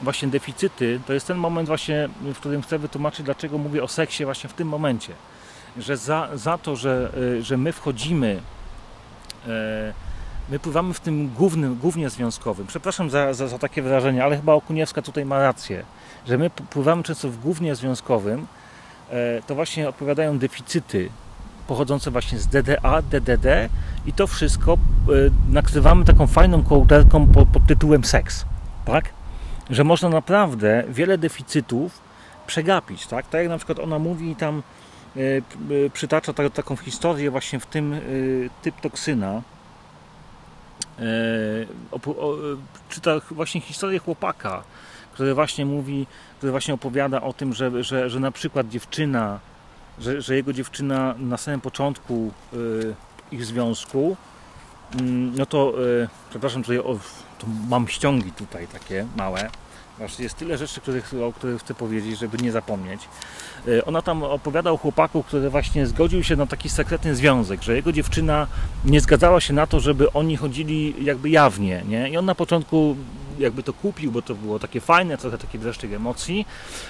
właśnie 0.02 0.28
deficyty, 0.28 1.00
to 1.08 1.14
jest 1.14 1.28
ten 1.28 1.38
moment 1.38 1.68
właśnie, 1.68 2.10
w 2.22 2.40
którym 2.40 2.62
chcę 2.62 2.80
wytłumaczyć, 2.80 3.26
dlaczego 3.26 3.58
mówię 3.58 3.84
o 3.84 3.88
seksie 3.88 4.26
właśnie 4.26 4.50
w 4.50 4.54
tym 4.54 4.68
momencie 4.68 5.14
że 5.80 5.98
za, 5.98 6.30
za 6.34 6.58
to, 6.58 6.76
że, 6.76 7.12
e, 7.38 7.42
że 7.42 7.58
my 7.58 7.72
wchodzimy, 7.72 8.42
e, 9.48 9.94
my 10.50 10.60
pływamy 10.60 10.94
w 10.94 11.00
tym 11.00 11.30
głównym, 11.30 11.76
głównie 11.76 12.10
związkowym. 12.10 12.68
Przepraszam 12.68 13.10
za, 13.10 13.34
za, 13.34 13.48
za 13.48 13.60
takie 13.60 13.82
wyrażenie, 13.82 14.24
ale 14.24 14.38
chyba 14.38 14.54
Okuniewska 14.54 15.02
tutaj 15.02 15.26
ma 15.26 15.40
rację, 15.40 15.84
że 16.28 16.38
my 16.38 16.50
pływamy 16.50 17.04
często 17.04 17.30
w 17.30 17.38
głównie 17.38 17.76
związkowym, 17.76 18.48
e, 19.10 19.42
to 19.42 19.56
właśnie 19.56 19.90
odpowiadają 19.90 20.40
deficyty 20.40 21.10
pochodzące 21.68 22.12
właśnie 22.12 22.40
z 22.40 22.48
DDA, 22.48 23.02
DDD 23.02 23.70
i 24.06 24.14
to 24.14 24.28
wszystko 24.28 24.78
nakrywamy 25.50 26.06
taką 26.06 26.28
fajną 26.28 26.64
kołderką 26.64 27.28
pod 27.28 27.68
tytułem 27.68 28.04
seks, 28.04 28.46
tak? 28.86 29.06
Że 29.70 29.84
można 29.84 30.10
naprawdę 30.10 30.84
wiele 30.90 31.18
deficytów 31.18 32.00
przegapić, 32.48 33.08
tak? 33.08 33.28
Tak 33.28 33.42
jak 33.42 33.50
na 33.50 33.58
przykład 33.58 33.80
ona 33.80 34.00
mówi 34.00 34.36
tam 34.36 34.64
E, 35.18 35.38
e, 35.86 35.90
przytacza 35.90 36.34
taką 36.34 36.76
historię 36.76 37.32
właśnie 37.32 37.60
w 37.60 37.66
tym 37.66 37.94
e, 37.94 38.00
typ 38.62 38.82
toksyna. 38.82 39.42
Czyta 42.90 43.12
właśnie 43.32 43.62
historię 43.62 44.00
chłopaka, 44.00 44.64
który 45.14 45.34
właśnie 45.34 45.66
mówi, 45.66 46.08
który 46.38 46.52
właśnie 46.52 46.74
opowiada 46.74 47.22
o 47.22 47.34
tym, 47.34 47.54
że, 47.54 47.84
że, 47.84 48.10
że 48.10 48.20
na 48.20 48.32
przykład 48.32 48.70
dziewczyna, 48.70 49.40
że, 50.00 50.22
że 50.22 50.36
jego 50.36 50.54
dziewczyna 50.54 51.16
na 51.20 51.38
samym 51.38 51.62
początku 51.62 52.32
ich 53.32 53.46
związku, 53.46 54.18
mm, 55.00 55.36
no 55.36 55.46
to, 55.46 55.74
przepraszam, 56.30 56.62
tutaj 56.62 56.80
o, 56.80 57.00
to 57.40 57.48
mam 57.70 57.88
ściągi 57.88 58.32
tutaj 58.32 58.68
takie 58.68 59.06
małe, 59.16 59.50
jest 60.20 60.36
tyle 60.36 60.58
rzeczy, 60.58 60.82
których, 60.82 61.14
o 61.14 61.34
których 61.34 61.62
chcę 61.62 61.74
powiedzieć, 61.74 62.20
żeby 62.20 62.38
nie 62.38 62.52
zapomnieć. 62.52 63.02
E, 63.68 63.86
ona 63.86 64.02
tam 64.02 64.24
opowiada 64.24 64.72
o 64.72 64.78
chłopaku, 64.78 65.24
który 65.24 65.50
właśnie 65.50 65.88
zgodził 65.88 66.24
się 66.24 66.36
na 66.36 66.46
taki 66.46 66.70
sekretny 66.70 67.16
związek, 67.16 67.62
że 67.62 67.76
jego 67.76 67.92
dziewczyna 67.92 68.48
nie 68.86 69.02
zgadzała 69.02 69.42
się 69.42 69.54
na 69.54 69.68
to, 69.68 69.80
żeby 69.80 70.14
oni 70.14 70.38
chodzili 70.38 71.06
jakby 71.06 71.30
jawnie, 71.30 71.84
nie? 71.88 72.10
I 72.10 72.18
on 72.18 72.26
na 72.26 72.36
początku 72.36 72.96
jakby 73.40 73.64
to 73.64 73.74
kupił, 73.74 74.12
bo 74.12 74.22
to 74.22 74.36
było 74.36 74.60
takie 74.60 74.82
fajne, 74.82 75.18
trochę 75.18 75.38
taki 75.38 75.60
dreszczyk 75.60 75.94
emocji, 75.94 76.48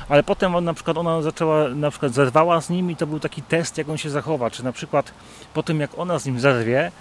ale 0.09 0.23
potem 0.23 0.55
on, 0.55 0.63
na 0.63 0.73
przykład 0.73 0.97
ona 0.97 1.21
zaczęła, 1.21 1.69
na 1.69 1.91
przykład 1.91 2.13
zerwała 2.13 2.61
z 2.61 2.69
nim 2.69 2.91
i 2.91 2.95
to 2.95 3.07
był 3.07 3.19
taki 3.19 3.41
test, 3.41 3.77
jak 3.77 3.89
on 3.89 3.97
się 3.97 4.09
zachowa, 4.09 4.51
czy 4.51 4.63
na 4.63 4.71
przykład 4.71 5.13
po 5.53 5.63
tym, 5.63 5.79
jak 5.79 5.99
ona 5.99 6.19
z 6.19 6.25
nim 6.25 6.39
zerwie, 6.39 6.91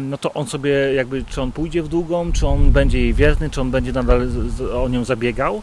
no 0.00 0.18
to 0.18 0.32
on 0.32 0.46
sobie 0.46 0.70
jakby, 0.94 1.24
czy 1.24 1.42
on 1.42 1.52
pójdzie 1.52 1.82
w 1.82 1.88
długą, 1.88 2.32
czy 2.32 2.46
on 2.46 2.70
będzie 2.70 3.00
jej 3.00 3.14
wierny, 3.14 3.50
czy 3.50 3.60
on 3.60 3.70
będzie 3.70 3.92
nadal 3.92 4.28
o 4.74 4.88
nią 4.88 5.04
zabiegał. 5.04 5.62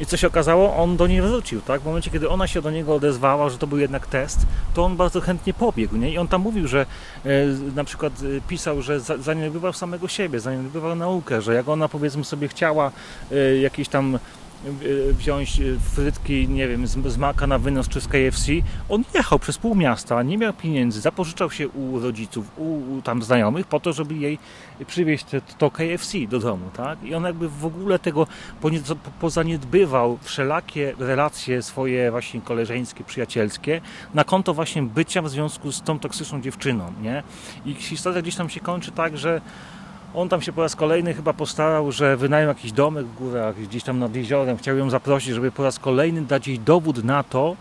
I 0.00 0.06
co 0.06 0.16
się 0.16 0.26
okazało? 0.26 0.76
On 0.76 0.96
do 0.96 1.06
niej 1.06 1.22
wrócił, 1.22 1.60
tak? 1.60 1.80
W 1.80 1.84
momencie, 1.84 2.10
kiedy 2.10 2.28
ona 2.28 2.46
się 2.46 2.62
do 2.62 2.70
niego 2.70 2.94
odezwała, 2.94 3.48
że 3.48 3.58
to 3.58 3.66
był 3.66 3.78
jednak 3.78 4.06
test, 4.06 4.46
to 4.74 4.84
on 4.84 4.96
bardzo 4.96 5.20
chętnie 5.20 5.54
pobiegł, 5.54 5.96
nie? 5.96 6.12
I 6.12 6.18
on 6.18 6.28
tam 6.28 6.40
mówił, 6.40 6.68
że 6.68 6.86
e, 7.24 7.28
na 7.74 7.84
przykład 7.84 8.12
e, 8.12 8.40
pisał, 8.48 8.82
że 8.82 9.00
zaniedbywał 9.00 9.72
samego 9.72 10.08
siebie, 10.08 10.40
zaniedbywał 10.40 10.96
naukę, 10.96 11.42
że 11.42 11.54
jak 11.54 11.68
ona 11.68 11.88
powiedzmy 11.88 12.24
sobie 12.24 12.48
chciała 12.48 12.92
e, 13.32 13.56
jakieś 13.56 13.88
tam 13.88 14.18
wziąć 15.12 15.60
frytki, 15.94 16.48
nie 16.48 16.68
wiem, 16.68 16.86
z, 16.86 17.16
maka 17.16 17.46
na 17.46 17.58
wynos 17.58 17.88
czy 17.88 18.00
z 18.00 18.08
KFC. 18.08 18.52
On 18.88 19.04
jechał 19.14 19.38
przez 19.38 19.58
pół 19.58 19.74
miasta, 19.74 20.22
nie 20.22 20.38
miał 20.38 20.52
pieniędzy, 20.52 21.00
zapożyczał 21.00 21.50
się 21.50 21.68
u 21.68 22.00
rodziców, 22.00 22.50
u, 22.56 22.96
u 22.96 23.02
tam 23.02 23.22
znajomych 23.22 23.66
po 23.66 23.80
to, 23.80 23.92
żeby 23.92 24.14
jej 24.14 24.38
przywieźć 24.86 25.24
to, 25.24 25.36
to 25.58 25.70
KFC 25.70 26.18
do 26.28 26.38
domu, 26.38 26.70
tak? 26.76 27.02
I 27.02 27.14
on 27.14 27.24
jakby 27.24 27.48
w 27.48 27.64
ogóle 27.64 27.98
tego 27.98 28.26
pozaniedbywał 29.20 30.18
wszelakie 30.22 30.94
relacje 30.98 31.62
swoje 31.62 32.10
właśnie 32.10 32.40
koleżeńskie, 32.40 33.04
przyjacielskie 33.04 33.80
na 34.14 34.24
konto 34.24 34.54
właśnie 34.54 34.82
bycia 34.82 35.22
w 35.22 35.28
związku 35.30 35.72
z 35.72 35.82
tą 35.82 35.98
toksyczną 35.98 36.40
dziewczyną, 36.40 36.92
nie? 37.02 37.22
I 37.66 37.74
historia 37.74 38.22
gdzieś 38.22 38.36
tam 38.36 38.50
się 38.50 38.60
kończy 38.60 38.90
tak, 38.90 39.18
że 39.18 39.40
on 40.16 40.28
tam 40.28 40.42
się 40.42 40.52
po 40.52 40.62
raz 40.62 40.76
kolejny 40.76 41.14
chyba 41.14 41.32
postarał, 41.32 41.92
że 41.92 42.16
wynajął 42.16 42.48
jakiś 42.48 42.72
domek 42.72 43.06
w 43.06 43.14
górach, 43.14 43.56
gdzieś 43.56 43.82
tam 43.82 43.98
nad 43.98 44.14
jeziorem. 44.14 44.56
Chciał 44.56 44.76
ją 44.76 44.90
zaprosić, 44.90 45.34
żeby 45.34 45.52
po 45.52 45.62
raz 45.62 45.78
kolejny 45.78 46.22
dać 46.22 46.48
jej 46.48 46.58
dowód 46.58 47.04
na 47.04 47.22
to, 47.22 47.56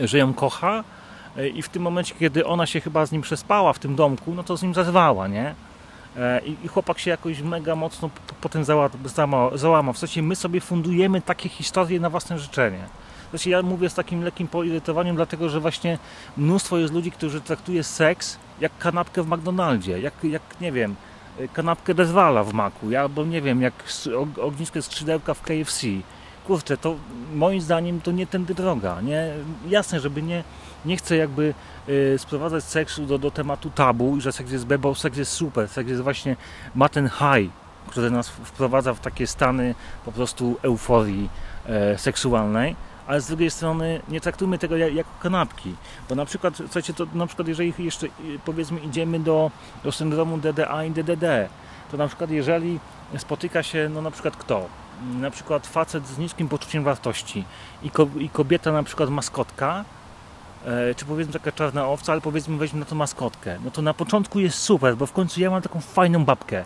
że 0.00 0.18
ją 0.18 0.34
kocha. 0.34 0.84
E, 1.36 1.48
I 1.48 1.62
w 1.62 1.68
tym 1.68 1.82
momencie, 1.82 2.14
kiedy 2.18 2.46
ona 2.46 2.66
się 2.66 2.80
chyba 2.80 3.06
z 3.06 3.12
nim 3.12 3.22
przespała 3.22 3.72
w 3.72 3.78
tym 3.78 3.96
domku, 3.96 4.34
no 4.34 4.42
to 4.42 4.56
z 4.56 4.62
nim 4.62 4.74
zazwała, 4.74 5.28
nie? 5.28 5.54
E, 6.16 6.40
I 6.64 6.68
chłopak 6.68 6.98
się 6.98 7.10
jakoś 7.10 7.42
mega 7.42 7.76
mocno 7.76 8.10
potem 8.40 8.64
załamał. 9.54 9.92
W 9.92 9.98
sensie 9.98 10.22
my 10.22 10.36
sobie 10.36 10.60
fundujemy 10.60 11.22
takie 11.22 11.48
historie 11.48 12.00
na 12.00 12.10
własne 12.10 12.38
życzenie. 12.38 12.84
Znaczy 13.30 13.50
ja 13.50 13.62
mówię 13.62 13.90
z 13.90 13.94
takim 13.94 14.22
lekkim 14.22 14.48
poirytowaniem, 14.48 15.16
dlatego 15.16 15.48
że 15.48 15.60
właśnie 15.60 15.98
mnóstwo 16.36 16.78
jest 16.78 16.94
ludzi, 16.94 17.10
którzy 17.10 17.40
traktuje 17.40 17.84
seks 17.84 18.38
jak 18.60 18.78
kanapkę 18.78 19.22
w 19.22 19.28
McDonaldzie, 19.28 20.00
jak, 20.00 20.14
jak 20.24 20.42
nie 20.60 20.72
wiem, 20.72 20.96
kanapkę 21.52 21.94
dezwala 21.94 22.44
w 22.44 22.52
maku, 22.52 22.86
albo 23.00 23.24
nie 23.24 23.42
wiem, 23.42 23.62
jak 23.62 23.74
ogniskie 24.40 24.82
skrzydełka 24.82 25.34
w 25.34 25.42
KFC. 25.42 25.86
Kurczę, 26.46 26.76
to 26.76 26.96
moim 27.34 27.60
zdaniem 27.60 28.00
to 28.00 28.12
nie 28.12 28.26
tędy 28.26 28.54
droga, 28.54 29.00
nie? 29.00 29.30
Jasne, 29.68 30.00
żeby 30.00 30.22
nie, 30.22 30.44
nie 30.84 30.96
chcę 30.96 31.16
jakby 31.16 31.54
y, 31.88 32.18
sprowadzać 32.18 32.64
seksu 32.64 33.06
do, 33.06 33.18
do 33.18 33.30
tematu 33.30 33.70
tabu 33.70 34.16
i 34.16 34.20
że 34.20 34.32
seks 34.32 34.52
jest 34.52 34.66
bebo, 34.66 34.94
seks 34.94 35.16
jest 35.16 35.32
super, 35.32 35.68
seks 35.68 35.90
jest 35.90 36.02
właśnie, 36.02 36.36
ma 36.74 36.88
ten 36.88 37.08
high, 37.08 37.50
który 37.86 38.10
nas 38.10 38.28
wprowadza 38.28 38.94
w 38.94 39.00
takie 39.00 39.26
stany 39.26 39.74
po 40.04 40.12
prostu 40.12 40.56
euforii 40.62 41.30
e, 41.66 41.98
seksualnej 41.98 42.76
ale 43.10 43.20
z 43.20 43.26
drugiej 43.26 43.50
strony 43.50 44.00
nie 44.08 44.20
traktujmy 44.20 44.58
tego 44.58 44.76
jako 44.76 45.10
kanapki, 45.20 45.74
bo 46.08 46.14
na 46.14 46.24
przykład, 46.24 46.56
słuchajcie, 46.56 46.94
to 46.94 47.06
na 47.14 47.26
przykład 47.26 47.48
jeżeli 47.48 47.74
jeszcze 47.78 48.06
y, 48.06 48.10
powiedzmy 48.44 48.80
idziemy 48.80 49.20
do, 49.20 49.50
do 49.84 49.92
syndromu 49.92 50.38
DDA 50.38 50.84
i 50.84 50.90
DDD, 50.90 51.48
to 51.90 51.96
na 51.96 52.06
przykład 52.08 52.30
jeżeli 52.30 52.80
spotyka 53.18 53.62
się, 53.62 53.90
no 53.94 54.02
na 54.02 54.10
przykład 54.10 54.36
kto? 54.36 54.66
Na 55.20 55.30
przykład 55.30 55.66
facet 55.66 56.06
z 56.06 56.18
niskim 56.18 56.48
poczuciem 56.48 56.84
wartości 56.84 57.44
i, 57.82 57.90
ko 57.90 58.08
i 58.18 58.28
kobieta 58.28 58.72
na 58.72 58.82
przykład 58.82 59.10
maskotka, 59.10 59.84
e, 60.66 60.94
czy 60.94 61.04
powiedzmy 61.04 61.32
taka 61.32 61.52
czarna 61.52 61.88
owca, 61.88 62.12
ale 62.12 62.20
powiedzmy 62.20 62.56
weźmy 62.56 62.80
na 62.80 62.86
to 62.86 62.94
maskotkę, 62.94 63.58
no 63.64 63.70
to 63.70 63.82
na 63.82 63.94
początku 63.94 64.40
jest 64.40 64.58
super, 64.58 64.96
bo 64.96 65.06
w 65.06 65.12
końcu 65.12 65.40
ja 65.40 65.50
mam 65.50 65.62
taką 65.62 65.80
fajną 65.80 66.24
babkę, 66.24 66.64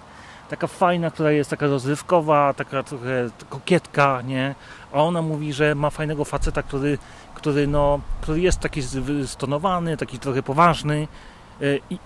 taka 0.48 0.66
fajna, 0.66 1.10
która 1.10 1.30
jest 1.30 1.50
taka 1.50 1.66
rozrywkowa, 1.66 2.54
taka 2.54 2.82
trochę 2.82 3.30
kokietka, 3.48 4.22
nie? 4.22 4.54
A 4.94 5.02
ona 5.02 5.22
mówi, 5.22 5.52
że 5.52 5.74
ma 5.74 5.90
fajnego 5.90 6.24
faceta, 6.24 6.62
który, 6.62 6.98
który, 7.34 7.66
no, 7.66 8.00
który 8.20 8.40
jest 8.40 8.60
taki 8.60 8.80
stonowany, 9.26 9.96
taki 9.96 10.18
trochę 10.18 10.42
poważny 10.42 11.08
e, 11.60 11.64
i, 11.90 11.98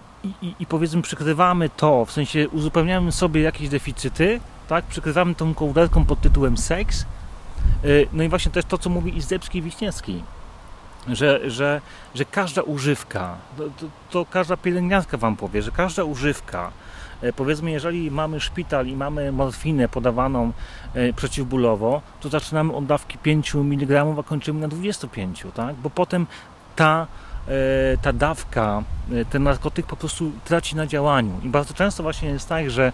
i, 0.43 0.55
i 0.61 0.67
powiedzmy 0.67 1.03
przykrywamy 1.03 1.69
to, 1.69 2.05
w 2.05 2.13
sensie 2.13 2.49
uzupełniamy 2.49 3.13
sobie 3.13 3.41
jakieś 3.43 3.69
deficyty, 3.69 4.41
tak? 4.69 4.85
Przykrywamy 4.85 5.35
tą 5.35 5.55
kołderką 5.55 6.05
pod 6.05 6.21
tytułem 6.21 6.57
seks 6.57 7.07
No 8.13 8.23
i 8.23 8.29
właśnie 8.29 8.53
też 8.53 8.65
to, 8.65 8.79
co 8.79 8.91
mówi 8.91 9.17
Izdebski 9.17 9.59
i 9.59 9.63
Wiśniewski, 9.63 10.23
że, 11.13 11.51
że, 11.51 11.81
że 12.15 12.25
każda 12.25 12.63
używka, 12.63 13.37
to, 13.57 13.65
to, 13.65 13.87
to 14.11 14.27
każda 14.31 14.57
pielęgniarka 14.57 15.17
Wam 15.17 15.37
powie, 15.37 15.63
że 15.63 15.71
każda 15.71 16.05
używka, 16.05 16.71
powiedzmy, 17.37 17.71
jeżeli 17.71 18.11
mamy 18.11 18.41
szpital 18.41 18.87
i 18.87 18.97
mamy 18.97 19.33
morfinę 19.33 19.89
podawaną 19.89 20.53
przeciwbólowo, 21.17 22.03
to 22.21 22.29
zaczynamy 22.29 22.73
od 22.73 22.87
dawki 22.87 23.19
5 23.19 23.55
mg, 23.55 24.05
a 24.19 24.23
kończymy 24.23 24.61
na 24.61 24.69
25, 24.69 25.45
tak? 25.55 25.77
bo 25.77 25.91
potem 25.91 26.27
ta 26.77 27.07
E, 27.49 27.97
ta 28.03 28.13
dawka, 28.13 28.83
e, 29.13 29.25
ten 29.25 29.43
narkotyk 29.43 29.87
po 29.87 29.97
prostu 29.97 30.33
traci 30.45 30.77
na 30.77 30.87
działaniu. 30.87 31.41
I 31.45 31.49
bardzo 31.49 31.75
często 31.75 32.03
właśnie 32.03 32.29
jest 32.29 32.49
tak, 32.49 32.71
że 32.71 32.93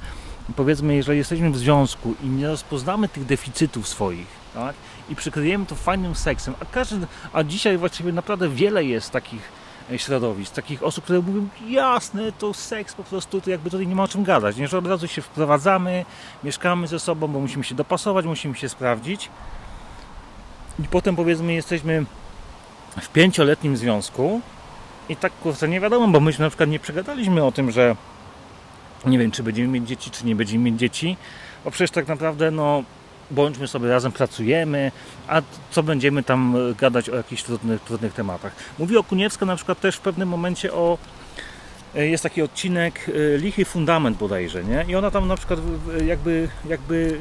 powiedzmy, 0.57 0.95
jeżeli 0.95 1.19
jesteśmy 1.19 1.51
w 1.51 1.57
związku 1.57 2.15
i 2.23 2.29
nie 2.29 2.49
rozpoznamy 2.49 3.09
tych 3.09 3.25
deficytów 3.25 3.89
swoich, 3.89 4.27
tak, 4.55 4.75
i 5.09 5.17
przykryjemy 5.17 5.67
to 5.67 5.75
fajnym 5.75 6.15
seksem, 6.15 6.55
a 6.61 6.65
każdy, 6.65 7.07
a 7.33 7.43
dzisiaj 7.43 7.79
właściwie 7.79 8.13
naprawdę 8.13 8.49
wiele 8.49 8.85
jest 8.85 9.11
takich 9.11 9.53
e, 9.91 9.99
środowisk, 9.99 10.55
takich 10.55 10.83
osób, 10.83 11.05
które 11.05 11.21
mówią, 11.21 11.49
jasne, 11.69 12.33
to 12.33 12.55
seks 12.55 12.95
po 12.95 13.05
prostu, 13.05 13.41
to 13.41 13.51
jakby 13.51 13.71
tutaj 13.71 13.87
nie 13.87 13.95
ma 13.95 14.03
o 14.03 14.09
czym 14.09 14.25
gadać, 14.25 14.57
nie, 14.57 14.69
że 14.69 14.79
od 14.79 14.87
razu 14.87 15.09
się 15.09 15.23
wprowadzamy, 15.23 16.05
mieszkamy 16.45 16.87
ze 16.87 17.01
sobą, 17.01 17.29
bo 17.29 17.41
musimy 17.41 17.65
się 17.65 17.75
dopasować, 17.75 18.27
musimy 18.27 18.55
się 18.55 18.69
sprawdzić. 18.69 19.31
I 20.79 20.89
potem 20.89 21.17
powiedzmy 21.17 21.53
jesteśmy 21.53 22.05
w 23.01 23.09
pięcioletnim 23.09 23.77
związku 23.77 24.41
i 25.09 25.17
tak 25.17 25.33
kurczę 25.33 25.69
nie 25.69 25.81
wiadomo, 25.81 26.09
bo 26.09 26.21
myśmy 26.21 26.43
na 26.43 26.51
przykład 26.51 26.69
nie 26.69 26.79
przegadaliśmy 26.79 27.45
o 27.45 27.53
tym, 27.53 27.71
że 27.71 27.97
nie 29.07 29.19
wiem, 29.19 29.31
czy 29.31 29.43
będziemy 29.43 29.69
mieć 29.69 29.89
dzieci, 29.89 30.11
czy 30.11 30.27
nie 30.27 30.37
będziemy 30.37 30.65
mieć 30.65 30.81
dzieci, 30.81 31.17
bo 31.65 31.71
przecież 31.71 31.91
tak 31.91 32.09
naprawdę 32.09 32.51
no 32.51 32.83
bądźmy 33.31 33.69
sobie 33.69 33.89
razem, 33.89 34.13
pracujemy, 34.13 34.93
a 35.29 35.43
co 35.71 35.83
będziemy 35.83 36.23
tam 36.23 36.57
gadać 36.79 37.11
o 37.11 37.17
jakichś 37.17 37.43
trudnych, 37.43 37.81
trudnych 37.81 38.13
tematach. 38.13 38.53
Mówi 38.79 38.97
Okuniewska 38.97 39.47
na 39.47 39.57
przykład 39.57 39.81
też 39.81 39.97
w 39.97 40.01
pewnym 40.01 40.29
momencie 40.29 40.73
o 40.73 40.99
E, 41.95 42.07
jest 42.07 42.23
taki 42.23 42.43
odcinek 42.43 43.11
e, 43.35 43.39
Lichy 43.39 43.65
Fundament 43.65 44.19
bodajże, 44.19 44.65
nie? 44.65 44.85
I 44.89 44.97
ona 44.97 45.11
tam 45.11 45.29
na 45.29 45.37
przykład 45.37 45.61
jakby, 46.07 46.49
jakby 46.69 47.19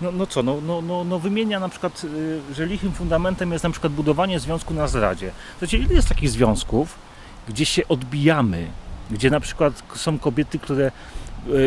e, 0.00 0.04
no, 0.04 0.12
no 0.12 0.26
co, 0.26 0.42
no, 0.42 0.60
no, 0.60 0.82
no, 0.82 1.04
no 1.04 1.18
wymienia 1.18 1.60
na 1.60 1.68
przykład, 1.68 2.06
że 2.52 2.66
lichym 2.66 2.92
fundamentem 2.92 3.52
jest 3.52 3.64
na 3.64 3.70
przykład 3.70 3.92
budowanie 3.92 4.40
związku 4.40 4.74
na 4.74 4.88
zdradzie. 4.88 5.30
Wiecie, 5.62 5.78
ile 5.78 5.94
jest 5.94 6.08
takich 6.08 6.30
związków, 6.30 6.98
gdzie 7.48 7.66
się 7.66 7.88
odbijamy, 7.88 8.66
gdzie 9.10 9.30
na 9.30 9.40
przykład 9.40 9.82
są 9.94 10.18
kobiety, 10.18 10.58
które 10.58 10.92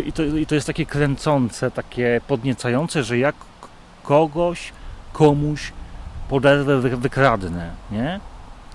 i 0.05 0.13
to, 0.13 0.23
i 0.23 0.45
to 0.45 0.55
jest 0.55 0.67
takie 0.67 0.85
kręcące, 0.85 1.71
takie 1.71 2.21
podniecające, 2.27 3.03
że 3.03 3.17
jak 3.17 3.35
kogoś, 4.07 4.73
komuś 5.13 5.71
poderwę, 6.29 6.79
wykradnę, 6.81 7.71
nie? 7.91 8.19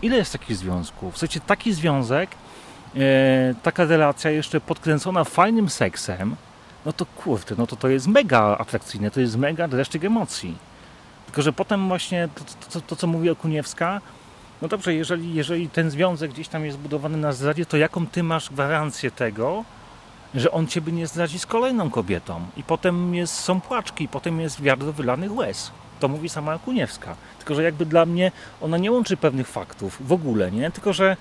Ile 0.03 0.17
jest 0.17 0.33
takich 0.33 0.57
związków? 0.57 1.15
W 1.15 1.41
taki 1.47 1.73
związek 1.73 2.31
e, 2.97 2.99
taka 3.63 3.85
relacja 3.85 4.31
jeszcze 4.31 4.61
podkręcona 4.61 5.25
fajnym 5.25 5.69
seksem, 5.69 6.37
no 6.87 6.93
to 6.93 7.07
kurde, 7.07 7.55
no 7.59 7.67
to 7.67 7.77
to 7.77 7.89
jest 7.89 8.07
mega 8.07 8.57
atrakcyjne, 8.59 9.11
to 9.11 9.21
jest 9.21 9.37
mega 9.37 9.69
dreszczyk 9.69 10.05
emocji. 10.05 10.57
Tylko, 11.27 11.43
że 11.43 11.53
potem 11.53 11.89
właśnie 11.89 12.29
to, 12.35 12.45
to, 12.71 12.81
to, 12.81 12.97
co 12.97 13.07
mówi 13.07 13.31
Okuniewska, 13.31 14.01
no 14.63 14.69
dobrze, 14.69 14.95
jeżeli, 14.95 15.35
jeżeli 15.35 15.69
ten 15.69 15.91
związek 15.91 16.31
gdzieś 16.31 16.49
tam 16.49 16.65
jest 16.65 16.79
budowany 16.79 17.19
na 17.19 17.33
zdradzie, 17.33 17.67
to 17.67 17.77
jaką 17.77 18.07
ty 18.07 18.23
masz 18.23 18.51
gwarancję 18.51 19.11
tego, 19.11 19.65
że 20.35 20.53
on 20.53 20.67
ciebie 20.67 20.93
nie 20.93 21.07
zdradzi 21.07 21.39
z 21.39 21.47
kolejną 21.47 21.91
kobietą? 21.91 22.41
I 22.57 22.63
potem 22.63 23.15
jest, 23.15 23.35
są 23.35 23.61
płaczki, 23.61 24.05
i 24.05 24.09
potem 24.09 24.41
jest 24.41 24.63
wiadro 24.63 24.93
wylanych 24.93 25.35
łez. 25.35 25.71
To 26.01 26.09
mówi 26.09 26.29
sama 26.29 26.55
Okuniewska. 26.55 27.17
Tylko, 27.39 27.55
że 27.55 27.63
jakby 27.63 27.87
dla 27.87 28.07
mnie 28.07 28.33
ona 28.61 28.79
nie 28.79 28.93
łączy 28.93 29.17
pewnych 29.17 29.49
faktów 29.49 29.99
w 30.01 30.13
ogóle, 30.13 30.51
nie? 30.51 30.71
Tylko, 30.71 30.93
że 30.93 31.17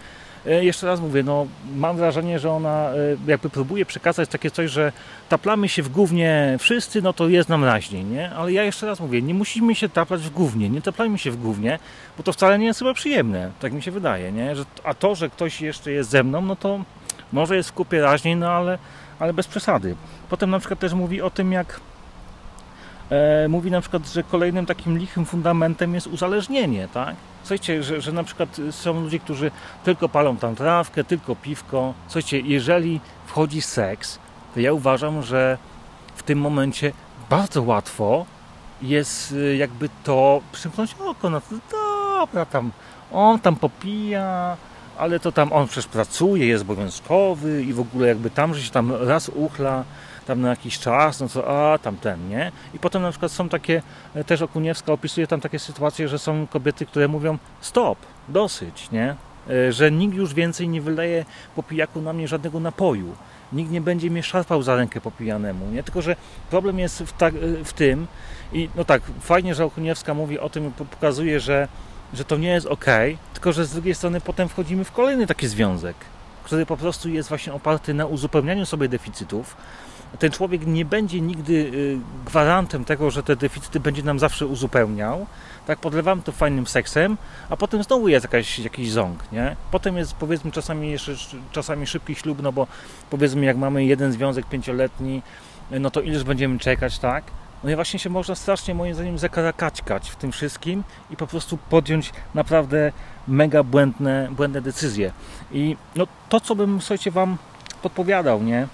E, 0.46 0.66
jeszcze 0.66 0.88
raz 0.88 1.00
mówię, 1.00 1.24
no, 1.24 1.48
mam 1.76 1.98
wrażenie, 1.98 2.40
że 2.40 2.52
ona 2.52 2.90
e, 2.90 2.96
jakby 3.28 3.50
próbuje 3.50 3.86
przekazać 3.86 4.30
takie 4.30 4.52
coś, 4.52 4.72
że 4.72 4.92
taplamy 5.30 5.70
się 5.70 5.84
w 5.84 5.90
głównie 5.90 6.58
wszyscy, 6.60 7.02
no 7.02 7.14
to 7.14 7.30
jest 7.30 7.50
nam 7.50 7.64
raźniej, 7.64 8.04
nie? 8.04 8.32
Ale 8.32 8.52
ja 8.52 8.64
jeszcze 8.64 8.86
raz 8.86 9.00
mówię, 9.00 9.22
nie 9.22 9.34
musimy 9.34 9.76
się 9.76 9.90
taplać 9.90 10.22
w 10.22 10.30
głównie, 10.30 10.70
nie 10.70 10.82
taplajmy 10.82 11.18
się 11.18 11.32
w 11.32 11.38
głównie, 11.38 11.80
bo 12.18 12.24
to 12.24 12.34
wcale 12.34 12.60
nie 12.60 12.66
jest 12.66 12.80
chyba 12.80 12.94
przyjemne, 12.94 13.52
tak 13.60 13.74
mi 13.74 13.82
się 13.82 13.92
wydaje, 13.92 14.32
nie? 14.32 14.56
Że, 14.56 14.66
a 14.84 14.94
to, 14.94 15.16
że 15.16 15.30
ktoś 15.30 15.62
jeszcze 15.62 15.92
jest 15.92 16.10
ze 16.10 16.24
mną, 16.24 16.42
no 16.42 16.56
to 16.56 16.84
może 17.32 17.56
jest 17.56 17.70
w 17.70 17.74
kupie 17.74 18.02
raźniej, 18.02 18.36
no 18.36 18.52
ale, 18.52 18.78
ale 19.20 19.34
bez 19.34 19.48
przesady. 19.48 19.96
Potem 20.30 20.50
na 20.50 20.60
przykład 20.60 20.80
też 20.80 20.94
mówi 20.94 21.22
o 21.22 21.30
tym, 21.30 21.52
jak 21.52 21.80
e, 23.10 23.48
mówi 23.48 23.72
na 23.72 23.82
przykład, 23.82 24.08
że 24.08 24.24
kolejnym 24.24 24.66
takim 24.66 24.98
lichym 24.98 25.26
fundamentem 25.26 25.94
jest 25.94 26.08
uzależnienie, 26.08 26.88
tak? 26.94 27.16
Słuchajcie, 27.44 27.84
że, 27.84 28.02
że 28.02 28.12
na 28.12 28.24
przykład 28.24 28.58
są 28.72 29.02
ludzie, 29.02 29.20
którzy 29.20 29.52
tylko 29.84 30.10
palą 30.10 30.38
tam 30.38 30.56
trawkę, 30.56 31.04
tylko 31.04 31.36
piwko. 31.36 31.94
Słuchajcie, 32.08 32.40
jeżeli 32.40 33.00
wchodzi 33.26 33.62
seks, 33.62 34.20
to 34.54 34.60
ja 34.60 34.74
uważam, 34.74 35.24
że 35.24 35.58
w 36.16 36.24
tym 36.24 36.40
momencie 36.40 36.92
bardzo 37.30 37.62
łatwo 37.62 38.26
jest 38.82 39.32
y, 39.32 39.56
jakby 39.56 39.90
to 40.04 40.42
przymknąć 40.52 40.96
oko 41.00 41.30
na 41.30 41.42
to, 41.42 41.56
dobra, 41.72 42.46
tam 42.46 42.72
on 43.12 43.40
tam 43.40 43.56
popija, 43.56 44.58
ale 45.02 45.20
to 45.20 45.32
tam 45.32 45.54
on 45.54 45.68
przecież 45.68 45.88
pracuje, 45.88 46.46
jest 46.46 46.62
obowiązkowy 46.62 47.64
i 47.64 47.74
w 47.74 47.80
ogóle 47.80 48.08
jakby 48.08 48.30
tam, 48.30 48.54
że 48.54 48.62
się 48.62 48.72
tam 48.72 48.92
raz 48.92 49.30
uchla, 49.30 49.84
tam 50.26 50.42
na 50.42 50.50
jakiś 50.50 50.80
czas, 50.80 51.20
no 51.20 51.30
co, 51.30 51.48
a 51.74 51.78
tam 51.78 51.98
ten, 51.98 52.30
nie? 52.30 52.52
I 52.74 52.80
potem 52.80 53.02
na 53.02 53.10
przykład 53.10 53.32
są 53.32 53.50
takie, 53.50 53.82
e, 54.16 54.24
też 54.24 54.42
Okuniewska 54.42 54.94
opisuje 54.94 55.28
tam 55.28 55.42
takie 55.42 55.60
sytuacje, 55.60 56.08
że 56.08 56.20
są 56.20 56.48
kobiety, 56.48 56.86
które 56.86 57.08
mówią 57.08 57.38
stop, 57.62 57.98
dosyć, 58.30 58.92
nie? 58.92 59.16
E, 59.50 59.72
że 59.72 59.92
nikt 59.92 60.16
już 60.16 60.34
więcej 60.34 60.68
nie 60.68 60.82
wyleje 60.82 61.26
po 61.56 61.64
pijaku 61.64 62.02
na 62.02 62.14
mnie 62.14 62.28
żadnego 62.28 62.60
napoju. 62.60 63.16
Nikt 63.54 63.72
nie 63.72 63.82
będzie 63.82 64.10
mnie 64.10 64.24
szarpał 64.24 64.64
za 64.64 64.76
rękę 64.76 65.02
po 65.02 65.12
pijanemu, 65.12 65.66
nie? 65.66 65.84
Tylko, 65.84 66.02
że 66.02 66.16
problem 66.50 66.80
jest 66.80 67.00
w, 67.00 67.14
tak, 67.14 67.34
e, 67.36 67.64
w 67.64 67.74
tym 67.74 68.08
i 68.54 68.70
no 68.76 68.86
tak, 68.86 69.02
fajnie, 69.22 69.56
że 69.56 69.66
Okuniewska 69.66 70.14
mówi 70.14 70.40
o 70.40 70.50
tym, 70.50 70.72
pokazuje, 70.72 71.40
że 71.40 71.68
że 72.14 72.26
to 72.26 72.38
nie 72.38 72.50
jest 72.50 72.68
ok, 72.68 72.86
tylko 73.34 73.54
że 73.54 73.66
z 73.66 73.74
drugiej 73.74 73.96
strony 73.96 74.22
potem 74.22 74.50
wchodzimy 74.50 74.84
w 74.84 74.92
kolejny 74.92 75.28
taki 75.28 75.48
związek, 75.48 75.96
który 76.44 76.66
po 76.66 76.78
prostu 76.78 77.10
jest 77.10 77.30
właśnie 77.30 77.54
oparty 77.54 77.94
na 77.94 78.06
uzupełnianiu 78.06 78.66
sobie 78.66 78.90
deficytów, 78.90 79.56
ten 80.20 80.32
człowiek 80.32 80.68
nie 80.68 80.86
będzie 80.86 81.22
nigdy 81.22 81.54
y, 81.54 82.00
gwarantem 82.26 82.86
tego, 82.86 83.12
że 83.12 83.24
te 83.24 83.36
deficyty 83.36 83.80
będzie 83.80 84.04
nam 84.04 84.20
zawsze 84.20 84.48
uzupełniał. 84.48 85.26
Tak, 85.68 85.80
podlewamy 85.80 86.22
to 86.22 86.32
fajnym 86.32 86.68
seksem, 86.68 87.18
a 87.50 87.58
potem 87.58 87.84
znowu 87.84 88.08
jest 88.08 88.24
jakaś, 88.24 88.60
jakiś 88.60 88.92
ząg, 88.92 89.32
nie? 89.32 89.56
Potem 89.72 89.98
jest 89.98 90.14
powiedzmy 90.14 90.52
czasami 90.52 90.92
jeszcze 90.92 91.12
czasami 91.52 91.88
szybki 91.88 92.16
ślub, 92.16 92.42
no 92.42 92.52
bo 92.52 92.68
powiedzmy 93.10 93.46
jak 93.46 93.58
mamy 93.58 93.86
jeden 93.86 94.12
związek 94.12 94.46
pięcioletni, 94.46 95.22
no 95.72 95.92
to 95.92 96.02
ileż 96.02 96.24
będziemy 96.24 96.60
czekać, 96.60 97.00
tak? 97.00 97.24
No 97.64 97.70
i 97.70 97.76
właśnie 97.76 98.00
się 98.00 98.10
można 98.10 98.36
strasznie 98.36 98.76
moim 98.76 98.94
zdaniem 98.94 99.18
zakarakaćkać 99.18 100.10
w 100.10 100.16
tym 100.16 100.32
wszystkim 100.32 100.84
i 101.10 101.16
po 101.16 101.28
prostu 101.28 101.58
podjąć 101.58 102.12
naprawdę 102.34 102.92
mega 103.28 103.64
błędne, 103.64 104.28
błędne 104.32 104.62
decyzje. 104.62 105.12
I 105.52 105.78
no 105.96 106.08
to, 106.30 106.40
co 106.40 106.56
bym, 106.56 106.82
słuchajcie, 106.82 107.12
Wam 107.12 107.38
podpowiadał, 107.82 108.44
nie? 108.44 108.68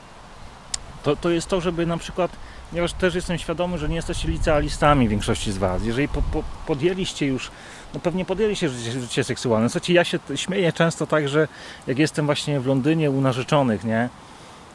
to, 1.08 1.16
to 1.16 1.30
jest 1.30 1.48
to, 1.48 1.62
żeby 1.62 1.86
na 1.86 1.98
przykład, 1.98 2.32
ponieważ 2.70 2.94
też 2.94 3.16
jestem 3.16 3.38
świadomy, 3.38 3.78
że 3.78 3.90
nie 3.90 3.96
jesteście 3.96 4.28
licealistami 4.28 5.08
większości 5.08 5.52
z 5.52 5.58
Was, 5.58 5.84
jeżeli 5.84 6.08
po, 6.08 6.22
po, 6.22 6.44
podjęliście 6.68 7.26
już, 7.26 7.52
no 7.94 8.00
pewnie 8.00 8.26
podjęliście 8.26 8.70
życie, 8.70 8.92
życie 8.92 9.24
seksualne. 9.24 9.70
Znaczy 9.70 9.94
ja 9.94 10.04
się 10.04 10.20
śmieję 10.36 10.74
często 10.74 11.08
tak, 11.08 11.30
że 11.30 11.48
jak 11.88 12.00
jestem 12.00 12.26
właśnie 12.26 12.60
w 12.60 12.66
Londynie 12.66 13.12
u 13.12 13.22
narzeczonych, 13.22 13.84
nie, 13.84 14.10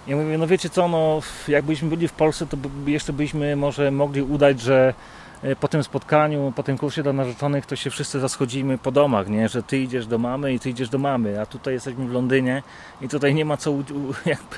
ja 0.07 0.17
mówię, 0.17 0.39
no 0.39 0.47
wiecie 0.47 0.71
co, 0.71 0.89
no 0.89 1.21
jakbyśmy 1.49 1.89
byli 1.89 2.09
w 2.09 2.13
Polsce, 2.13 2.47
to 2.47 2.57
jeszcze 2.87 3.13
byśmy 3.13 3.57
może 3.57 3.91
mogli 3.91 4.23
udać, 4.23 4.61
że 4.61 4.95
e, 5.43 5.57
po 5.57 5.69
tym 5.69 5.85
spotkaniu, 5.85 6.53
po 6.57 6.63
tym 6.63 6.79
kursie 6.79 7.03
dla 7.03 7.13
narzeczonych, 7.13 7.67
to 7.67 7.77
się 7.77 7.91
wszyscy 7.91 8.21
zaschodzimy 8.21 8.79
po 8.79 8.93
domach, 8.93 9.29
nie? 9.29 9.49
że 9.49 9.63
ty 9.63 9.79
idziesz 9.79 10.07
do 10.07 10.19
mamy 10.19 10.55
i 10.55 10.61
ty 10.61 10.71
idziesz 10.71 10.89
do 10.89 10.99
mamy, 10.99 11.41
a 11.41 11.47
tutaj 11.47 11.75
jesteśmy 11.75 12.07
w 12.07 12.13
Londynie 12.13 12.63
i 13.01 13.09
tutaj 13.09 13.35
nie 13.35 13.45
ma 13.45 13.57
co 13.57 13.71
jakby 14.27 14.57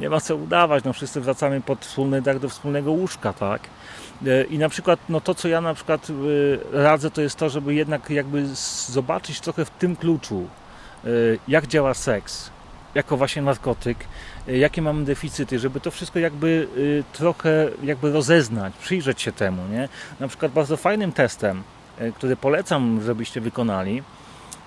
nie 0.00 0.10
ma 0.10 0.20
co 0.20 0.36
udawać, 0.36 0.84
no 0.84 0.92
wszyscy 0.92 1.20
wracamy 1.20 1.60
pod 1.60 1.80
wspólny 1.84 2.22
dach 2.22 2.38
do 2.38 2.48
wspólnego 2.48 2.92
łóżka, 2.92 3.32
tak? 3.32 3.62
E, 4.26 4.44
I 4.44 4.58
na 4.58 4.68
przykład, 4.68 5.00
no 5.08 5.20
to 5.20 5.34
co 5.34 5.48
ja 5.48 5.60
na 5.60 5.74
przykład 5.74 6.08
e, 6.10 6.82
radzę, 6.82 7.10
to 7.10 7.22
jest 7.22 7.36
to, 7.36 7.48
żeby 7.48 7.74
jednak 7.74 8.10
jakby 8.10 8.46
zobaczyć 8.86 9.40
trochę 9.40 9.64
w 9.64 9.70
tym 9.70 9.96
kluczu, 9.96 10.46
jak 11.48 11.66
działa 11.66 11.94
seks, 11.94 12.50
jako 12.94 13.16
właśnie 13.16 13.42
narkotyk, 13.42 13.98
jakie 14.46 14.82
mamy 14.82 15.04
deficyty, 15.04 15.58
żeby 15.58 15.80
to 15.80 15.90
wszystko 15.90 16.18
jakby 16.18 16.68
trochę 17.12 17.68
jakby 17.82 18.12
rozeznać, 18.12 18.74
przyjrzeć 18.80 19.22
się 19.22 19.32
temu, 19.32 19.62
nie? 19.70 19.88
Na 20.20 20.28
przykład 20.28 20.52
bardzo 20.52 20.76
fajnym 20.76 21.12
testem, 21.12 21.62
który 22.14 22.36
polecam, 22.36 23.00
żebyście 23.02 23.40
wykonali, 23.40 24.02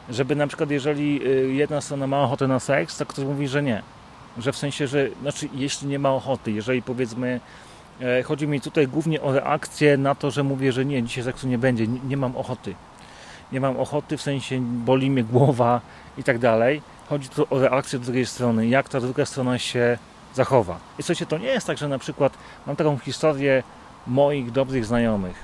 żeby 0.10 0.36
na 0.36 0.48
przykład 0.48 0.72
jeżeli 0.72 1.22
jedna 1.58 1.82
strona 1.82 2.08
ma 2.08 2.24
ochotę 2.24 2.48
na 2.48 2.60
seks, 2.60 2.98
to 2.98 3.06
ktoś 3.06 3.26
mówi, 3.26 3.48
że 3.48 3.64
nie 3.64 3.82
że 4.38 4.52
w 4.52 4.58
sensie, 4.58 4.88
że 4.88 5.08
znaczy, 5.22 5.50
jeśli 5.54 5.88
nie 5.88 6.00
ma 6.00 6.14
ochoty, 6.14 6.52
jeżeli 6.52 6.82
powiedzmy 6.82 7.40
E, 8.02 8.24
chodzi 8.24 8.48
mi 8.48 8.62
tutaj 8.62 8.88
głównie 8.88 9.22
o 9.22 9.34
reakcję 9.34 9.98
na 9.98 10.16
to, 10.16 10.32
że 10.32 10.44
mówię, 10.44 10.72
że 10.72 10.86
nie, 10.86 11.04
dzisiaj 11.04 11.24
seksu 11.24 11.48
nie 11.48 11.58
będzie, 11.58 11.88
nie, 11.88 12.00
nie 12.00 12.18
mam 12.18 12.38
ochoty. 12.38 12.76
Nie 13.52 13.60
mam 13.60 13.78
ochoty, 13.78 14.18
w 14.18 14.22
sensie 14.22 14.62
boli 14.62 15.12
mnie 15.12 15.24
głowa 15.24 15.82
i 16.18 16.24
tak 16.24 16.40
dalej. 16.40 16.82
Chodzi 17.10 17.30
tu 17.30 17.48
o 17.50 17.60
reakcję 17.60 18.00
drugiej 18.00 18.26
strony, 18.26 18.68
jak 18.68 18.90
ta 18.90 19.02
druga 19.02 19.26
strona 19.26 19.60
się 19.60 19.98
zachowa. 20.34 20.80
I 21.00 21.04
słuchajcie, 21.04 21.26
to 21.26 21.38
nie 21.38 21.48
jest 21.48 21.68
tak, 21.68 21.78
że 21.78 21.88
na 21.88 22.00
przykład 22.00 22.34
mam 22.68 22.76
taką 22.76 22.98
historię 22.98 23.64
moich 24.08 24.52
dobrych 24.52 24.86
znajomych, 24.86 25.44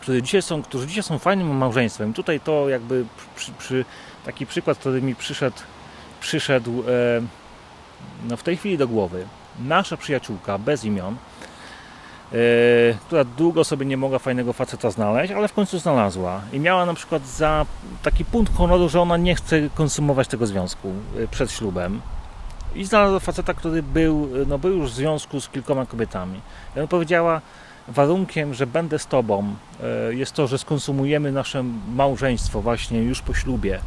którzy 0.00 0.22
dzisiaj 0.22 0.42
są, 0.42 0.62
którzy 0.62 0.86
dzisiaj 0.86 1.02
są 1.02 1.18
fajnym 1.18 1.56
małżeństwem. 1.56 2.12
Tutaj 2.12 2.40
to 2.40 2.68
jakby 2.68 3.04
przy, 3.36 3.52
przy 3.52 3.84
taki 4.24 4.46
przykład, 4.46 4.78
który 4.78 5.02
mi 5.02 5.14
przyszedł, 5.14 5.56
przyszedł 6.20 6.80
e, 6.80 7.22
no 8.28 8.36
w 8.36 8.42
tej 8.42 8.56
chwili 8.56 8.78
do 8.78 8.88
głowy. 8.88 9.26
Nasza 9.60 9.96
przyjaciółka 9.96 10.58
bez 10.58 10.84
imion, 10.84 11.16
która 13.06 13.24
długo 13.24 13.64
sobie 13.64 13.86
nie 13.86 13.96
mogła 13.96 14.18
fajnego 14.18 14.52
faceta 14.52 14.90
znaleźć, 14.90 15.32
ale 15.32 15.48
w 15.48 15.52
końcu 15.52 15.78
znalazła 15.78 16.40
i 16.52 16.60
miała 16.60 16.86
na 16.86 16.94
przykład 16.94 17.26
za 17.26 17.66
taki 18.02 18.24
punkt 18.24 18.56
honoru, 18.56 18.88
że 18.88 19.00
ona 19.00 19.16
nie 19.16 19.34
chce 19.34 19.60
konsumować 19.74 20.28
tego 20.28 20.46
związku 20.46 20.92
e, 21.18 21.28
przed 21.28 21.52
ślubem. 21.52 22.00
I 22.74 22.84
znalazła 22.84 23.20
faceta, 23.20 23.54
który 23.54 23.82
był, 23.82 24.28
no, 24.46 24.58
był 24.58 24.70
już 24.70 24.90
w 24.90 24.94
związku 24.94 25.40
z 25.40 25.48
kilkoma 25.48 25.86
kobietami. 25.86 26.40
I 26.76 26.78
ona 26.78 26.88
powiedziała, 26.88 27.40
warunkiem, 27.88 28.54
że 28.54 28.66
będę 28.66 28.98
z 28.98 29.06
Tobą, 29.06 29.54
e, 29.82 30.14
jest 30.14 30.32
to, 30.32 30.46
że 30.46 30.58
skonsumujemy 30.58 31.32
nasze 31.32 31.64
małżeństwo 31.94 32.62
właśnie 32.62 33.02
już 33.02 33.22
po 33.22 33.34
ślubie. 33.34 33.78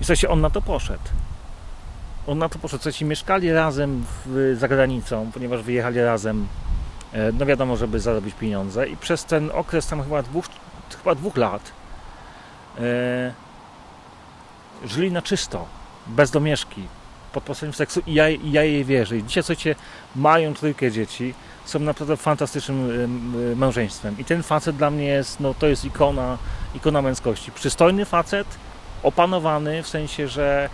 I 0.00 0.04
słuchajcie, 0.04 0.28
on 0.28 0.40
na 0.40 0.50
to 0.50 0.62
poszedł. 0.62 1.02
On 2.26 2.38
na 2.38 2.48
to 2.48 2.58
poszedł. 2.58 2.82
Słuchajcie, 2.82 3.04
mieszkali 3.04 3.52
razem 3.52 4.04
w, 4.26 4.56
za 4.58 4.68
granicą, 4.68 5.30
ponieważ 5.34 5.62
wyjechali 5.62 6.00
razem, 6.00 6.46
e, 6.46 6.73
no 7.32 7.46
wiadomo, 7.46 7.76
żeby 7.76 8.00
zarobić 8.00 8.34
pieniądze. 8.34 8.88
I 8.88 8.96
przez 8.96 9.24
ten 9.24 9.50
okres 9.54 9.86
tam 9.86 10.02
chyba 10.02 10.22
dwóch, 10.22 10.44
chyba 10.98 11.14
dwóch 11.14 11.36
lat 11.36 11.72
e, 12.78 13.32
żyli 14.84 15.12
na 15.12 15.22
czysto, 15.22 15.66
bez 16.06 16.30
domieszki, 16.30 16.82
pod 17.32 17.44
postacią 17.44 17.72
seksu 17.72 18.00
i 18.06 18.14
ja, 18.14 18.28
i 18.30 18.52
ja 18.52 18.62
jej 18.62 18.84
wierzę. 18.84 19.16
I 19.16 19.24
dzisiaj, 19.24 19.42
słuchajcie, 19.42 19.74
mają 20.16 20.54
trójkę 20.54 20.90
dzieci, 20.90 21.34
są 21.64 21.78
naprawdę 21.78 22.16
fantastycznym 22.16 23.56
małżeństwem. 23.56 24.18
I 24.18 24.24
ten 24.24 24.42
facet 24.42 24.76
dla 24.76 24.90
mnie 24.90 25.04
jest, 25.04 25.40
no 25.40 25.54
to 25.54 25.66
jest 25.66 25.84
ikona, 25.84 26.38
ikona 26.74 27.02
męskości. 27.02 27.52
Przystojny 27.52 28.04
facet, 28.04 28.46
opanowany, 29.02 29.82
w 29.82 29.88
sensie, 29.88 30.28
że 30.28 30.68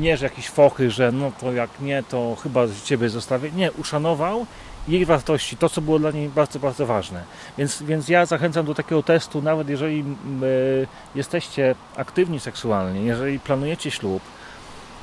nie, 0.00 0.16
że 0.16 0.26
jakieś 0.26 0.48
fochy, 0.48 0.90
że 0.90 1.12
no 1.12 1.32
to 1.40 1.52
jak 1.52 1.70
nie, 1.80 2.02
to 2.02 2.36
chyba 2.42 2.60
Ciebie 2.84 3.10
zostawię. 3.10 3.50
Nie, 3.50 3.72
uszanował 3.72 4.46
jej 4.88 5.06
wartości, 5.06 5.56
to 5.56 5.68
co 5.68 5.80
było 5.80 5.98
dla 5.98 6.10
niej 6.10 6.28
bardzo, 6.28 6.58
bardzo 6.58 6.86
ważne. 6.86 7.22
Więc, 7.58 7.82
więc 7.82 8.08
ja 8.08 8.26
zachęcam 8.26 8.66
do 8.66 8.74
takiego 8.74 9.02
testu, 9.02 9.42
nawet 9.42 9.68
jeżeli 9.68 10.00
y, 10.00 10.86
jesteście 11.14 11.74
aktywni 11.96 12.40
seksualnie, 12.40 13.02
jeżeli 13.02 13.40
planujecie 13.40 13.90
ślub, 13.90 14.22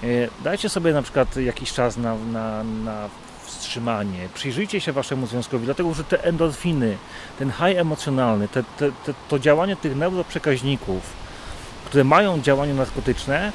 y, 0.04 0.30
dajcie 0.44 0.70
sobie 0.70 0.94
na 0.94 1.02
przykład 1.02 1.36
jakiś 1.36 1.74
czas 1.74 1.98
na, 1.98 2.16
na, 2.16 2.64
na 2.64 3.10
wstrzymanie. 3.44 4.30
Przyjrzyjcie 4.34 4.82
się 4.82 4.92
waszemu 4.92 5.28
związkowi, 5.28 5.66
dlatego 5.66 5.94
że 5.94 6.04
te 6.04 6.24
endorfiny, 6.24 6.98
ten 7.40 7.52
high 7.52 7.78
emocjonalny, 7.78 8.48
te, 8.48 8.64
te, 8.64 8.92
te, 8.92 9.14
to 9.30 9.40
działanie 9.40 9.76
tych 9.76 9.96
neuroprzekaźników, 9.96 11.02
które 11.86 12.04
mają 12.04 12.42
działanie 12.42 12.74
narkotyczne, 12.74 13.52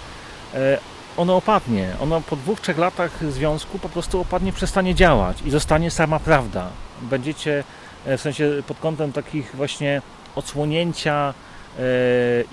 e, 0.54 0.78
ono 1.16 1.36
opadnie. 1.36 1.96
Ono 2.00 2.20
po 2.20 2.36
dwóch, 2.36 2.60
trzech 2.60 2.78
latach 2.78 3.32
związku 3.32 3.78
po 3.78 3.88
prostu 3.88 4.20
opadnie, 4.20 4.52
przestanie 4.52 4.94
działać 4.94 5.42
i 5.46 5.50
zostanie 5.50 5.90
sama 5.90 6.20
prawda. 6.20 6.68
Będziecie 7.02 7.64
e, 8.06 8.18
w 8.18 8.20
sensie 8.20 8.50
pod 8.66 8.78
kątem 8.78 9.12
takich 9.12 9.56
właśnie 9.56 10.02
odsłonięcia 10.34 11.34
e, 11.78 11.82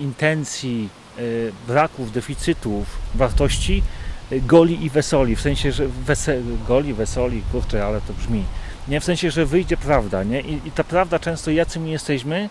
intencji, 0.00 0.88
e, 1.18 1.20
braków, 1.66 2.12
deficytów, 2.12 2.86
wartości, 3.14 3.82
goli 4.32 4.84
i 4.84 4.90
wesoli, 4.90 5.36
w 5.36 5.40
sensie, 5.40 5.72
że 5.72 5.88
wese, 5.88 6.36
goli, 6.68 6.94
wesoli, 6.94 7.42
kurczę, 7.52 7.86
ale 7.86 8.00
to 8.00 8.12
brzmi, 8.12 8.44
nie, 8.88 9.00
w 9.00 9.04
sensie, 9.04 9.30
że 9.30 9.46
wyjdzie 9.46 9.76
prawda, 9.76 10.22
nie, 10.22 10.40
i, 10.40 10.68
i 10.68 10.70
ta 10.70 10.84
prawda 10.84 11.18
często, 11.18 11.50
jacy 11.50 11.80
my 11.80 11.88
jesteśmy, 11.88 12.48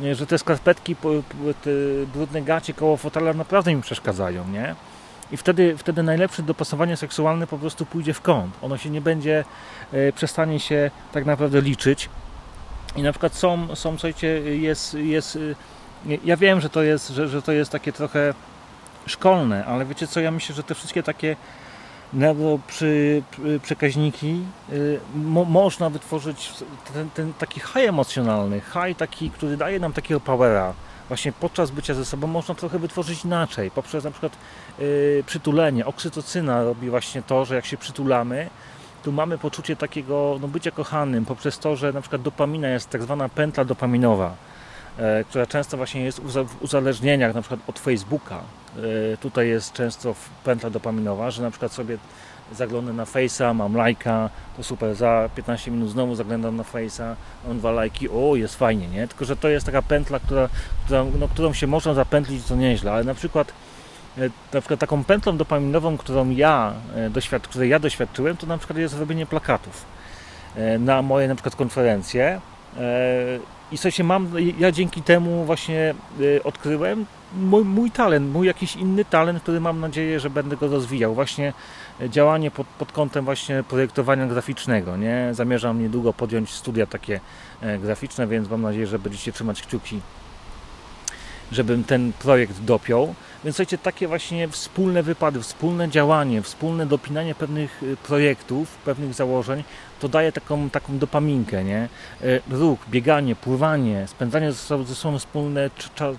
nie? 0.00 0.14
że 0.14 0.26
te 0.26 0.38
skarpetki, 0.38 0.96
te 1.62 1.70
brudne 2.12 2.42
gacie 2.42 2.74
koło 2.74 2.96
fotela 2.96 3.32
naprawdę 3.32 3.74
mi 3.74 3.82
przeszkadzają, 3.82 4.48
nie, 4.48 4.74
i 5.32 5.36
wtedy, 5.36 5.76
wtedy 5.76 6.02
najlepsze 6.02 6.42
dopasowanie 6.42 6.96
seksualne 6.96 7.46
po 7.46 7.58
prostu 7.58 7.86
pójdzie 7.86 8.14
w 8.14 8.20
kąt, 8.20 8.54
ono 8.62 8.78
się 8.78 8.90
nie 8.90 9.00
będzie, 9.00 9.44
e, 9.92 10.12
przestanie 10.12 10.60
się 10.60 10.90
tak 11.12 11.24
naprawdę 11.24 11.60
liczyć, 11.60 12.08
i 12.96 13.02
na 13.02 13.12
przykład 13.12 13.34
są, 13.34 13.76
są 13.76 13.90
słuchajcie, 13.90 14.28
jest, 14.56 14.94
jest 14.94 15.38
ja 16.24 16.36
wiem, 16.36 16.60
że 16.60 16.70
to 16.70 16.82
jest, 16.82 17.08
że, 17.08 17.28
że 17.28 17.42
to 17.42 17.52
jest 17.52 17.70
takie 17.70 17.92
trochę 17.92 18.34
szkolne, 19.06 19.64
ale 19.64 19.86
wiecie 19.86 20.06
co, 20.06 20.20
ja 20.20 20.30
myślę, 20.30 20.54
że 20.54 20.62
te 20.62 20.74
wszystkie 20.74 21.02
takie 21.02 21.36
przy, 22.66 23.22
przekaźniki 23.62 24.42
y, 24.72 25.00
mo, 25.14 25.44
można 25.44 25.90
wytworzyć 25.90 26.52
ten, 26.94 27.10
ten, 27.10 27.32
taki 27.32 27.60
high 27.60 27.88
emocjonalny, 27.88 28.60
high 28.60 28.96
taki, 28.96 29.30
który 29.30 29.56
daje 29.56 29.80
nam 29.80 29.92
takiego 29.92 30.20
powera. 30.20 30.74
Właśnie 31.08 31.32
podczas 31.32 31.70
bycia 31.70 31.94
ze 31.94 32.04
sobą 32.04 32.26
można 32.26 32.54
trochę 32.54 32.78
wytworzyć 32.78 33.24
inaczej, 33.24 33.70
poprzez 33.70 34.04
na 34.04 34.10
przykład 34.10 34.32
przytulenie. 35.26 35.86
Oksytocyna 35.86 36.64
robi 36.64 36.90
właśnie 36.90 37.22
to, 37.22 37.44
że 37.44 37.54
jak 37.54 37.66
się 37.66 37.76
przytulamy, 37.76 38.50
tu 39.02 39.12
mamy 39.12 39.38
poczucie 39.38 39.76
takiego 39.76 40.38
no, 40.40 40.48
bycia 40.48 40.70
kochanym, 40.70 41.24
poprzez 41.24 41.58
to, 41.58 41.76
że 41.76 41.92
na 41.92 42.00
przykład 42.00 42.22
dopamina 42.22 42.68
jest 42.68 42.90
tak 42.90 43.02
zwana 43.02 43.28
pętla 43.28 43.64
dopaminowa 43.64 44.34
E, 45.00 45.24
która 45.24 45.46
często 45.46 45.76
właśnie 45.76 46.04
jest 46.04 46.20
w 46.20 46.62
uzależnieniach, 46.62 47.34
na 47.34 47.40
przykład 47.42 47.60
od 47.66 47.78
Facebooka. 47.78 48.40
E, 49.12 49.16
tutaj 49.16 49.48
jest 49.48 49.72
często 49.72 50.14
pętla 50.44 50.70
dopaminowa, 50.70 51.30
że 51.30 51.42
na 51.42 51.50
przykład 51.50 51.72
sobie 51.72 51.98
zaglądam 52.52 52.96
na 52.96 53.04
Face'a, 53.04 53.54
mam 53.54 53.76
lajka, 53.76 54.30
to 54.56 54.62
super, 54.62 54.94
za 54.94 55.30
15 55.34 55.70
minut 55.70 55.90
znowu 55.90 56.14
zaglądam 56.14 56.56
na 56.56 56.62
Face'a, 56.62 57.14
mam 57.46 57.58
dwa 57.58 57.70
lajki, 57.70 58.08
o 58.08 58.36
jest 58.36 58.56
fajnie, 58.56 58.88
nie? 58.88 59.08
Tylko, 59.08 59.24
że 59.24 59.36
to 59.36 59.48
jest 59.48 59.66
taka 59.66 59.82
pętla, 59.82 60.18
która, 60.18 60.48
która, 60.84 61.04
no, 61.18 61.28
którą 61.28 61.52
się 61.52 61.66
można 61.66 61.94
zapętlić, 61.94 62.44
to 62.44 62.56
nieźle, 62.56 62.92
ale 62.92 63.04
na 63.04 63.14
przykład 63.14 63.52
na 64.52 64.60
przykład 64.60 64.80
taką 64.80 65.04
pętlą 65.04 65.36
dopaminową, 65.36 65.96
którą 65.98 66.30
ja, 66.30 66.72
doświad 67.10 67.48
której 67.48 67.70
ja 67.70 67.78
doświadczyłem, 67.78 68.36
to 68.36 68.46
na 68.46 68.58
przykład 68.58 68.78
jest 68.78 68.98
robienie 68.98 69.26
plakatów 69.26 69.84
na 70.78 71.02
moje 71.02 71.28
na 71.28 71.34
przykład 71.34 71.56
konferencje 71.56 72.40
i 73.72 73.76
słuchajcie, 73.76 74.04
mam, 74.04 74.28
ja 74.58 74.72
dzięki 74.72 75.02
temu 75.02 75.44
właśnie 75.44 75.94
odkryłem 76.44 77.06
mój, 77.34 77.64
mój, 77.64 77.90
talent, 77.90 78.32
mój 78.32 78.46
jakiś 78.46 78.76
inny 78.76 79.04
talent, 79.04 79.42
który 79.42 79.60
mam 79.60 79.80
nadzieję, 79.80 80.20
że 80.20 80.30
będę 80.30 80.56
go 80.56 80.68
rozwijał. 80.68 81.14
Właśnie 81.14 81.52
działanie 82.08 82.50
pod, 82.50 82.66
pod 82.66 82.92
kątem 82.92 83.24
właśnie 83.24 83.62
projektowania 83.62 84.26
graficznego. 84.26 84.96
Nie? 84.96 85.28
Zamierzam 85.32 85.82
niedługo 85.82 86.12
podjąć 86.12 86.50
studia 86.50 86.86
takie 86.86 87.20
e, 87.60 87.78
graficzne, 87.78 88.26
więc 88.26 88.50
mam 88.50 88.62
nadzieję, 88.62 88.86
że 88.86 88.98
będziecie 88.98 89.32
trzymać 89.32 89.62
kciuki, 89.62 90.00
żebym 91.52 91.84
ten 91.84 92.12
projekt 92.12 92.60
dopiął. 92.60 93.14
Więc 93.44 93.56
słuchajcie, 93.56 93.78
takie 93.78 94.08
właśnie 94.08 94.48
wspólne 94.48 95.02
wypady, 95.02 95.40
wspólne 95.40 95.88
działanie, 95.88 96.42
wspólne 96.42 96.86
dopinanie 96.86 97.34
pewnych 97.34 97.82
y, 97.82 97.96
projektów, 97.96 98.68
pewnych 98.84 99.14
założeń, 99.14 99.64
to 100.00 100.08
daje 100.08 100.32
taką, 100.32 100.70
taką 100.70 100.98
dopaminkę, 100.98 101.64
nie? 101.64 101.88
E, 102.22 102.40
ruch, 102.50 102.78
bieganie, 102.88 103.36
pływanie, 103.36 104.06
spędzanie 104.06 104.52
ze 104.52 104.58
sobą, 104.58 104.84
ze 104.84 104.94
sobą 104.94 105.18
wspólne, 105.18 105.70
cza, 105.94 106.12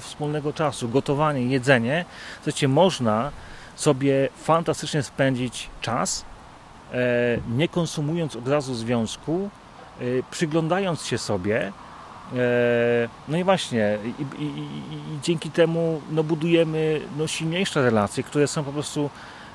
wspólnego 0.00 0.52
czasu, 0.52 0.88
gotowanie, 0.88 1.42
jedzenie. 1.42 2.04
Słuchajcie, 2.34 2.68
można 2.68 3.30
sobie 3.76 4.28
fantastycznie 4.36 5.02
spędzić 5.02 5.70
czas, 5.80 6.24
e, 6.92 6.96
nie 7.56 7.68
konsumując 7.68 8.36
od 8.36 8.48
razu 8.48 8.74
związku, 8.74 9.50
e, 10.00 10.04
przyglądając 10.30 11.06
się 11.06 11.18
sobie, 11.18 11.72
no 13.28 13.38
i 13.38 13.44
właśnie, 13.44 13.98
i, 14.04 14.42
i, 14.42 14.46
i, 14.46 14.68
dzięki 15.22 15.50
temu 15.50 16.00
no, 16.10 16.24
budujemy 16.24 17.00
no, 17.18 17.26
silniejsze 17.26 17.82
relacje, 17.82 18.22
które 18.22 18.46
są 18.46 18.64
po 18.64 18.72
prostu 18.72 19.10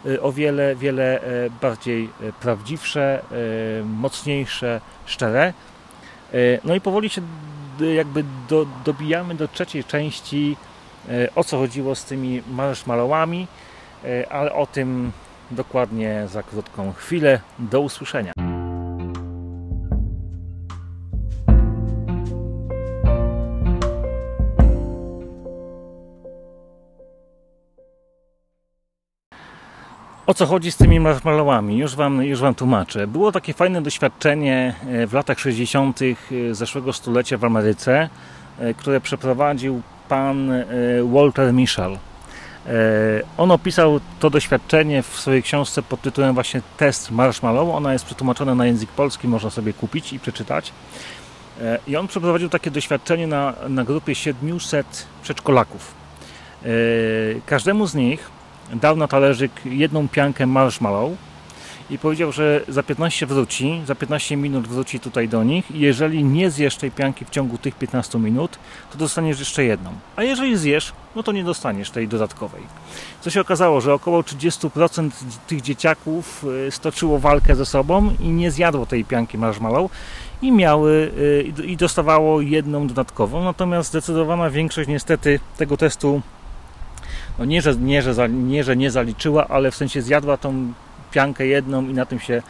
Y, 0.05 0.21
o 0.21 0.31
wiele, 0.31 0.75
wiele 0.75 1.21
e, 1.21 1.49
bardziej 1.61 2.09
e, 2.21 2.33
prawdziwsze, 2.33 3.21
e, 3.21 3.83
mocniejsze, 3.83 4.81
szczere. 5.05 5.53
No 6.63 6.75
i 6.75 6.81
powoli 6.81 7.09
się 7.09 7.21
jakby 7.95 8.23
do, 8.49 8.65
dobijamy 8.85 9.35
do 9.35 9.47
trzeciej 9.47 9.83
części, 9.83 10.57
o 11.35 11.43
co 11.43 11.57
chodziło 11.57 11.95
z 11.95 12.05
tymi 12.05 12.41
marszmalowami, 12.51 13.47
ale 14.29 14.53
o 14.53 14.67
tym 14.67 15.11
dokładnie 15.51 16.27
za 16.27 16.43
krótką 16.43 16.93
chwilę. 16.93 17.41
Do 17.59 17.81
usłyszenia. 17.81 18.33
O 30.29 30.33
co 30.33 30.45
chodzi 30.45 30.71
z 30.71 30.77
tymi 30.77 30.99
marshmallowami? 30.99 31.77
Już 31.77 31.95
wam, 31.95 32.23
już 32.23 32.39
wam 32.39 32.55
tłumaczę. 32.55 33.07
Było 33.07 33.31
takie 33.31 33.53
fajne 33.53 33.81
doświadczenie 33.81 34.75
e, 34.87 35.07
w 35.07 35.13
latach 35.13 35.39
60. 35.39 35.99
E, 36.01 36.55
zeszłego 36.55 36.93
stulecia 36.93 37.37
w 37.37 37.43
Ameryce, 37.45 38.09
e, 38.59 38.73
które 38.73 39.01
przeprowadził 39.01 39.81
pan 40.09 40.51
Walter 41.03 41.53
Mischel. 41.53 41.97
On 43.37 43.51
opisał 43.51 43.99
to 44.19 44.29
doświadczenie 44.29 45.03
w 45.03 45.19
swojej 45.19 45.43
książce 45.43 45.83
pod 45.83 46.01
tytułem 46.01 46.33
właśnie 46.33 46.61
Test 46.77 47.11
Marshmallow. 47.11 47.75
Ona 47.75 47.93
jest 47.93 48.05
przetłumaczona 48.05 48.55
na 48.55 48.65
język 48.65 48.89
polski, 48.89 49.27
można 49.27 49.49
sobie 49.49 49.73
kupić 49.73 50.13
i 50.13 50.19
przeczytać. 50.19 50.71
I 51.87 51.95
on 51.95 52.07
przeprowadził 52.07 52.49
takie 52.49 52.71
doświadczenie 52.71 53.27
na, 53.27 53.53
na 53.69 53.83
grupie 53.83 54.15
700 54.15 55.07
przedszkolaków. 55.23 55.93
Każdemu 57.45 57.87
z 57.87 57.95
nich 57.95 58.38
dał 58.73 58.95
na 58.95 59.07
talerzyk 59.07 59.51
jedną 59.65 60.07
piankę 60.07 60.45
marshmallow 60.45 61.11
i 61.89 61.97
powiedział, 61.97 62.31
że 62.31 62.61
za 62.67 62.83
15 62.83 63.25
wróci, 63.25 63.81
za 63.85 63.95
15 63.95 64.37
minut 64.37 64.67
wróci 64.67 64.99
tutaj 64.99 65.29
do 65.29 65.43
nich 65.43 65.71
i 65.71 65.79
jeżeli 65.79 66.23
nie 66.23 66.51
zjesz 66.51 66.75
tej 66.75 66.91
pianki 66.91 67.25
w 67.25 67.29
ciągu 67.29 67.57
tych 67.57 67.75
15 67.75 68.19
minut, 68.19 68.59
to 68.91 68.97
dostaniesz 68.97 69.39
jeszcze 69.39 69.63
jedną. 69.63 69.89
A 70.15 70.23
jeżeli 70.23 70.57
zjesz, 70.57 70.93
no 71.15 71.23
to 71.23 71.31
nie 71.31 71.43
dostaniesz 71.43 71.91
tej 71.91 72.07
dodatkowej. 72.07 72.61
Co 73.21 73.29
się 73.29 73.41
okazało, 73.41 73.81
że 73.81 73.93
około 73.93 74.21
30% 74.21 75.09
tych 75.47 75.61
dzieciaków 75.61 76.45
y, 76.67 76.71
stoczyło 76.71 77.19
walkę 77.19 77.55
ze 77.55 77.65
sobą 77.65 78.11
i 78.19 78.27
nie 78.27 78.51
zjadło 78.51 78.85
tej 78.85 79.05
pianki 79.05 79.37
marshmallow 79.37 79.91
i 80.41 80.51
miały 80.51 81.11
y, 81.59 81.65
i 81.65 81.77
dostawało 81.77 82.41
jedną 82.41 82.87
dodatkową. 82.87 83.43
Natomiast 83.43 83.89
zdecydowana 83.89 84.49
większość 84.49 84.89
niestety 84.89 85.39
tego 85.57 85.77
testu 85.77 86.21
no 87.39 87.45
nie, 87.45 87.61
że, 87.61 87.75
nie, 87.75 88.01
że, 88.01 88.29
nie, 88.29 88.63
że 88.63 88.77
nie 88.77 88.91
zaliczyła, 88.91 89.47
ale 89.47 89.71
w 89.71 89.75
sensie 89.75 90.01
zjadła 90.01 90.37
tą 90.37 90.73
piankę 91.11 91.47
jedną 91.47 91.87
i 91.87 91.93
na 91.93 92.05
tym 92.05 92.19
się, 92.19 92.41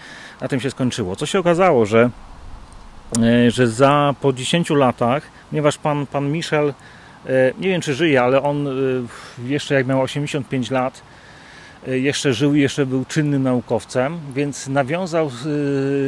na 0.42 0.48
tym 0.48 0.60
się 0.60 0.72
skończyło. 0.72 1.16
Co 1.16 1.26
się 1.26 1.40
okazało, 1.40 1.86
że, 1.86 2.10
e, 3.22 3.52
że 3.52 3.68
za 3.68 4.16
po 4.22 4.34
10 4.34 4.70
latach, 4.70 5.24
ponieważ 5.50 5.78
pan, 5.78 6.06
pan 6.06 6.32
Michel, 6.32 6.74
e, 7.26 7.54
nie 7.60 7.68
wiem 7.70 7.82
czy 7.82 7.94
żyje, 7.94 8.22
ale 8.22 8.42
on 8.44 8.68
e, 8.68 8.72
jeszcze 9.44 9.76
jak 9.76 9.88
miał 9.88 10.02
85 10.02 10.72
lat, 10.72 11.02
jeszcze 11.88 12.34
żył, 12.34 12.56
jeszcze 12.56 12.86
był 12.86 13.06
czynnym 13.06 13.44
naukowcem, 13.44 14.20
więc 14.36 14.68
nawiązał 14.68 15.28
e, 15.28 15.30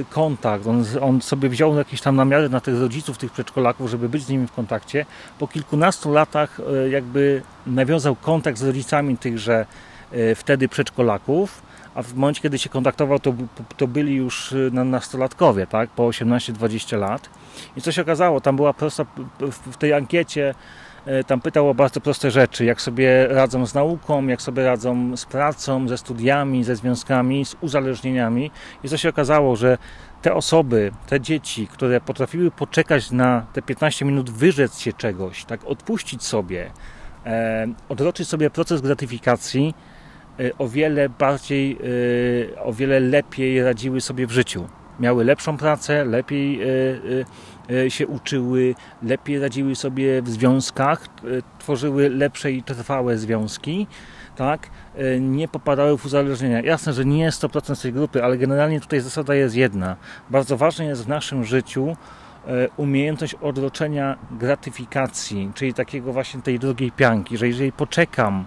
kontakt. 0.09 0.67
On, 0.67 0.85
on, 1.01 1.21
sobie 1.21 1.49
wziął 1.49 1.77
jakieś 1.77 2.01
tam 2.01 2.15
namiary 2.15 2.49
na 2.49 2.59
tych 2.59 2.79
rodziców, 2.79 3.17
tych 3.17 3.31
przedszkolaków, 3.31 3.89
żeby 3.89 4.09
być 4.09 4.23
z 4.23 4.29
nimi 4.29 4.47
w 4.47 4.51
kontakcie. 4.51 5.05
Po 5.39 5.47
kilkunastu 5.47 6.11
latach 6.11 6.59
e, 6.59 6.89
jakby 6.89 7.41
nawiązał 7.67 8.15
kontakt 8.15 8.57
z 8.57 8.63
rodzicami 8.63 9.17
tychże 9.17 9.65
wtedy 10.35 10.67
przedszkolaków, 10.67 11.61
a 11.95 12.01
w 12.03 12.13
momencie, 12.13 12.41
kiedy 12.41 12.59
się 12.59 12.69
kontaktował, 12.69 13.19
to, 13.19 13.33
to 13.77 13.87
byli 13.87 14.15
już 14.15 14.53
nastolatkowie, 14.71 15.67
tak? 15.67 15.89
po 15.89 16.03
18-20 16.03 16.99
lat. 16.99 17.29
I 17.77 17.81
co 17.81 17.91
się 17.91 18.01
okazało, 18.01 18.41
tam 18.41 18.55
była 18.55 18.73
prosta, 18.73 19.05
w 19.71 19.77
tej 19.77 19.93
ankiecie 19.93 20.53
E, 20.53 20.55
tam 21.27 21.41
pytał 21.41 21.69
o 21.69 21.73
bardzo 21.73 22.01
proste 22.01 22.31
rzeczy, 22.31 22.65
jak 22.65 22.81
sobie 22.81 23.27
radzą 23.27 23.65
z 23.65 23.73
nauką, 23.73 24.27
jak 24.27 24.41
sobie 24.41 24.65
radzą 24.65 25.17
z 25.17 25.25
pracą, 25.25 25.87
ze 25.87 25.97
studiami, 25.97 26.63
ze 26.63 26.75
związkami, 26.75 27.45
z 27.45 27.55
uzależnieniami. 27.61 28.51
I 28.83 28.89
co 28.89 28.97
się 28.97 29.09
okazało, 29.09 29.55
że 29.55 29.77
te 30.21 30.33
osoby, 30.33 30.91
te 31.07 31.21
dzieci, 31.21 31.67
które 31.67 32.01
potrafiły 32.01 32.51
poczekać 32.51 33.11
na 33.11 33.45
te 33.53 33.61
15 33.61 34.05
minut, 34.05 34.29
wyrzec 34.29 34.79
się 34.79 34.93
czegoś, 34.93 35.45
tak 35.45 35.65
odpuścić 35.65 36.23
sobie, 36.23 36.71
e, 37.25 37.67
odroczyć 37.89 38.27
sobie 38.27 38.49
proces 38.49 38.81
gratyfikacji, 38.81 39.73
e, 40.39 40.57
o 40.57 40.67
wiele 40.67 41.09
bardziej, 41.09 41.77
e, 42.53 42.63
o 42.63 42.73
wiele 42.73 42.99
lepiej 42.99 43.63
radziły 43.63 44.01
sobie 44.01 44.27
w 44.27 44.31
życiu. 44.31 44.67
Miały 44.99 45.23
lepszą 45.23 45.57
pracę, 45.57 46.05
lepiej 46.05 46.61
e, 46.61 46.65
e, 46.65 46.67
E, 46.67 47.25
się 47.89 48.07
uczyły, 48.07 48.75
lepiej 49.03 49.39
radziły 49.39 49.75
sobie 49.75 50.21
w 50.21 50.29
związkach, 50.29 51.05
e, 51.05 51.09
tworzyły 51.59 52.09
lepsze 52.09 52.51
i 52.51 52.63
trwałe 52.63 53.17
związki, 53.17 53.87
tak? 54.35 54.69
E, 54.95 55.19
nie 55.19 55.47
popadały 55.47 55.97
w 55.97 56.05
uzależnienia. 56.05 56.61
Jasne, 56.61 56.93
że 56.93 57.05
nie 57.05 57.19
jest 57.19 57.43
100% 57.43 57.75
z 57.75 57.81
tej 57.81 57.93
grupy, 57.93 58.23
ale 58.23 58.37
generalnie 58.37 58.81
tutaj 58.81 58.99
zasada 58.99 59.35
jest 59.35 59.55
jedna. 59.55 59.95
Bardzo 60.29 60.57
ważne 60.57 60.85
jest 60.85 61.05
w 61.05 61.07
naszym 61.07 61.43
życiu 61.45 61.97
umiejętność 62.77 63.35
odroczenia 63.35 64.17
gratyfikacji, 64.31 65.51
czyli 65.55 65.73
takiego 65.73 66.13
właśnie 66.13 66.41
tej 66.41 66.59
drugiej 66.59 66.91
pianki, 66.91 67.37
że 67.37 67.47
jeżeli 67.47 67.71
poczekam 67.71 68.45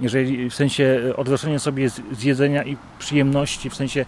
jeżeli 0.00 0.50
w 0.50 0.54
sensie 0.54 1.00
e, 1.08 1.16
odroczenia 1.16 1.58
sobie 1.58 1.88
z 1.88 2.22
jedzenia 2.22 2.64
i 2.64 2.76
przyjemności, 2.98 3.70
w 3.70 3.74
sensie 3.74 4.00
e, 4.00 4.06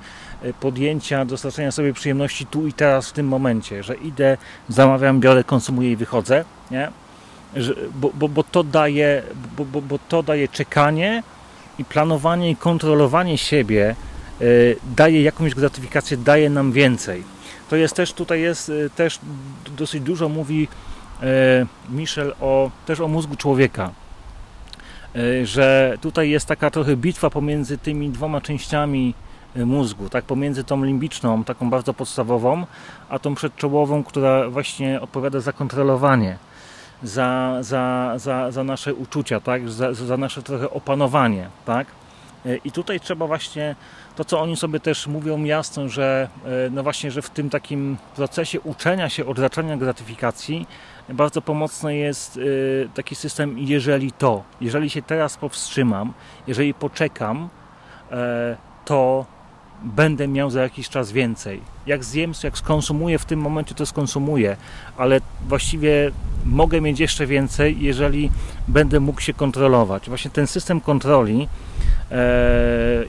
podjęcia, 0.60 1.24
dostarczenia 1.24 1.72
sobie 1.72 1.92
przyjemności 1.92 2.46
tu 2.46 2.66
i 2.66 2.72
teraz, 2.72 3.08
w 3.08 3.12
tym 3.12 3.28
momencie, 3.28 3.82
że 3.82 3.94
idę, 3.94 4.36
zamawiam, 4.68 5.20
biorę, 5.20 5.44
konsumuję 5.44 5.92
i 5.92 5.96
wychodzę, 5.96 6.44
nie? 6.70 6.90
Że, 7.56 7.74
bo, 7.94 8.10
bo, 8.14 8.28
bo, 8.28 8.42
to 8.44 8.64
daje, 8.64 9.22
bo, 9.56 9.64
bo, 9.64 9.82
bo 9.82 9.98
to 10.08 10.22
daje 10.22 10.48
czekanie 10.48 11.22
i 11.78 11.84
planowanie 11.84 12.50
i 12.50 12.56
kontrolowanie 12.56 13.38
siebie 13.38 13.96
y, 14.40 14.76
daje 14.96 15.22
jakąś 15.22 15.54
gratyfikację, 15.54 16.16
daje 16.16 16.50
nam 16.50 16.72
więcej. 16.72 17.22
To 17.70 17.76
jest 17.76 17.94
też, 17.94 18.12
tutaj 18.12 18.40
jest 18.40 18.68
y, 18.68 18.90
też 18.96 19.18
dosyć 19.76 20.02
dużo 20.02 20.28
mówi 20.28 20.68
y, 21.22 21.26
Michel 21.90 22.34
o, 22.40 22.70
też 22.86 23.00
o 23.00 23.08
mózgu 23.08 23.36
człowieka 23.36 23.90
E, 25.16 25.46
że 25.46 25.98
tutaj 26.00 26.30
jest 26.30 26.46
taka 26.46 26.70
trochę 26.70 26.96
bitwa 26.96 27.30
pomiędzy 27.30 27.78
tymi 27.78 28.10
dwoma 28.10 28.40
częściami 28.40 29.14
e, 29.14 29.25
mózgu, 29.64 30.08
tak 30.08 30.24
pomiędzy 30.24 30.64
tą 30.64 30.84
limbiczną, 30.84 31.44
taką 31.44 31.70
bardzo 31.70 31.94
podstawową, 31.94 32.66
a 33.08 33.18
tą 33.18 33.34
przedczołową, 33.34 34.04
która 34.04 34.50
właśnie 34.50 35.00
odpowiada 35.00 35.40
za 35.40 35.52
kontrolowanie, 35.52 36.38
za, 37.02 37.58
za, 37.60 38.12
za, 38.16 38.50
za 38.50 38.64
nasze 38.64 38.94
uczucia, 38.94 39.40
tak? 39.40 39.70
za, 39.70 39.94
za 39.94 40.16
nasze 40.16 40.42
trochę 40.42 40.70
opanowanie. 40.70 41.48
Tak? 41.64 41.86
E, 42.46 42.56
I 42.56 42.72
tutaj 42.72 43.00
trzeba 43.00 43.26
właśnie 43.26 43.76
to, 44.16 44.24
co 44.24 44.40
oni 44.40 44.56
sobie 44.56 44.80
też 44.80 45.06
mówią 45.06 45.44
jasno, 45.44 45.88
że 45.88 46.28
no 46.70 46.82
właśnie, 46.82 47.10
że 47.10 47.22
w 47.22 47.30
tym 47.30 47.50
takim 47.50 47.96
procesie 48.16 48.60
uczenia 48.60 49.08
się, 49.08 49.26
odraczania 49.26 49.76
gratyfikacji 49.76 50.66
bardzo 51.08 51.42
pomocny 51.42 51.96
jest 51.96 52.36
y, 52.36 52.88
taki 52.94 53.14
system 53.14 53.58
jeżeli 53.58 54.12
to, 54.12 54.42
jeżeli 54.60 54.90
się 54.90 55.02
teraz 55.02 55.36
powstrzymam, 55.36 56.12
jeżeli 56.46 56.74
poczekam, 56.74 57.48
to 58.84 59.26
będę 59.82 60.28
miał 60.28 60.50
za 60.50 60.62
jakiś 60.62 60.88
czas 60.88 61.12
więcej. 61.12 61.60
Jak 61.86 62.04
zjem, 62.04 62.32
jak 62.44 62.58
skonsumuję 62.58 63.18
w 63.18 63.24
tym 63.24 63.40
momencie, 63.40 63.74
to 63.74 63.86
skonsumuję, 63.86 64.56
ale 64.96 65.20
właściwie 65.48 66.10
mogę 66.46 66.80
mieć 66.80 67.00
jeszcze 67.00 67.26
więcej, 67.26 67.76
jeżeli 67.80 68.30
będę 68.68 69.00
mógł 69.00 69.20
się 69.20 69.34
kontrolować. 69.34 70.08
Właśnie 70.08 70.30
ten 70.30 70.46
system 70.46 70.80
kontroli, 70.80 71.48
e, 72.10 72.16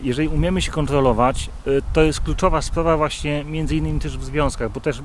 jeżeli 0.03 0.27
umiemy 0.27 0.61
się 0.61 0.71
kontrolować, 0.71 1.49
e, 1.67 1.69
to 1.93 2.03
jest 2.03 2.21
kluczowa 2.21 2.61
sprawa 2.61 2.97
właśnie 2.97 3.43
między 3.43 3.75
innymi 3.75 3.99
też 3.99 4.17
w 4.17 4.23
związkach, 4.23 4.71
bo 4.71 4.79
też 4.79 4.99
e, 4.99 5.01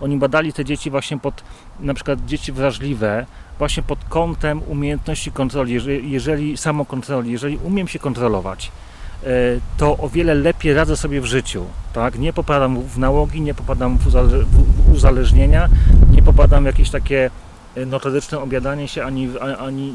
oni 0.00 0.16
badali 0.16 0.52
te 0.52 0.64
dzieci 0.64 0.90
właśnie 0.90 1.18
pod, 1.18 1.44
na 1.80 1.94
przykład 1.94 2.26
dzieci 2.26 2.52
wrażliwe, 2.52 3.26
właśnie 3.58 3.82
pod 3.82 4.04
kątem 4.04 4.62
umiejętności 4.62 5.32
kontroli, 5.32 5.72
jeżeli, 5.72 6.10
jeżeli 6.10 6.56
samokontroli, 6.56 7.32
jeżeli 7.32 7.58
umiem 7.64 7.88
się 7.88 7.98
kontrolować, 7.98 8.70
to 9.76 9.98
o 9.98 10.08
wiele 10.08 10.34
lepiej 10.34 10.74
radzę 10.74 10.96
sobie 10.96 11.20
w 11.20 11.24
życiu. 11.24 11.66
Tak? 11.92 12.18
Nie 12.18 12.32
popadam 12.32 12.82
w 12.82 12.98
nałogi, 12.98 13.40
nie 13.40 13.54
popadam 13.54 13.98
w 13.98 14.94
uzależnienia, 14.94 15.68
nie 16.10 16.22
popadam 16.22 16.62
w 16.62 16.66
jakieś 16.66 16.90
takie 16.90 17.30
e, 17.76 17.86
notoryczne 17.86 18.38
obiadanie 18.38 18.88
się, 18.88 19.04
ani, 19.04 19.30
ani 19.58 19.94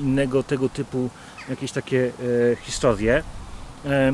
innego 0.00 0.42
tego 0.42 0.68
typu 0.68 1.10
jakieś 1.48 1.72
takie 1.72 2.10
e, 2.52 2.56
historie. 2.56 3.22
E, 3.86 4.12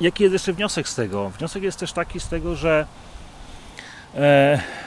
jaki 0.00 0.22
jest 0.22 0.32
jeszcze 0.32 0.52
wniosek 0.52 0.88
z 0.88 0.94
tego? 0.94 1.30
Wniosek 1.30 1.62
jest 1.62 1.78
też 1.78 1.92
taki 1.92 2.20
z 2.20 2.28
tego, 2.28 2.56
że 2.56 2.86
E, 2.86 2.86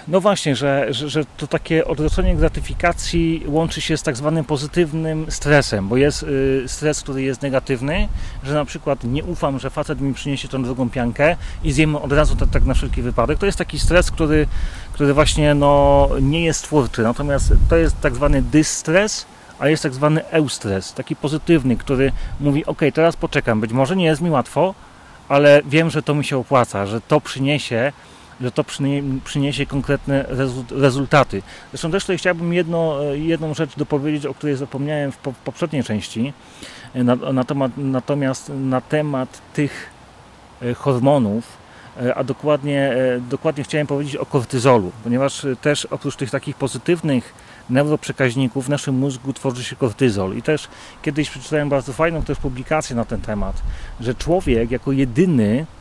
no 0.08 0.22
właśnie, 0.22 0.56
że, 0.56 0.88
że, 0.90 1.10
że, 1.10 1.26
to 1.38 1.48
takie 1.48 1.86
odroczenie 1.86 2.36
gratyfikacji 2.36 3.44
łączy 3.48 3.82
się 3.82 3.98
z 3.98 4.04
tak 4.04 4.18
zwanym 4.18 4.46
pozytywnym 4.46 5.32
stresem, 5.32 5.88
bo 5.88 5.98
jest 5.98 6.24
y, 6.24 6.64
stres, 6.68 7.02
który 7.02 7.22
jest 7.22 7.42
negatywny, 7.42 8.08
że 8.44 8.54
na 8.54 8.66
przykład 8.66 9.04
nie 9.04 9.24
ufam, 9.24 9.60
że 9.60 9.70
facet 9.70 10.02
mi 10.02 10.14
przyniesie 10.14 10.48
tą 10.48 10.64
drugą 10.64 10.90
piankę 10.90 11.36
i 11.64 11.72
zjem 11.72 11.96
od 11.96 12.12
razu 12.12 12.36
tak, 12.36 12.50
tak 12.50 12.66
na 12.66 12.74
wszelki 12.74 13.02
wypadek. 13.02 13.40
To 13.40 13.46
jest 13.46 13.58
taki 13.58 13.80
stres, 13.80 14.12
który, 14.12 14.48
który 14.94 15.14
właśnie 15.14 15.56
no, 15.56 16.10
nie 16.22 16.46
jest 16.46 16.64
twórczy, 16.64 17.04
natomiast 17.04 17.54
to 17.70 17.76
jest 17.76 18.02
tak 18.02 18.16
zwany 18.16 18.42
dystres, 18.42 19.26
a 19.60 19.70
jest 19.70 19.84
tak 19.84 19.94
zwany 19.94 20.26
eustres, 20.26 20.94
taki 20.94 21.16
pozytywny, 21.16 21.78
który 21.78 22.12
mówi, 22.40 22.66
ok, 22.66 22.82
teraz 22.94 23.16
poczekam, 23.16 23.62
być 23.62 23.74
może 23.74 23.96
nie 23.96 24.06
jest 24.06 24.22
mi 24.22 24.30
łatwo, 24.30 24.74
ale 25.30 25.62
wiem, 25.66 25.90
że 25.90 26.04
to 26.04 26.16
mi 26.16 26.26
się 26.26 26.38
opłaca, 26.38 26.86
że 26.86 27.02
to 27.02 27.22
przyniesie 27.22 27.94
że 28.42 28.52
to 28.52 28.64
przyniesie 29.24 29.66
konkretne 29.66 30.26
rezultaty. 30.72 31.42
Zresztą 31.72 31.92
też 31.92 32.04
tutaj 32.04 32.18
chciałbym 32.18 32.54
jedno, 32.54 33.02
jedną 33.14 33.54
rzecz 33.54 33.76
dopowiedzieć, 33.76 34.26
o 34.26 34.34
której 34.34 34.56
zapomniałem 34.56 35.12
w 35.12 35.18
poprzedniej 35.18 35.84
części, 35.84 36.34
natomiast 37.78 38.52
na 38.60 38.82
temat 38.82 39.42
tych 39.54 39.90
hormonów, 40.76 41.58
a 42.16 42.24
dokładnie, 42.24 42.96
dokładnie 43.30 43.64
chciałem 43.64 43.88
powiedzieć 43.88 44.16
o 44.16 44.26
kortyzolu, 44.26 44.92
ponieważ 45.04 45.46
też 45.62 45.86
oprócz 45.86 46.16
tych 46.16 46.32
takich 46.32 46.56
pozytywnych 46.56 47.34
neuroprzekaźników 47.70 48.66
w 48.66 48.70
naszym 48.70 48.96
mózgu 48.96 49.34
tworzy 49.34 49.64
się 49.64 49.76
kortyzol. 49.76 50.38
I 50.38 50.42
też 50.42 50.68
kiedyś 51.02 51.30
przeczytałem 51.30 51.70
bardzo 51.70 51.94
fajną 51.94 52.24
też 52.24 52.38
publikację 52.38 52.96
na 52.96 53.06
ten 53.06 53.22
temat, 53.22 53.62
że 54.00 54.16
człowiek 54.16 54.72
jako 54.72 54.92
jedyny 54.92 55.66
e, 55.66 55.77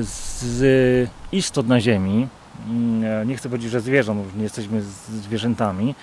z 0.00 1.10
istot 1.32 1.68
na 1.68 1.80
Ziemi, 1.80 2.28
mm, 2.68 3.04
e, 3.22 3.26
nie 3.26 3.36
chcę 3.36 3.48
powiedzieć, 3.48 3.70
że 3.70 3.80
zwierząt, 3.80 4.36
nie 4.36 4.42
jesteśmy 4.42 4.82
zwierzętami, 5.22 5.94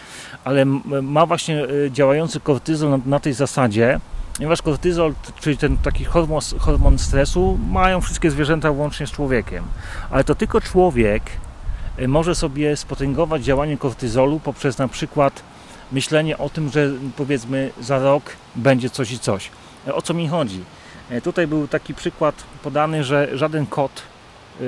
ale 0.43 0.65
ma 1.01 1.25
właśnie 1.25 1.63
e, 1.63 1.91
działający 1.91 2.39
kortyzol 2.39 2.99
na, 3.05 3.19
tej 3.19 3.33
zasadzie, 3.33 3.99
ponieważ 4.35 4.61
kortyzol, 4.61 5.13
czyli 5.39 5.57
ten 5.57 5.77
taki 5.77 6.05
hormon, 6.05 6.41
hormon 6.59 6.99
stresu, 6.99 7.59
mają 7.69 8.01
wszystkie 8.01 8.31
zwierzęta 8.31 8.71
łącznie 8.71 9.07
z 9.07 9.11
człowiekiem. 9.11 9.63
Ale 10.11 10.23
to 10.23 10.35
tylko 10.35 10.61
człowiek 10.61 11.23
Y, 11.99 12.07
może 12.07 12.35
sobie 12.35 12.77
spotęgować 12.77 13.43
działanie 13.43 13.77
kortyzolu 13.77 14.39
poprzez 14.39 14.77
na 14.77 14.87
przykład 14.87 15.43
myślenie 15.91 16.37
o 16.37 16.49
tym, 16.49 16.69
że 16.69 16.91
powiedzmy 17.17 17.71
za 17.81 17.99
rok 17.99 18.23
będzie 18.55 18.89
coś 18.89 19.11
i 19.11 19.19
coś. 19.19 19.49
O 19.93 20.01
co 20.01 20.13
mi 20.13 20.27
chodzi? 20.27 20.63
Y, 21.11 21.21
tutaj 21.21 21.47
był 21.47 21.67
taki 21.67 21.93
przykład 21.93 22.43
podany, 22.63 23.03
że 23.03 23.37
żaden 23.37 23.65
kot, 23.65 24.01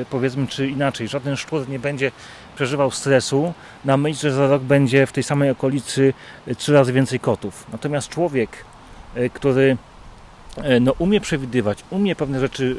powiedzmy, 0.10 0.48
czy 0.48 0.68
inaczej, 0.68 1.08
żaden 1.08 1.36
szczur 1.36 1.70
nie 1.70 1.80
będzie 1.80 2.12
przeżywał 2.56 2.92
stresu 2.92 3.54
na 3.86 3.98
myśl, 3.98 4.20
że 4.20 4.32
za 4.32 4.48
rok 4.48 4.62
będzie 4.62 5.06
w 5.06 5.12
tej 5.12 5.24
samej 5.24 5.50
okolicy 5.50 6.14
trzy 6.58 6.74
razy 6.74 6.94
więcej 6.94 7.20
kotów. 7.20 7.66
Natomiast 7.72 8.10
człowiek, 8.10 8.66
który 9.34 9.78
no, 10.82 10.94
umie 11.00 11.22
przewidywać, 11.22 11.84
umie 11.90 12.16
pewne 12.16 12.40
rzeczy 12.40 12.76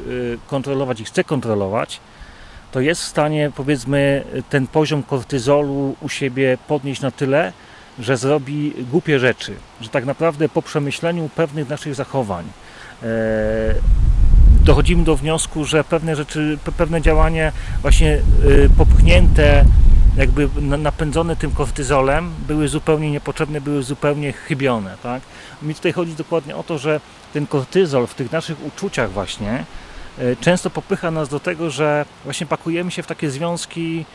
kontrolować 0.47 0.99
i 0.99 1.05
chce 1.05 1.23
kontrolować, 1.23 1.99
to 2.71 2.81
jest 2.81 3.01
w 3.01 3.05
stanie, 3.05 3.51
powiedzmy, 3.55 4.23
ten 4.49 4.67
poziom 4.67 5.03
kortyzolu 5.03 5.95
u 6.01 6.09
siebie 6.09 6.57
podnieść 6.67 7.01
na 7.01 7.11
tyle, 7.11 7.53
że 7.99 8.17
zrobi 8.17 8.73
głupie 8.91 9.19
rzeczy, 9.19 9.55
że 9.81 9.89
tak 9.89 10.05
naprawdę 10.05 10.49
po 10.49 10.61
przemyśleniu 10.61 11.29
pewnych 11.35 11.69
naszych 11.69 11.95
zachowań 11.95 12.45
e, 12.45 12.64
dochodzimy 14.63 15.03
do 15.03 15.15
wniosku, 15.15 15.65
że 15.65 15.83
pewne 15.83 16.15
rzeczy, 16.15 16.57
pewne 16.77 17.01
działanie 17.01 17.51
właśnie 17.81 18.13
e, 18.13 18.21
popchnięte, 18.77 19.65
jakby 20.17 20.49
napędzone 20.61 21.35
tym 21.35 21.51
kortyzolem, 21.51 22.31
były 22.47 22.67
zupełnie 22.67 23.11
niepotrzebne, 23.11 23.61
były 23.61 23.83
zupełnie 23.83 24.33
chybione. 24.33 24.95
Tak? 25.03 25.21
Mi 25.61 25.75
tutaj 25.75 25.91
chodzi 25.93 26.13
dokładnie 26.13 26.55
o 26.55 26.63
to, 26.63 26.77
że 26.77 26.99
ten 27.33 27.47
kortyzol 27.47 28.07
w 28.07 28.13
tych 28.13 28.31
naszych 28.31 28.65
uczuciach 28.65 29.11
właśnie 29.11 29.65
E, 30.19 30.35
często 30.35 30.69
popycha 30.69 31.11
nas 31.11 31.29
do 31.29 31.39
tego, 31.39 31.69
że 31.69 32.05
właśnie 32.23 32.47
pakujemy 32.47 32.91
się 32.91 33.03
w 33.03 33.07
takie 33.07 33.29
związki 33.29 34.05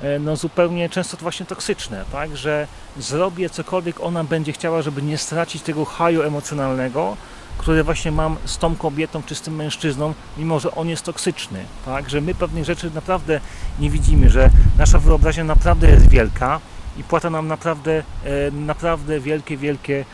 e, 0.00 0.18
no 0.18 0.36
zupełnie 0.36 0.88
często 0.88 1.16
to 1.16 1.22
właśnie 1.22 1.46
toksyczne, 1.46 2.04
tak, 2.12 2.36
że 2.36 2.66
zrobię 2.98 3.50
cokolwiek 3.50 4.00
ona 4.00 4.24
będzie 4.24 4.52
chciała, 4.52 4.82
żeby 4.82 5.02
nie 5.02 5.18
stracić 5.18 5.62
tego 5.62 5.84
haju 5.84 6.22
emocjonalnego, 6.22 7.16
które 7.58 7.84
właśnie 7.84 8.12
mam 8.12 8.36
z 8.44 8.58
tą 8.58 8.76
kobietą 8.76 9.22
czy 9.22 9.34
z 9.34 9.40
tym 9.40 9.56
mężczyzną, 9.56 10.14
mimo 10.38 10.60
że 10.60 10.74
on 10.74 10.88
jest 10.88 11.04
toksyczny, 11.04 11.64
tak, 11.84 12.10
że 12.10 12.20
my 12.20 12.34
pewnych 12.34 12.64
rzeczy 12.64 12.90
naprawdę 12.94 13.40
nie 13.78 13.90
widzimy, 13.90 14.30
że 14.30 14.50
nasza 14.78 14.98
wyobraźnia 14.98 15.44
naprawdę 15.44 15.90
jest 15.90 16.08
wielka 16.08 16.60
i 16.96 17.04
płata 17.04 17.30
nam 17.30 17.48
naprawdę, 17.48 18.02
e, 18.24 18.50
naprawdę 18.50 19.20
wielkie, 19.20 19.56
wielkie 19.56 20.04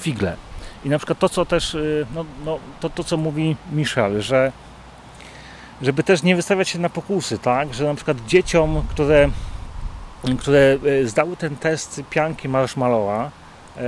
figle. 0.00 0.36
I 0.84 0.88
na 0.88 0.98
przykład 0.98 1.18
to, 1.18 1.28
co 1.28 1.44
też, 1.44 1.74
y, 1.74 2.06
no, 2.14 2.24
no, 2.44 2.58
to, 2.80 2.90
to, 2.90 3.04
co 3.04 3.16
mówi 3.16 3.56
Michel, 3.72 4.22
że 4.22 4.52
żeby 5.82 6.02
też 6.02 6.22
nie 6.22 6.36
wystawiać 6.36 6.68
się 6.68 6.78
na 6.78 6.88
pokusy, 6.88 7.38
tak, 7.38 7.74
że 7.74 7.84
na 7.84 7.94
przykład 7.94 8.26
dzieciom, 8.26 8.82
które, 8.88 9.30
które 10.38 10.78
zdały 11.04 11.36
ten 11.36 11.56
test 11.56 12.02
pianki 12.10 12.48
marshmallowa, 12.48 13.30
e, 13.76 13.80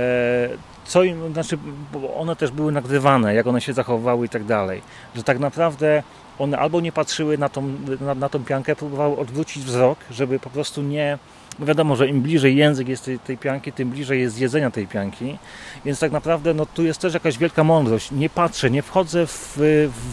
co 0.85 1.03
im, 1.03 1.33
znaczy, 1.33 1.57
bo 1.93 2.15
one 2.15 2.35
też 2.35 2.51
były 2.51 2.71
nagrywane, 2.71 3.35
jak 3.35 3.47
one 3.47 3.61
się 3.61 3.73
zachowywały 3.73 4.25
i 4.25 4.29
tak 4.29 4.43
dalej, 4.43 4.81
że 5.15 5.23
tak 5.23 5.39
naprawdę 5.39 6.03
one 6.39 6.57
albo 6.57 6.81
nie 6.81 6.91
patrzyły 6.91 7.37
na 7.37 7.49
tą, 7.49 7.71
na, 8.01 8.15
na 8.15 8.29
tą 8.29 8.43
piankę, 8.43 8.75
próbowały 8.75 9.17
odwrócić 9.17 9.63
wzrok, 9.63 9.99
żeby 10.11 10.39
po 10.39 10.49
prostu 10.49 10.81
nie, 10.81 11.17
bo 11.59 11.65
wiadomo, 11.65 11.95
że 11.95 12.07
im 12.07 12.21
bliżej 12.21 12.55
język 12.55 12.87
jest 12.87 13.05
tej, 13.05 13.19
tej 13.19 13.37
pianki, 13.37 13.71
tym 13.71 13.89
bliżej 13.89 14.21
jest 14.21 14.39
jedzenia 14.39 14.71
tej 14.71 14.87
pianki. 14.87 15.37
Więc 15.85 15.99
tak 15.99 16.11
naprawdę 16.11 16.53
no, 16.53 16.65
tu 16.65 16.83
jest 16.83 17.01
też 17.01 17.13
jakaś 17.13 17.37
wielka 17.37 17.63
mądrość. 17.63 18.11
Nie 18.11 18.29
patrzę, 18.29 18.69
nie 18.69 18.81
wchodzę 18.81 19.27
w, 19.27 19.57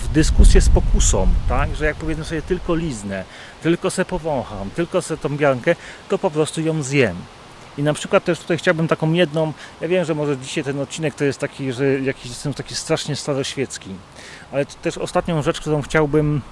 w 0.02 0.12
dyskusję 0.12 0.60
z 0.60 0.68
pokusą, 0.68 1.28
tak? 1.48 1.76
że 1.76 1.84
jak 1.84 1.96
powiedzmy 1.96 2.24
sobie 2.24 2.42
tylko 2.42 2.74
liznę, 2.74 3.24
tylko 3.62 3.90
se 3.90 4.04
powącham, 4.04 4.70
tylko 4.70 5.02
se 5.02 5.16
tą 5.16 5.38
piankę, 5.38 5.76
to 6.08 6.18
po 6.18 6.30
prostu 6.30 6.60
ją 6.60 6.82
zjem. 6.82 7.16
I 7.78 7.82
na 7.82 7.94
przykład 7.94 8.24
też 8.24 8.38
tutaj 8.38 8.58
chciałbym 8.58 8.88
taką 8.88 9.12
jedną, 9.12 9.52
ja 9.80 9.88
wiem, 9.88 10.04
że 10.04 10.14
może 10.14 10.38
dzisiaj 10.38 10.64
ten 10.64 10.80
odcinek 10.80 11.14
to 11.14 11.24
jest 11.24 11.38
taki, 11.38 11.72
że 11.72 12.00
jakiś 12.00 12.26
jestem 12.26 12.54
taki 12.54 12.74
strasznie 12.74 13.16
staroświecki, 13.16 13.90
ale 14.52 14.66
też 14.66 14.98
ostatnią 14.98 15.42
rzecz, 15.42 15.60
którą 15.60 15.82
chciałbym 15.82 16.42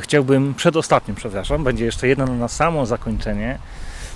chciałbym, 0.00 0.54
przedostatnim, 0.54 1.16
przepraszam, 1.16 1.64
będzie 1.64 1.84
jeszcze 1.84 2.08
jedna 2.08 2.26
na 2.26 2.48
samo 2.48 2.86
zakończenie. 2.86 3.58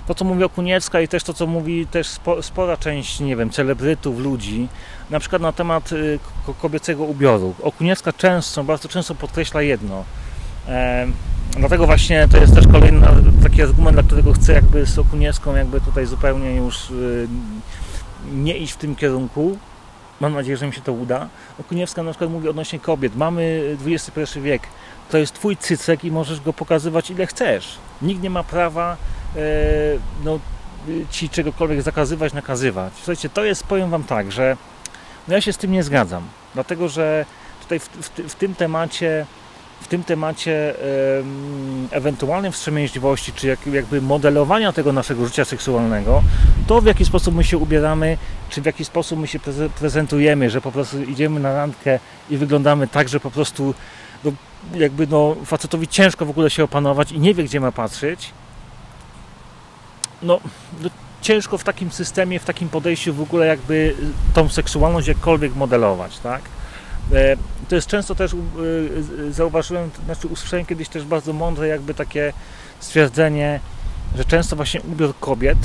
To, 0.07 0.15
co 0.15 0.25
mówi 0.25 0.45
Okuniewska 0.45 1.01
i 1.01 1.09
też 1.09 1.25
to, 1.25 1.35
co 1.35 1.47
mówi 1.47 1.87
też 1.87 2.09
spora 2.41 2.77
część, 2.77 3.21
nie 3.21 3.37
wiem, 3.37 3.51
celebrytów, 3.51 4.19
ludzi, 4.19 4.69
na 5.11 5.21
przykład 5.21 5.43
na 5.43 5.53
temat 5.53 5.93
y, 5.93 6.19
kobiecego 6.63 7.05
ubioru. 7.05 7.55
Okuniewska 7.63 8.13
często, 8.13 8.65
bardzo 8.65 8.89
często 8.89 9.15
podkreśla 9.15 9.63
jedno. 9.63 10.05
E, 10.69 11.07
dlatego 11.51 11.87
właśnie 11.87 12.29
to 12.29 12.39
jest 12.39 12.55
też 12.55 12.67
kolejny 12.67 13.07
taki 13.43 13.63
argument, 13.63 13.97
dla 13.97 14.03
którego 14.03 14.33
chcę 14.33 14.53
jakby 14.53 14.87
z 14.87 14.99
Okuniewską 14.99 15.57
jakby 15.57 15.81
tutaj 15.81 16.07
zupełnie 16.07 16.57
już 16.57 16.91
y, 16.91 17.29
nie 18.35 18.57
iść 18.57 18.73
w 18.73 18.77
tym 18.77 18.97
kierunku, 18.97 19.59
Mam 20.23 20.35
nadzieję, 20.35 20.57
że 20.57 20.67
mi 20.67 20.73
się 20.73 20.81
to 20.81 20.93
uda. 20.93 21.29
Okuniewska 21.61 22.03
na 22.03 22.11
przykład 22.11 22.31
mówi 22.31 22.49
odnośnie 22.49 22.79
kobiet. 22.79 23.17
Mamy 23.17 23.77
XXI 23.87 24.41
wiek. 24.41 24.63
To 25.11 25.19
jest 25.19 25.35
twój 25.35 25.57
cycek 25.57 26.05
i 26.05 26.11
możesz 26.11 26.41
go 26.41 26.53
pokazywać 26.53 27.11
ile 27.11 27.27
chcesz. 27.27 27.79
Nikt 28.03 28.23
nie 28.23 28.31
ma 28.31 28.45
prawa 28.45 28.97
e, 29.37 29.39
no, 30.25 30.39
ci 31.11 31.29
czegokolwiek 31.29 31.83
zakazywać, 31.83 32.33
nakazywać. 32.33 32.93
Słuchajcie, 32.97 33.29
to 33.29 33.45
jest, 33.45 33.65
powiem 33.65 33.91
wam 33.91 34.05
tak, 34.05 34.33
że 34.33 34.57
no 35.29 35.35
ja 35.35 35.41
się 35.41 35.53
z 35.53 35.59
tym 35.59 35.73
nie 35.73 35.83
zgadzam. 35.83 36.23
Dlatego, 36.55 36.89
że 36.89 37.25
tutaj 37.63 37.79
w, 37.79 37.89
w, 37.89 38.09
w 38.33 38.35
tym 38.35 38.55
temacie 38.55 39.27
w 39.83 39.89
tym 39.89 40.05
temacie 40.05 40.75
ewentualnej 41.91 42.53
wstrzemięźliwości, 42.53 43.33
czy 43.33 43.57
jakby 43.73 44.03
modelowania 44.03 44.73
tego 44.73 44.93
naszego 44.93 45.27
życia 45.27 45.45
seksualnego, 45.45 46.23
to 46.67 46.81
w 46.81 46.87
jaki 46.87 47.05
sposób 47.05 47.35
my 47.35 47.45
się 47.45 47.59
ubieramy, 47.59 48.19
czy 48.51 48.63
w 48.63 48.67
jaki 48.67 48.85
sposób 48.85 49.19
my 49.19 49.27
się 49.27 49.39
prezentujemy, 49.79 50.51
że 50.51 50.61
po 50.61 50.73
prostu 50.73 51.03
idziemy 51.03 51.41
na 51.41 51.55
randkę 51.55 51.99
i 52.31 52.37
wyglądamy 52.37 52.89
tak, 52.89 53.09
że 53.09 53.21
po 53.21 53.31
prostu 53.31 53.75
no, 54.25 54.33
jakby 54.75 55.07
no, 55.07 55.37
facetowi 55.45 55.89
ciężko 55.89 56.27
w 56.27 56.31
ogóle 56.31 56.51
się 56.51 56.65
opanować 56.65 57.13
i 57.13 57.21
nie 57.21 57.35
wie, 57.35 57.45
gdzie 57.45 57.61
ma 57.61 57.73
patrzeć. 57.73 58.31
No, 60.23 60.41
no 60.83 60.91
ciężko 61.21 61.59
w 61.59 61.65
takim 61.65 61.91
systemie, 61.91 62.39
w 62.39 62.45
takim 62.45 62.69
podejściu 62.69 63.15
w 63.15 63.21
ogóle 63.21 63.47
jakby 63.47 63.95
tą 64.35 64.49
seksualność 64.49 65.09
jakkolwiek 65.09 65.55
modelować, 65.55 66.19
tak? 66.19 66.43
E, 67.13 67.37
to 67.69 67.75
jest 67.75 67.89
często 67.89 68.15
też, 68.15 68.33
e, 68.35 68.37
zauważyłem, 69.33 69.91
znaczy 70.05 70.29
usłyszałem 70.29 70.67
kiedyś 70.67 70.89
też 70.89 71.05
bardzo 71.05 71.33
mądre 71.33 71.69
jakby 71.69 71.95
takie 71.95 72.33
stwierdzenie, 72.81 73.61
że 74.17 74.25
często 74.25 74.57
właśnie 74.57 74.81
ubiór 74.83 75.15
kobiet, 75.21 75.59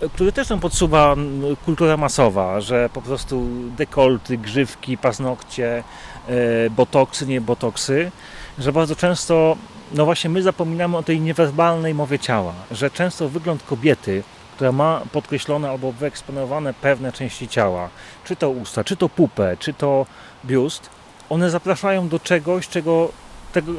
e, 0.00 0.08
który 0.08 0.32
też 0.32 0.48
nam 0.48 0.60
podsuwa 0.60 1.16
kultura 1.64 1.96
masowa, 1.96 2.60
że 2.60 2.90
po 2.92 3.02
prostu 3.02 3.46
dekolty, 3.76 4.38
grzywki, 4.38 4.98
paznokcie, 4.98 5.82
botoksy, 6.70 7.26
nie 7.26 7.40
botoksy, 7.40 8.10
że 8.58 8.72
bardzo 8.72 8.96
często, 8.96 9.56
no 9.92 10.04
właśnie 10.04 10.30
my 10.30 10.42
zapominamy 10.42 10.96
o 10.96 11.02
tej 11.02 11.20
niewerbalnej 11.20 11.94
mowie 11.94 12.18
ciała, 12.18 12.52
że 12.70 12.90
często 12.90 13.28
wygląd 13.28 13.62
kobiety 13.62 14.22
która 14.56 14.72
ma 14.72 15.02
podkreślone 15.12 15.70
albo 15.70 15.92
wyeksponowane 15.92 16.74
pewne 16.74 17.12
części 17.12 17.48
ciała, 17.48 17.88
czy 18.24 18.36
to 18.36 18.50
usta, 18.50 18.84
czy 18.84 18.96
to 18.96 19.08
pupę, 19.08 19.56
czy 19.60 19.74
to 19.74 20.06
biust, 20.44 20.90
one 21.30 21.50
zapraszają 21.50 22.08
do 22.08 22.18
czegoś, 22.20 22.68
czego, 22.68 23.12
tego, 23.52 23.72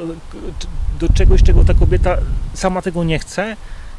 do 1.00 1.10
czegoś, 1.14 1.44
czego 1.44 1.64
ta 1.64 1.74
kobieta 1.74 2.18
sama 2.54 2.82
tego 2.82 3.04
nie 3.04 3.20
chce. 3.20 3.56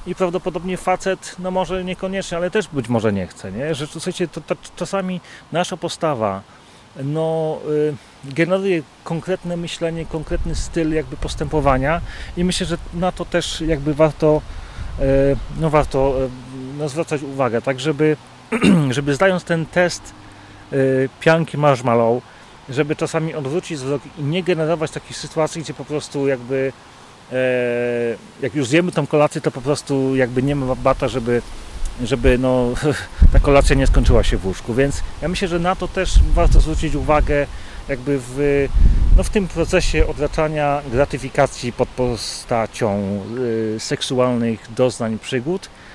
I 0.06 0.14
prawdopodobnie 0.14 0.76
facet, 0.76 1.36
no 1.38 1.50
może 1.50 1.84
niekoniecznie, 1.84 2.36
ale 2.36 2.50
też 2.50 2.68
być 2.68 2.88
może 2.88 3.12
nie 3.12 3.26
chce, 3.26 3.52
nie? 3.52 3.74
że 3.74 3.86
słuchajcie, 3.86 4.28
to, 4.28 4.40
to, 4.40 4.56
czasami 4.76 5.20
nasza 5.52 5.76
postawa 5.76 6.42
no, 7.04 7.58
generuje 8.24 8.82
konkretne 9.04 9.56
myślenie, 9.56 10.06
konkretny 10.06 10.54
styl 10.54 10.92
jakby 10.92 11.16
postępowania. 11.16 12.00
I 12.36 12.44
myślę, 12.44 12.66
że 12.66 12.78
na 12.94 13.12
to 13.12 13.24
też 13.24 13.60
jakby 13.60 13.94
warto 13.94 14.42
no 15.60 15.70
warto 15.70 16.14
no, 16.78 16.88
zwracać 16.88 17.22
uwagę, 17.22 17.62
tak 17.62 17.80
żeby, 17.80 18.16
żeby 18.90 19.14
zdając 19.14 19.44
ten 19.44 19.66
test 19.66 20.14
pianki 21.20 21.58
marshmallow, 21.58 22.22
żeby 22.68 22.96
czasami 22.96 23.34
odwrócić 23.34 23.78
wzrok 23.78 24.02
i 24.18 24.22
nie 24.22 24.42
generować 24.42 24.90
takich 24.90 25.16
sytuacji, 25.16 25.62
gdzie 25.62 25.74
po 25.74 25.84
prostu 25.84 26.28
jakby 26.28 26.72
e, 27.32 27.36
jak 28.42 28.54
już 28.54 28.68
zjemy 28.68 28.92
tą 28.92 29.06
kolację, 29.06 29.40
to 29.40 29.50
po 29.50 29.60
prostu 29.60 30.16
jakby 30.16 30.42
nie 30.42 30.56
ma 30.56 30.74
bata, 30.74 31.08
żeby, 31.08 31.42
żeby 32.04 32.38
no, 32.38 32.66
ta 33.32 33.40
kolacja 33.40 33.76
nie 33.76 33.86
skończyła 33.86 34.24
się 34.24 34.36
w 34.36 34.46
łóżku. 34.46 34.74
Więc 34.74 35.02
ja 35.22 35.28
myślę, 35.28 35.48
że 35.48 35.58
na 35.58 35.76
to 35.76 35.88
też 35.88 36.14
warto 36.34 36.60
zwrócić 36.60 36.94
uwagę 36.94 37.46
jakby 37.88 38.18
w, 38.18 38.66
no, 39.16 39.22
w 39.22 39.30
tym 39.30 39.48
procesie 39.48 40.06
odraczania 40.06 40.82
gratyfikacji 40.92 41.72
pod 41.72 41.88
postacią 41.88 43.20
y, 43.38 43.80
seksualnych 43.80 44.72
doznań, 44.76 45.18
przygód, 45.18 45.66
y, 45.66 45.87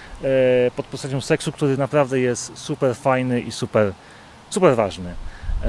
pod 0.76 0.86
postacią 0.86 1.22
seksu, 1.22 1.52
który 1.52 1.78
naprawdę 1.78 2.20
jest 2.20 2.58
super 2.58 2.96
fajny 2.96 3.42
i 3.42 3.52
super, 3.52 3.94
super 4.50 4.76
ważny. 4.76 5.10
Y, 5.10 5.66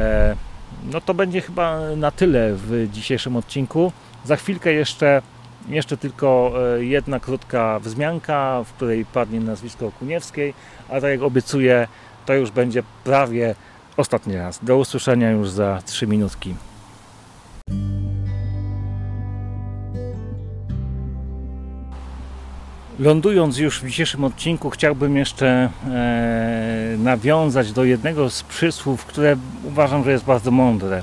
no 0.93 1.01
to 1.01 1.15
będzie 1.15 1.41
chyba 1.41 1.81
na 1.97 2.11
tyle 2.11 2.51
w 2.55 2.89
dzisiejszym 2.93 3.37
odcinku. 3.37 3.93
Za 4.25 4.37
chwilkę 4.37 4.73
jeszcze, 4.73 5.23
jeszcze 5.69 5.97
tylko 5.97 6.53
e, 6.77 6.85
jedna 6.85 7.21
krótka 7.21 7.81
wzmianka, 7.81 8.65
w 8.65 8.73
której 8.73 9.05
padnie 9.05 9.41
nazwisko 9.41 9.93
Kuniewskiej, 9.99 10.55
a 10.89 10.93
tak 11.01 11.11
jak 11.11 11.23
obiecuję, 11.23 11.89
to 12.27 12.35
już 12.35 12.51
będzie 12.51 12.83
prawie 13.05 13.55
ostatni 13.97 14.37
raz. 14.37 14.59
Do 14.63 14.77
usłyszenia 14.77 15.31
już 15.31 15.51
za 15.51 15.83
3 15.87 16.07
minutki. 16.07 16.55
Lądując 22.99 23.59
już 23.59 23.81
w 23.81 23.87
dzisiejszym 23.87 24.25
odcinku, 24.25 24.71
chciałbym 24.71 25.17
jeszcze 25.17 25.47
e, 25.87 26.97
nawiązać 26.99 27.73
do 27.73 27.85
jednego 27.85 28.31
z 28.31 28.43
przysłów, 28.43 29.05
które 29.05 29.37
uważam, 29.65 30.05
że 30.05 30.13
jest 30.13 30.25
bardzo 30.25 30.51
mądre, 30.51 31.03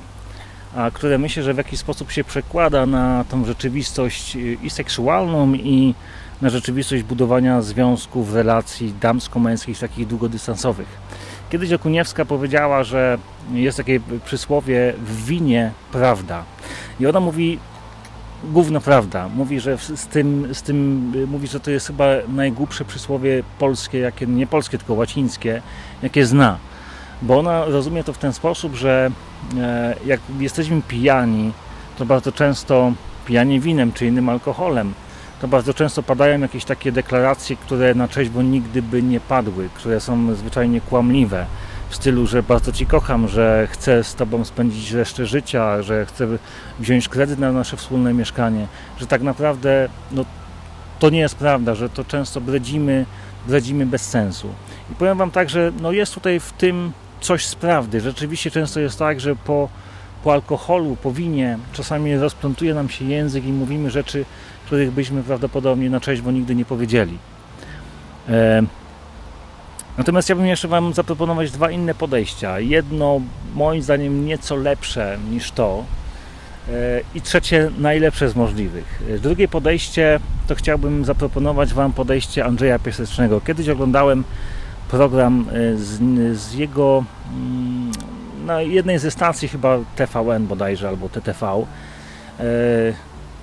a 0.75 0.91
które 0.91 1.17
myślę, 1.17 1.43
że 1.43 1.53
w 1.53 1.57
jakiś 1.57 1.79
sposób 1.79 2.11
się 2.11 2.23
przekłada 2.23 2.85
na 2.85 3.25
tą 3.29 3.45
rzeczywistość 3.45 4.37
i 4.63 4.69
seksualną, 4.69 5.53
i 5.53 5.95
na 6.41 6.49
rzeczywistość 6.49 7.03
budowania 7.03 7.61
związków, 7.61 8.33
relacji 8.33 8.93
damsko-męskich, 9.01 9.79
takich 9.79 10.07
długodystansowych. 10.07 10.87
Kiedyś 11.49 11.71
Okuniewska 11.73 12.25
powiedziała, 12.25 12.83
że 12.83 13.17
jest 13.53 13.77
takie 13.77 13.99
przysłowie 14.25 14.93
w 15.05 15.25
winie 15.25 15.71
prawda. 15.91 16.43
I 16.99 17.07
ona 17.07 17.19
mówi 17.19 17.59
główna 18.43 18.79
prawda. 18.79 19.29
Mówi, 19.29 19.59
że 19.59 19.77
z 19.77 20.07
tym, 20.07 20.55
z 20.55 20.61
tym 20.61 21.11
mówi, 21.27 21.47
że 21.47 21.59
to 21.59 21.71
jest 21.71 21.87
chyba 21.87 22.05
najgłupsze 22.27 22.85
przysłowie 22.85 23.43
polskie, 23.59 23.99
jakie, 23.99 24.27
nie 24.27 24.47
polskie, 24.47 24.77
tylko 24.77 24.93
łacińskie, 24.93 25.61
jakie 26.03 26.25
zna. 26.25 26.57
Bo 27.21 27.39
ona 27.39 27.65
rozumie 27.65 28.03
to 28.03 28.13
w 28.13 28.17
ten 28.17 28.33
sposób, 28.33 28.75
że 28.75 29.11
e, 29.57 29.95
jak 30.05 30.19
jesteśmy 30.39 30.81
pijani, 30.81 31.51
to 31.97 32.05
bardzo 32.05 32.31
często 32.31 32.93
pijani 33.25 33.59
winem 33.59 33.91
czy 33.91 34.07
innym 34.07 34.29
alkoholem, 34.29 34.93
to 35.41 35.47
bardzo 35.47 35.73
często 35.73 36.03
padają 36.03 36.39
jakieś 36.39 36.65
takie 36.65 36.91
deklaracje, 36.91 37.55
które 37.55 37.95
na 37.95 38.07
bo 38.33 38.41
nigdy 38.41 38.81
by 38.81 39.03
nie 39.03 39.19
padły, 39.19 39.69
które 39.73 39.99
są 39.99 40.35
zwyczajnie 40.35 40.81
kłamliwe 40.81 41.45
w 41.91 41.95
stylu, 41.95 42.27
że 42.27 42.43
bardzo 42.43 42.71
Ci 42.71 42.85
kocham, 42.85 43.27
że 43.27 43.67
chcę 43.71 44.03
z 44.03 44.15
Tobą 44.15 44.45
spędzić 44.45 44.91
resztę 44.91 45.25
życia, 45.25 45.81
że 45.81 46.05
chcę 46.05 46.27
wziąć 46.79 47.09
kredyt 47.09 47.39
na 47.39 47.51
nasze 47.51 47.77
wspólne 47.77 48.13
mieszkanie, 48.13 48.67
że 48.99 49.07
tak 49.07 49.21
naprawdę 49.21 49.89
no, 50.11 50.25
to 50.99 51.09
nie 51.09 51.19
jest 51.19 51.35
prawda, 51.35 51.75
że 51.75 51.89
to 51.89 52.03
często 52.03 52.41
bredzimy, 52.41 53.05
bredzimy 53.47 53.85
bez 53.85 54.01
sensu. 54.01 54.47
I 54.91 54.95
powiem 54.95 55.17
Wam 55.17 55.31
tak, 55.31 55.49
że 55.49 55.71
no 55.81 55.91
jest 55.91 56.13
tutaj 56.13 56.39
w 56.39 56.51
tym 56.53 56.91
coś 57.21 57.45
z 57.45 57.55
prawdy. 57.55 58.01
Rzeczywiście 58.01 58.51
często 58.51 58.79
jest 58.79 58.99
tak, 58.99 59.19
że 59.19 59.35
po, 59.35 59.69
po 60.23 60.33
alkoholu, 60.33 60.97
po 61.03 61.11
winie 61.11 61.57
czasami 61.73 62.17
rozplątuje 62.17 62.73
nam 62.73 62.89
się 62.89 63.05
język 63.05 63.45
i 63.45 63.53
mówimy 63.53 63.91
rzeczy, 63.91 64.25
których 64.65 64.91
byśmy 64.91 65.23
prawdopodobnie 65.23 65.89
na 65.89 65.99
bo 66.23 66.31
nigdy 66.31 66.55
nie 66.55 66.65
powiedzieli. 66.65 67.17
E 68.29 68.80
Natomiast 69.97 70.27
chciałbym 70.27 70.45
jeszcze 70.45 70.67
Wam 70.67 70.93
zaproponować 70.93 71.51
dwa 71.51 71.71
inne 71.71 71.93
podejścia. 71.93 72.59
Jedno, 72.59 73.21
moim 73.55 73.81
zdaniem, 73.81 74.25
nieco 74.25 74.55
lepsze 74.55 75.17
niż 75.31 75.51
to, 75.51 75.83
e, 76.69 77.01
i 77.15 77.21
trzecie, 77.21 77.71
najlepsze 77.77 78.29
z 78.29 78.35
możliwych. 78.35 79.03
E, 79.09 79.19
drugie 79.19 79.47
podejście 79.47 80.19
to 80.47 80.55
chciałbym 80.55 81.05
zaproponować 81.05 81.73
Wam 81.73 81.93
podejście 81.93 82.45
Andrzeja 82.45 82.79
Piasecznego. 82.79 83.41
Kiedyś 83.41 83.69
oglądałem 83.69 84.23
program 84.89 85.45
e, 85.49 85.77
z, 85.77 85.99
z 86.39 86.53
jego 86.53 87.03
mm, 87.33 87.91
na 88.45 88.61
jednej 88.61 88.99
ze 88.99 89.11
stacji, 89.11 89.47
chyba 89.47 89.79
TVN 89.95 90.47
bodajże 90.47 90.87
albo 90.87 91.09
TTV. 91.09 91.65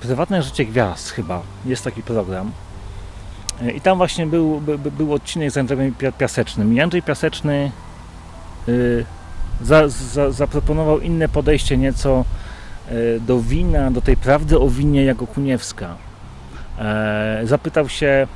Prywatne 0.01 0.43
życie 0.43 0.65
gwiazd, 0.65 1.11
chyba 1.11 1.43
jest 1.67 1.85
taki 1.85 2.03
program. 2.03 2.53
I 3.75 3.81
tam 3.81 3.99
właśnie 3.99 4.27
był, 4.27 4.61
by, 4.61 4.79
był 4.79 5.15
odcinek 5.15 5.51
z 5.51 5.57
Andrzejem 5.57 5.95
Piasecznym. 6.19 6.75
I 6.75 6.81
Andrzej 6.81 7.03
Piaseczny 7.03 7.71
y, 8.69 9.05
za, 9.63 9.89
za, 9.89 10.31
zaproponował 10.31 11.01
inne 11.01 11.29
podejście 11.29 11.77
nieco 11.77 12.25
y, 12.91 13.21
do 13.21 13.41
wina, 13.41 13.91
do 13.91 14.01
tej 14.01 14.17
prawdy 14.17 14.59
o 14.59 14.69
winie 14.69 15.05
jako 15.05 15.27
Kuniewska. 15.27 15.97
E, 16.79 17.41
zapytał 17.45 17.89
się 17.89 18.27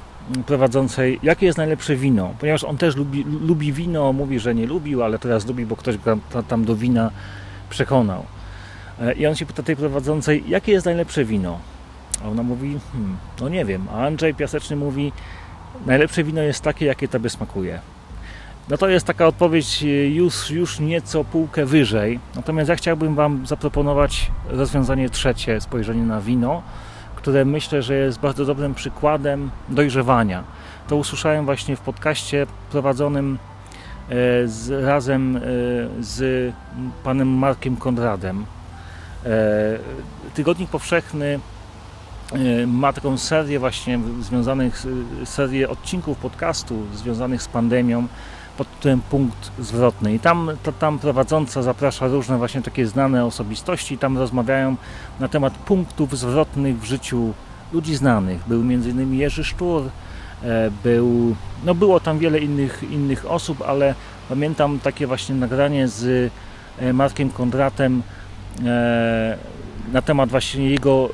prowadzącej, 0.47 1.21
jakie 1.23 1.47
jest 1.47 1.59
najlepsze 1.59 1.97
wino, 1.97 2.35
ponieważ 2.41 2.65
on 2.65 2.79
też 2.79 2.97
lubi, 2.97 3.25
lubi 3.25 3.73
wino, 3.73 4.13
mówi, 4.13 4.39
że 4.39 4.55
nie 4.55 4.67
lubił, 4.67 5.03
ale 5.03 5.19
teraz 5.19 5.47
lubi, 5.47 5.67
bo 5.67 5.77
ktoś 5.77 5.99
go 5.99 6.19
tam 6.49 6.65
do 6.65 6.77
wina 6.77 7.11
przekonał. 7.71 8.25
E, 9.01 9.13
I 9.13 9.27
on 9.27 9.35
się 9.35 9.47
pyta 9.47 9.63
tej 9.63 9.77
prowadzącej, 9.77 10.45
jakie 10.49 10.73
jest 10.73 10.87
najlepsze 10.87 11.25
wino? 11.25 11.59
A 12.25 12.29
ona 12.29 12.43
mówi, 12.43 12.79
hmm, 12.93 13.17
no 13.41 13.49
nie 13.49 13.65
wiem. 13.65 13.87
A 13.95 14.07
Andrzej 14.07 14.35
Piaseczny 14.35 14.77
mówi, 14.77 15.13
najlepsze 15.87 16.25
wino 16.25 16.43
jest 16.43 16.61
takie, 16.61 16.87
jakie 16.87 17.09
tobie 17.09 17.31
smakuje. 17.31 17.81
No 18.69 18.77
to 18.77 18.89
jest 18.89 19.07
taka 19.07 19.27
odpowiedź 19.27 19.83
e, 19.83 19.87
już, 20.09 20.51
już 20.51 20.81
nieco 20.81 21.25
półkę 21.25 21.67
wyżej. 21.67 22.21
Natomiast 22.35 22.69
ja 22.69 22.77
chciałbym 22.77 23.15
Wam 23.15 23.47
zaproponować 23.47 24.31
rozwiązanie 24.49 25.11
trzecie, 25.11 25.61
spojrzenie 25.61 26.03
na 26.03 26.21
wino, 26.21 26.63
które 27.17 27.45
myślę, 27.45 27.83
że 27.83 27.95
jest 27.95 28.21
bardzo 28.21 28.45
dobrym 28.45 28.75
przykładem 28.75 29.51
dojrzewania. 29.69 30.45
To 30.89 30.97
usłyszałem 30.97 31.45
właśnie 31.45 31.77
w 31.77 31.81
podcaście 31.81 32.47
prowadzonym 32.71 33.39
e, 34.09 34.15
z, 34.49 34.85
razem 34.85 35.37
e, 35.37 35.41
z 36.01 36.55
panem 37.05 37.29
Markiem 37.29 37.77
Konradem. 37.77 38.47
Tygodnik 40.35 40.71
Powszechny 40.71 41.35
Y, 41.35 41.52
ma 42.67 42.93
taką 42.93 43.19
serię 43.19 43.59
właśnie 43.59 44.01
związanych, 44.21 44.85
serię 45.25 45.69
odcinków 45.69 46.19
podcastu 46.19 46.77
związanych 46.95 47.43
z 47.43 47.49
pandemią 47.49 48.07
pod 48.57 48.75
tytułem 48.77 49.01
Punkt 49.01 49.53
Zwrotny. 49.59 50.15
I 50.15 50.19
tam, 50.21 50.51
to, 50.63 50.73
tam 50.73 50.99
prowadząca 50.99 51.63
zaprasza 51.63 52.07
różne 52.07 52.39
właśnie 52.39 52.63
takie 52.63 52.87
znane 52.87 53.25
osobistości, 53.25 53.99
tam 53.99 54.19
rozmawiają 54.19 54.77
na 55.21 55.29
temat 55.29 55.59
punktów 55.59 56.19
zwrotnych 56.19 56.81
w 56.81 56.85
życiu 56.85 57.33
ludzi 57.73 57.97
znanych. 57.97 58.41
Był 58.47 58.61
m.in. 58.61 59.15
Jerzy 59.15 59.45
Sztur, 59.45 59.83
e, 60.43 60.71
był, 60.85 61.37
no 61.65 61.75
było 61.75 62.01
tam 62.01 62.19
wiele 62.19 62.39
innych, 62.39 62.83
innych 62.91 63.31
osób, 63.31 63.63
ale 63.63 63.95
pamiętam 64.29 64.79
takie 64.79 65.07
właśnie 65.07 65.35
nagranie 65.35 65.89
z 65.89 66.33
e, 66.79 66.93
Markiem 66.93 67.31
Kondratem 67.31 68.03
e, 68.65 69.39
na 69.93 70.03
temat 70.03 70.31
właśnie 70.31 70.71
jego 70.71 71.11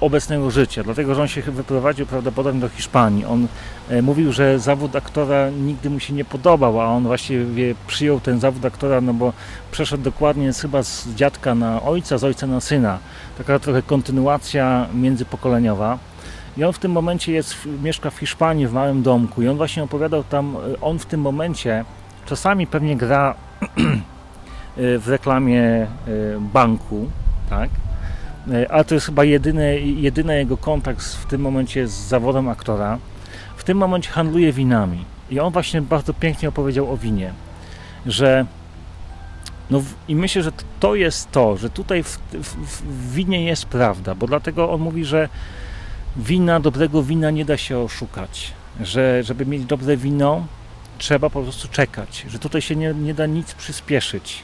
obecnego 0.00 0.50
życia, 0.50 0.82
dlatego 0.82 1.14
że 1.14 1.22
on 1.22 1.28
się 1.28 1.42
wyprowadził 1.42 2.06
prawdopodobnie 2.06 2.60
do 2.60 2.68
Hiszpanii. 2.68 3.24
On 3.24 3.46
e, 3.88 4.02
mówił, 4.02 4.32
że 4.32 4.58
zawód 4.58 4.96
aktora 4.96 5.50
nigdy 5.50 5.90
mu 5.90 6.00
się 6.00 6.14
nie 6.14 6.24
podobał, 6.24 6.80
a 6.80 6.84
on 6.84 7.02
właściwie 7.02 7.74
przyjął 7.86 8.20
ten 8.20 8.40
zawód 8.40 8.64
aktora, 8.64 9.00
no 9.00 9.14
bo 9.14 9.32
przeszedł 9.72 10.02
dokładnie 10.02 10.52
chyba 10.52 10.82
z 10.82 11.08
dziadka 11.08 11.54
na 11.54 11.82
ojca, 11.82 12.18
z 12.18 12.24
ojca 12.24 12.46
na 12.46 12.60
syna. 12.60 12.98
Taka 13.38 13.58
trochę 13.58 13.82
kontynuacja 13.82 14.86
międzypokoleniowa. 14.94 15.98
I 16.56 16.64
on 16.64 16.72
w 16.72 16.78
tym 16.78 16.92
momencie 16.92 17.32
jest, 17.32 17.56
mieszka 17.82 18.10
w 18.10 18.18
Hiszpanii 18.18 18.66
w 18.66 18.72
małym 18.72 19.02
domku 19.02 19.42
i 19.42 19.48
on 19.48 19.56
właśnie 19.56 19.82
opowiadał 19.82 20.24
tam, 20.24 20.56
e, 20.56 20.80
on 20.80 20.98
w 20.98 21.06
tym 21.06 21.20
momencie 21.20 21.84
czasami 22.26 22.66
pewnie 22.66 22.96
gra 22.96 23.34
e, 24.76 24.98
w 24.98 25.08
reklamie 25.08 25.86
banku, 26.52 27.10
tak? 27.50 27.70
Ale 28.70 28.84
to 28.84 28.94
jest 28.94 29.06
chyba 29.06 29.24
jedyny, 29.24 29.80
jedyny 29.80 30.38
jego 30.38 30.56
kontakt 30.56 31.02
w 31.02 31.26
tym 31.26 31.40
momencie 31.40 31.88
z 31.88 31.92
zawodem 31.92 32.48
aktora. 32.48 32.98
W 33.56 33.64
tym 33.64 33.78
momencie 33.78 34.10
handluje 34.10 34.52
winami. 34.52 35.04
I 35.30 35.40
on 35.40 35.52
właśnie 35.52 35.82
bardzo 35.82 36.14
pięknie 36.14 36.48
opowiedział 36.48 36.92
o 36.92 36.96
winie, 36.96 37.32
że 38.06 38.46
No 39.70 39.82
i 40.08 40.14
myślę, 40.16 40.42
że 40.42 40.52
to 40.80 40.94
jest 40.94 41.30
to, 41.30 41.56
że 41.56 41.70
tutaj 41.70 42.02
w, 42.02 42.18
w, 42.32 42.56
w 42.82 43.14
winie 43.14 43.44
jest 43.44 43.66
prawda, 43.66 44.14
bo 44.14 44.26
dlatego 44.26 44.70
on 44.70 44.80
mówi, 44.80 45.04
że 45.04 45.28
wina, 46.16 46.60
dobrego 46.60 47.02
wina 47.02 47.30
nie 47.30 47.44
da 47.44 47.56
się 47.56 47.78
oszukać, 47.78 48.52
że 48.80 49.22
żeby 49.22 49.46
mieć 49.46 49.64
dobre 49.64 49.96
wino, 49.96 50.46
trzeba 50.98 51.30
po 51.30 51.42
prostu 51.42 51.68
czekać, 51.68 52.26
że 52.28 52.38
tutaj 52.38 52.62
się 52.62 52.76
nie, 52.76 52.94
nie 52.94 53.14
da 53.14 53.26
nic 53.26 53.54
przyspieszyć, 53.54 54.42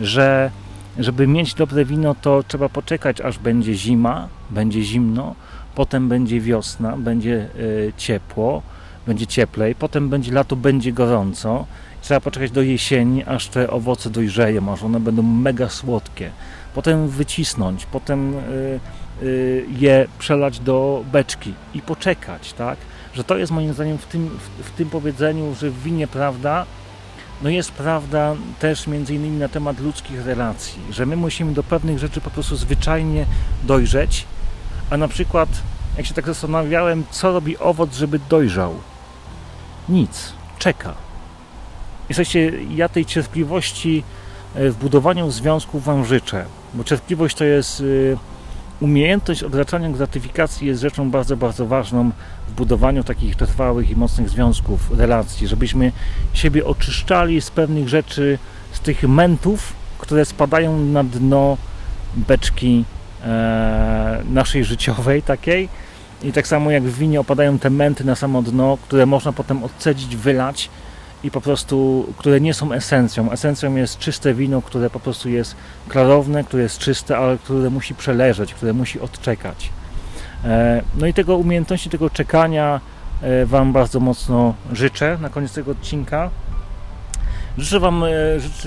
że 0.00 0.50
żeby 0.98 1.26
mieć 1.26 1.54
dobre 1.54 1.84
wino, 1.84 2.14
to 2.14 2.42
trzeba 2.48 2.68
poczekać, 2.68 3.20
aż 3.20 3.38
będzie 3.38 3.74
zima, 3.74 4.28
będzie 4.50 4.82
zimno, 4.82 5.34
potem 5.74 6.08
będzie 6.08 6.40
wiosna, 6.40 6.96
będzie 6.96 7.48
y, 7.56 7.92
ciepło, 7.96 8.62
będzie 9.06 9.26
cieplej, 9.26 9.74
potem 9.74 10.08
będzie 10.08 10.32
lato, 10.32 10.56
będzie 10.56 10.92
gorąco. 10.92 11.66
Trzeba 12.02 12.20
poczekać 12.20 12.50
do 12.50 12.62
jesieni, 12.62 13.24
aż 13.24 13.48
te 13.48 13.70
owoce 13.70 14.10
dojrzeją, 14.10 14.72
aż 14.72 14.82
one 14.82 15.00
będą 15.00 15.22
mega 15.22 15.68
słodkie. 15.68 16.30
Potem 16.74 17.08
wycisnąć, 17.08 17.86
potem 17.86 18.34
y, 18.34 18.80
y, 19.22 19.66
je 19.78 20.06
przelać 20.18 20.60
do 20.60 21.04
beczki 21.12 21.54
i 21.74 21.82
poczekać, 21.82 22.52
tak? 22.52 22.78
Że 23.14 23.24
to 23.24 23.36
jest 23.36 23.52
moim 23.52 23.72
zdaniem 23.72 23.98
w 23.98 24.06
tym, 24.06 24.28
w, 24.28 24.68
w 24.68 24.70
tym 24.70 24.90
powiedzeniu, 24.90 25.54
że 25.54 25.70
w 25.70 25.82
winie 25.82 26.06
prawda, 26.06 26.66
no 27.42 27.50
jest 27.50 27.72
prawda 27.72 28.34
też 28.58 28.86
między 28.86 29.14
innymi 29.14 29.38
na 29.38 29.48
temat 29.48 29.80
ludzkich 29.80 30.26
relacji, 30.26 30.82
że 30.90 31.06
my 31.06 31.16
musimy 31.16 31.52
do 31.52 31.62
pewnych 31.62 31.98
rzeczy 31.98 32.20
po 32.20 32.30
prostu 32.30 32.56
zwyczajnie 32.56 33.26
dojrzeć, 33.62 34.24
a 34.90 34.96
na 34.96 35.08
przykład 35.08 35.48
jak 35.96 36.06
się 36.06 36.14
tak 36.14 36.26
zastanawiałem, 36.26 37.04
co 37.10 37.32
robi 37.32 37.58
owoc, 37.58 37.96
żeby 37.96 38.18
dojrzał? 38.18 38.74
Nic, 39.88 40.32
czeka. 40.58 40.94
Słuchajcie, 42.06 42.52
ja 42.70 42.88
tej 42.88 43.06
cierpliwości 43.06 44.04
e, 44.54 44.70
w 44.70 44.76
budowaniu 44.76 45.30
związków 45.30 45.84
Wam 45.84 46.04
życzę, 46.04 46.44
bo 46.74 46.84
cierpliwość 46.84 47.36
to 47.36 47.44
jest 47.44 47.80
y, 47.80 48.16
umiejętność 48.80 49.42
odraczania 49.42 49.90
gratyfikacji 49.90 50.66
jest 50.66 50.80
rzeczą 50.80 51.10
bardzo, 51.10 51.36
bardzo 51.36 51.66
ważną 51.66 52.10
w 52.48 52.52
budowaniu 52.52 53.04
takich 53.04 53.36
trwałych 53.36 53.90
i 53.90 53.96
mocnych 53.96 54.28
związków, 54.28 54.98
relacji, 54.98 55.48
żebyśmy 55.48 55.92
siebie 56.32 56.64
oczyszczali 56.64 57.40
z 57.40 57.50
pewnych 57.50 57.88
rzeczy, 57.88 58.38
z 58.72 58.80
tych 58.80 59.02
mentów, 59.02 59.72
które 59.98 60.24
spadają 60.24 60.78
na 60.78 61.04
dno 61.04 61.56
beczki 62.16 62.84
e, 63.24 64.22
naszej 64.30 64.64
życiowej 64.64 65.22
takiej. 65.22 65.68
I 66.22 66.32
tak 66.32 66.46
samo 66.46 66.70
jak 66.70 66.82
w 66.82 66.98
winie 66.98 67.20
opadają 67.20 67.58
te 67.58 67.70
męty 67.70 68.04
na 68.04 68.14
samo 68.14 68.42
dno, 68.42 68.78
które 68.82 69.06
można 69.06 69.32
potem 69.32 69.64
odcedzić, 69.64 70.16
wylać 70.16 70.70
i 71.24 71.30
po 71.30 71.40
prostu, 71.40 72.06
które 72.18 72.40
nie 72.40 72.54
są 72.54 72.72
esencją. 72.72 73.30
Esencją 73.30 73.76
jest 73.76 73.98
czyste 73.98 74.34
wino, 74.34 74.62
które 74.62 74.90
po 74.90 75.00
prostu 75.00 75.28
jest 75.28 75.56
klarowne, 75.88 76.44
które 76.44 76.62
jest 76.62 76.78
czyste, 76.78 77.18
ale 77.18 77.38
które 77.38 77.70
musi 77.70 77.94
przeleżeć, 77.94 78.54
które 78.54 78.72
musi 78.72 79.00
odczekać. 79.00 79.70
E, 80.44 80.82
No 80.98 81.06
i 81.06 81.14
tego 81.14 81.36
umiejętności, 81.36 81.90
tego 81.90 82.10
czekania 82.10 82.80
e, 83.22 83.46
Wam 83.46 83.72
bardzo 83.72 84.00
mocno 84.00 84.54
życzę 84.72 85.18
na 85.20 85.28
koniec 85.28 85.52
tego 85.52 85.70
odcinka. 85.70 86.30
Życzę 87.58 87.80
Wam, 87.80 88.04
e, 88.04 88.10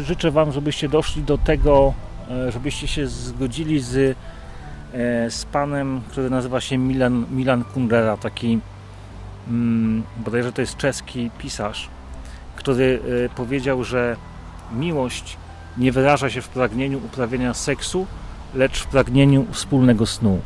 życzę, 0.03 0.31
Wam 0.31 0.51
żebyście 0.51 0.89
doszli 0.89 1.23
do 1.23 1.37
tego, 1.37 1.93
żebyście 2.49 2.87
się 2.87 3.07
zgodzili 3.07 3.79
z, 3.79 4.17
z 5.29 5.45
panem, 5.45 6.01
który 6.09 6.29
nazywa 6.29 6.61
się 6.61 6.77
Milan, 6.77 7.25
Milan 7.31 7.63
Kundera, 7.63 8.17
taki 8.17 8.59
mm, 9.47 10.03
bodajże 10.17 10.51
to 10.51 10.61
jest 10.61 10.77
czeski 10.77 11.31
pisarz, 11.37 11.89
który 12.67 12.99
e, 13.25 13.29
powiedział, 13.29 13.83
że 13.83 14.15
miłość 14.71 15.37
nie 15.77 15.91
wyraża 15.91 16.29
się 16.29 16.41
w 16.41 16.49
pragnieniu 16.49 16.97
uprawiania 16.97 17.53
seksu, 17.53 18.07
lecz 18.55 18.79
w 18.79 18.87
pragnieniu 18.87 19.45
wspólnego 19.51 20.05
snu. 20.05 20.39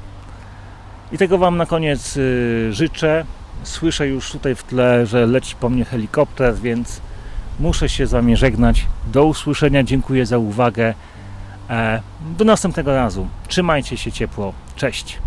I 1.12 1.18
tego 1.18 1.38
Wam 1.38 1.58
na 1.58 1.66
koniec 1.66 2.18
y, 2.18 2.70
życzę. 2.74 3.26
Słyszę 3.64 4.08
już 4.08 4.32
tutaj 4.32 4.56
w 4.56 4.64
tle, 4.64 5.06
że 5.06 5.26
leci 5.26 5.56
po 5.60 5.70
mnie 5.70 5.86
helikopter, 5.86 6.56
więc 6.56 7.02
muszę 7.60 7.90
się 7.90 8.08
z 8.08 8.12
Wami 8.12 8.38
żegnać. 8.38 8.86
Do 9.14 9.26
usłyszenia, 9.26 9.84
dziękuję 9.84 10.26
za 10.26 10.38
uwagę. 10.38 10.94
E, 11.70 12.02
Do 12.38 12.46
następnego 12.46 12.96
razu. 12.96 13.28
Trzymajcie 13.48 13.98
się 13.98 14.12
ciepło. 14.12 14.54
Cześć. 14.76 15.20